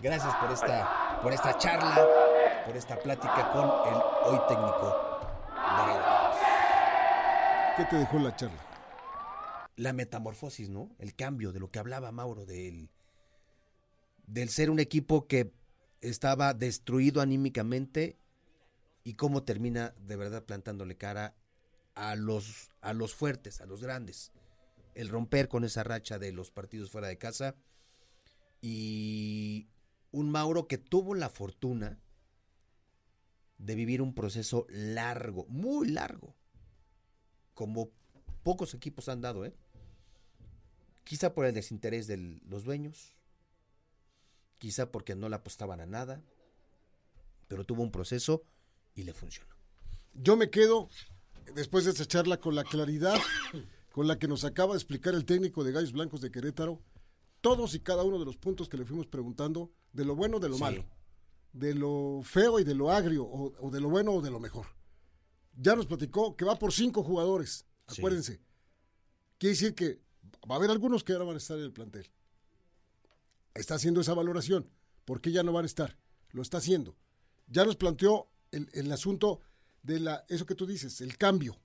Gracias 0.00 0.34
por 0.34 0.50
esta, 0.50 1.20
por 1.22 1.32
esta 1.32 1.56
charla, 1.56 2.06
por 2.66 2.76
esta 2.76 2.96
plática 2.98 3.50
con 3.52 3.62
el 3.62 4.00
hoy 4.24 4.40
técnico 4.48 5.14
de 5.54 6.13
¿Qué 7.76 7.84
te 7.86 7.96
dejó 7.96 8.20
la 8.20 8.36
charla? 8.36 8.64
La 9.74 9.92
metamorfosis, 9.92 10.68
¿no? 10.68 10.94
El 11.00 11.16
cambio 11.16 11.52
de 11.52 11.58
lo 11.58 11.72
que 11.72 11.80
hablaba 11.80 12.12
Mauro, 12.12 12.46
del, 12.46 12.88
del 14.28 14.48
ser 14.48 14.70
un 14.70 14.78
equipo 14.78 15.26
que 15.26 15.52
estaba 16.00 16.54
destruido 16.54 17.20
anímicamente 17.20 18.16
y 19.02 19.14
cómo 19.14 19.42
termina 19.42 19.92
de 19.98 20.14
verdad 20.14 20.44
plantándole 20.44 20.96
cara 20.96 21.34
a 21.96 22.14
los, 22.14 22.70
a 22.80 22.92
los 22.92 23.12
fuertes, 23.12 23.60
a 23.60 23.66
los 23.66 23.82
grandes. 23.82 24.30
El 24.94 25.08
romper 25.08 25.48
con 25.48 25.64
esa 25.64 25.82
racha 25.82 26.20
de 26.20 26.30
los 26.30 26.52
partidos 26.52 26.92
fuera 26.92 27.08
de 27.08 27.18
casa 27.18 27.56
y 28.60 29.66
un 30.12 30.30
Mauro 30.30 30.68
que 30.68 30.78
tuvo 30.78 31.16
la 31.16 31.28
fortuna 31.28 31.98
de 33.58 33.74
vivir 33.74 34.00
un 34.00 34.14
proceso 34.14 34.64
largo, 34.68 35.44
muy 35.48 35.88
largo, 35.88 36.36
como 37.54 37.90
pocos 38.42 38.74
equipos 38.74 39.08
han 39.08 39.20
dado, 39.20 39.44
¿eh? 39.44 39.54
Quizá 41.04 41.34
por 41.34 41.44
el 41.46 41.54
desinterés 41.54 42.06
de 42.06 42.16
los 42.48 42.64
dueños, 42.64 43.16
quizá 44.58 44.90
porque 44.90 45.14
no 45.14 45.28
le 45.28 45.36
apostaban 45.36 45.80
a 45.80 45.86
nada, 45.86 46.22
pero 47.48 47.64
tuvo 47.64 47.82
un 47.82 47.90
proceso 47.90 48.42
y 48.94 49.04
le 49.04 49.12
funcionó. 49.12 49.54
Yo 50.14 50.36
me 50.36 50.50
quedo, 50.50 50.88
después 51.54 51.84
de 51.84 51.90
esta 51.90 52.06
charla, 52.06 52.38
con 52.38 52.54
la 52.54 52.64
claridad 52.64 53.18
con 53.94 54.08
la 54.08 54.18
que 54.18 54.26
nos 54.26 54.44
acaba 54.44 54.74
de 54.74 54.78
explicar 54.78 55.14
el 55.14 55.24
técnico 55.24 55.62
de 55.62 55.70
Gallos 55.70 55.92
Blancos 55.92 56.20
de 56.20 56.32
Querétaro, 56.32 56.82
todos 57.40 57.76
y 57.76 57.80
cada 57.80 58.02
uno 58.02 58.18
de 58.18 58.24
los 58.24 58.36
puntos 58.36 58.68
que 58.68 58.76
le 58.76 58.84
fuimos 58.84 59.06
preguntando, 59.06 59.70
de 59.92 60.04
lo 60.04 60.16
bueno, 60.16 60.40
de 60.40 60.48
lo 60.48 60.58
malo, 60.58 60.84
de 61.52 61.74
lo 61.74 62.22
feo 62.24 62.58
y 62.58 62.64
de 62.64 62.74
lo 62.74 62.90
agrio, 62.90 63.24
o, 63.24 63.70
de 63.70 63.80
lo 63.80 63.88
bueno 63.88 64.14
o 64.14 64.20
de 64.20 64.32
lo 64.32 64.40
mejor. 64.40 64.66
Ya 65.56 65.76
nos 65.76 65.86
platicó 65.86 66.36
que 66.36 66.44
va 66.44 66.58
por 66.58 66.72
cinco 66.72 67.02
jugadores, 67.02 67.66
acuérdense. 67.86 68.40
Quiere 69.38 69.54
decir 69.54 69.74
que 69.74 70.00
va 70.50 70.56
a 70.56 70.58
haber 70.58 70.70
algunos 70.70 71.04
que 71.04 71.12
ahora 71.12 71.24
van 71.24 71.34
a 71.34 71.38
estar 71.38 71.58
en 71.58 71.64
el 71.64 71.72
plantel. 71.72 72.10
Está 73.54 73.76
haciendo 73.76 74.00
esa 74.00 74.14
valoración. 74.14 74.68
¿Por 75.04 75.20
qué 75.20 75.30
ya 75.32 75.42
no 75.42 75.52
van 75.52 75.64
a 75.64 75.66
estar? 75.66 75.96
Lo 76.30 76.42
está 76.42 76.58
haciendo. 76.58 76.96
Ya 77.46 77.64
nos 77.64 77.76
planteó 77.76 78.28
el, 78.50 78.90
asunto 78.90 79.40
de 79.82 80.00
la, 80.00 80.24
eso 80.28 80.46
que 80.46 80.54
tú 80.54 80.66
dices, 80.66 81.00
el 81.00 81.18
cambio, 81.18 81.60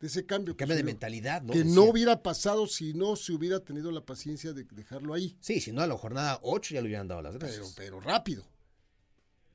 de 0.00 0.08
ese 0.08 0.26
cambio. 0.26 0.56
Cambio 0.56 0.76
de 0.76 0.82
mentalidad, 0.82 1.42
¿no? 1.42 1.52
Que 1.52 1.64
no 1.64 1.84
hubiera 1.84 2.22
pasado 2.22 2.66
si 2.66 2.94
no 2.94 3.16
se 3.16 3.32
hubiera 3.32 3.60
tenido 3.60 3.90
la 3.90 4.04
paciencia 4.04 4.52
de 4.52 4.64
dejarlo 4.64 5.14
ahí. 5.14 5.36
Sí, 5.40 5.60
si 5.60 5.72
no 5.72 5.82
a 5.82 5.86
la 5.86 5.96
jornada 5.96 6.40
8 6.42 6.74
ya 6.74 6.80
le 6.80 6.88
hubieran 6.88 7.08
dado 7.08 7.22
las 7.22 7.36
gracias. 7.36 7.74
Pero, 7.76 7.98
pero 7.98 8.00
rápido. 8.00 8.44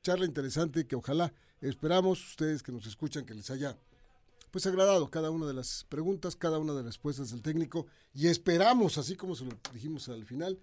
Charla 0.02 0.24
interesante 0.24 0.86
que 0.86 0.96
ojalá 0.96 1.32
esperamos 1.60 2.24
ustedes 2.26 2.62
que 2.62 2.72
nos 2.72 2.86
escuchan 2.86 3.24
que 3.24 3.34
les 3.34 3.50
haya 3.50 3.76
pues 4.50 4.66
agradado 4.66 5.10
cada 5.10 5.30
una 5.30 5.46
de 5.46 5.54
las 5.54 5.84
preguntas, 5.88 6.36
cada 6.36 6.58
una 6.58 6.72
de 6.72 6.78
las 6.78 6.86
respuestas 6.86 7.30
del 7.30 7.42
técnico 7.42 7.86
y 8.14 8.28
esperamos, 8.28 8.96
así 8.98 9.16
como 9.16 9.34
se 9.34 9.44
lo 9.44 9.52
dijimos 9.72 10.08
al 10.08 10.24
final, 10.24 10.58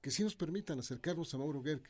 que 0.00 0.10
sí 0.10 0.22
nos 0.22 0.34
permitan 0.34 0.78
acercarnos 0.78 1.32
a 1.32 1.38
Mauro 1.38 1.62
Gerg, 1.62 1.82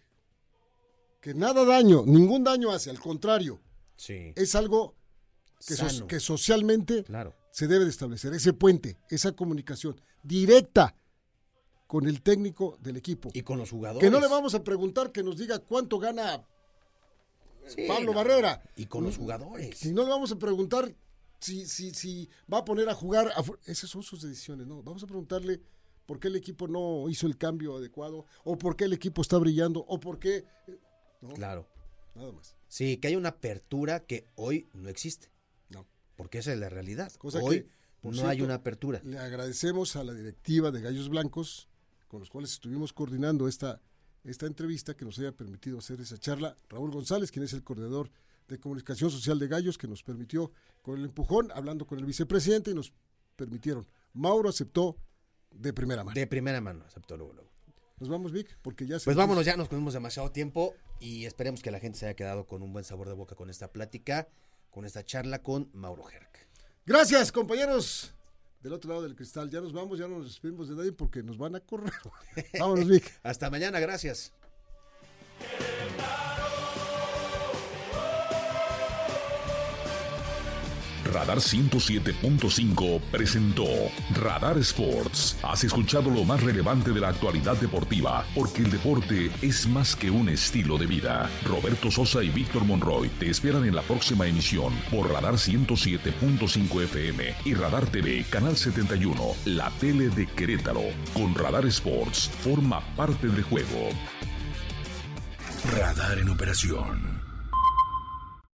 que 1.20 1.34
nada 1.34 1.64
daño, 1.64 2.04
ningún 2.06 2.44
daño 2.44 2.70
hace, 2.70 2.90
al 2.90 3.00
contrario. 3.00 3.60
Sí. 3.96 4.32
Es 4.36 4.54
algo 4.54 4.94
que, 5.66 5.76
que 6.06 6.20
socialmente 6.20 7.04
se 7.50 7.66
debe 7.66 7.84
de 7.84 7.90
establecer, 7.90 8.32
ese 8.32 8.52
puente, 8.52 8.96
esa 9.10 9.32
comunicación 9.32 10.00
directa 10.22 10.94
con 11.86 12.06
el 12.06 12.22
técnico 12.22 12.78
del 12.80 12.96
equipo. 12.96 13.30
Y 13.34 13.42
con 13.42 13.58
los 13.58 13.70
jugadores. 13.70 14.06
Que 14.06 14.10
no 14.10 14.20
le 14.20 14.28
vamos 14.28 14.54
a 14.54 14.62
preguntar 14.62 15.10
que 15.10 15.24
nos 15.24 15.36
diga 15.36 15.58
cuánto 15.58 15.98
gana 15.98 16.46
Pablo 17.86 18.12
Barrera. 18.12 18.62
Y 18.76 18.86
con 18.86 19.04
los 19.04 19.16
jugadores. 19.16 19.78
Si 19.78 19.92
no 19.92 20.02
le 20.02 20.10
vamos 20.10 20.32
a 20.32 20.38
preguntar 20.38 20.94
si, 21.38 21.66
si, 21.66 21.92
si 21.94 22.28
va 22.52 22.58
a 22.58 22.64
poner 22.64 22.88
a 22.88 22.94
jugar. 22.94 23.32
Esas 23.66 23.90
son 23.90 24.02
sus 24.02 24.22
decisiones, 24.22 24.66
¿no? 24.66 24.82
Vamos 24.82 25.02
a 25.02 25.06
preguntarle 25.06 25.60
por 26.06 26.18
qué 26.18 26.28
el 26.28 26.36
equipo 26.36 26.66
no 26.66 27.08
hizo 27.08 27.26
el 27.26 27.38
cambio 27.38 27.76
adecuado, 27.76 28.26
o 28.44 28.58
por 28.58 28.76
qué 28.76 28.84
el 28.84 28.92
equipo 28.92 29.22
está 29.22 29.38
brillando, 29.38 29.84
o 29.86 30.00
por 30.00 30.18
qué 30.18 30.44
Claro. 31.34 31.68
Nada 32.14 32.32
más. 32.32 32.56
Sí, 32.68 32.96
que 32.96 33.08
hay 33.08 33.16
una 33.16 33.30
apertura 33.30 34.00
que 34.00 34.26
hoy 34.34 34.68
no 34.74 34.88
existe. 34.88 35.30
No. 35.68 35.86
Porque 36.16 36.38
esa 36.38 36.52
es 36.52 36.58
la 36.58 36.68
realidad. 36.68 37.12
hoy 37.20 37.66
no 38.02 38.26
hay 38.26 38.42
una 38.42 38.54
apertura. 38.54 39.00
Le 39.04 39.18
agradecemos 39.18 39.96
a 39.96 40.04
la 40.04 40.14
directiva 40.14 40.70
de 40.70 40.80
Gallos 40.80 41.08
Blancos, 41.08 41.68
con 42.08 42.20
los 42.20 42.30
cuales 42.30 42.52
estuvimos 42.52 42.92
coordinando 42.92 43.48
esta, 43.48 43.80
esta 44.24 44.46
entrevista, 44.46 44.94
que 44.94 45.04
nos 45.04 45.18
haya 45.18 45.32
permitido 45.32 45.78
hacer 45.78 46.00
esa 46.00 46.18
charla. 46.18 46.56
Raúl 46.68 46.90
González, 46.90 47.30
quien 47.30 47.44
es 47.44 47.52
el 47.52 47.62
coordinador 47.62 48.10
de 48.48 48.58
comunicación 48.58 49.10
social 49.10 49.38
de 49.38 49.48
Gallos, 49.48 49.78
que 49.78 49.86
nos 49.86 50.02
permitió 50.02 50.52
con 50.82 50.98
el 50.98 51.04
empujón, 51.04 51.50
hablando 51.54 51.86
con 51.86 51.98
el 51.98 52.04
vicepresidente, 52.04 52.72
y 52.72 52.74
nos 52.74 52.92
permitieron. 53.36 53.86
Mauro 54.12 54.48
aceptó 54.48 54.96
de 55.50 55.72
primera 55.72 56.04
mano. 56.04 56.14
De 56.14 56.26
primera 56.26 56.60
mano, 56.60 56.84
aceptó 56.86 57.16
luego. 57.16 57.32
luego. 57.32 57.50
Nos 57.98 58.08
vamos, 58.08 58.32
Vic, 58.32 58.58
porque 58.62 58.86
ya 58.86 58.98
se. 58.98 59.04
Pues 59.04 59.16
vámonos, 59.16 59.44
ya 59.44 59.56
nos 59.56 59.68
comimos 59.68 59.92
demasiado 59.92 60.30
tiempo 60.30 60.74
y 61.00 61.26
esperemos 61.26 61.62
que 61.62 61.70
la 61.70 61.80
gente 61.80 61.98
se 61.98 62.06
haya 62.06 62.16
quedado 62.16 62.46
con 62.46 62.62
un 62.62 62.72
buen 62.72 62.84
sabor 62.84 63.08
de 63.08 63.14
boca 63.14 63.34
con 63.34 63.50
esta 63.50 63.72
plática, 63.72 64.28
con 64.70 64.86
esta 64.86 65.04
charla 65.04 65.42
con 65.42 65.68
Mauro 65.74 66.08
Herc. 66.08 66.48
Gracias, 66.86 67.30
compañeros. 67.30 68.14
Del 68.60 68.74
otro 68.74 68.90
lado 68.90 69.02
del 69.02 69.16
cristal, 69.16 69.48
ya 69.50 69.60
nos 69.60 69.72
vamos, 69.72 69.98
ya 69.98 70.06
no 70.06 70.18
nos 70.18 70.26
despedimos 70.26 70.68
de 70.68 70.74
nadie 70.74 70.92
porque 70.92 71.22
nos 71.22 71.38
van 71.38 71.56
a 71.56 71.60
correr. 71.60 71.92
Vámonos, 72.58 72.86
Vic. 72.86 73.10
Hasta 73.22 73.48
mañana, 73.48 73.80
gracias. 73.80 74.32
Radar 81.12 81.38
107.5 81.38 83.00
presentó 83.10 83.64
Radar 84.14 84.58
Sports. 84.58 85.36
Has 85.42 85.64
escuchado 85.64 86.10
lo 86.10 86.24
más 86.24 86.42
relevante 86.42 86.92
de 86.92 87.00
la 87.00 87.08
actualidad 87.08 87.56
deportiva, 87.56 88.24
porque 88.34 88.62
el 88.62 88.70
deporte 88.70 89.30
es 89.42 89.66
más 89.66 89.96
que 89.96 90.10
un 90.10 90.28
estilo 90.28 90.78
de 90.78 90.86
vida. 90.86 91.28
Roberto 91.44 91.90
Sosa 91.90 92.22
y 92.22 92.30
Víctor 92.30 92.64
Monroy 92.64 93.08
te 93.18 93.28
esperan 93.28 93.64
en 93.64 93.74
la 93.74 93.82
próxima 93.82 94.26
emisión 94.26 94.72
por 94.90 95.10
Radar 95.10 95.34
107.5 95.34 96.82
FM 96.84 97.34
y 97.44 97.54
Radar 97.54 97.86
TV, 97.86 98.24
Canal 98.30 98.56
71, 98.56 99.34
la 99.46 99.70
tele 99.80 100.10
de 100.10 100.26
Querétaro. 100.26 100.84
Con 101.12 101.34
Radar 101.34 101.66
Sports, 101.66 102.30
forma 102.42 102.80
parte 102.94 103.26
del 103.26 103.42
juego. 103.42 103.88
Radar 105.76 106.18
en 106.18 106.28
operación. 106.28 107.19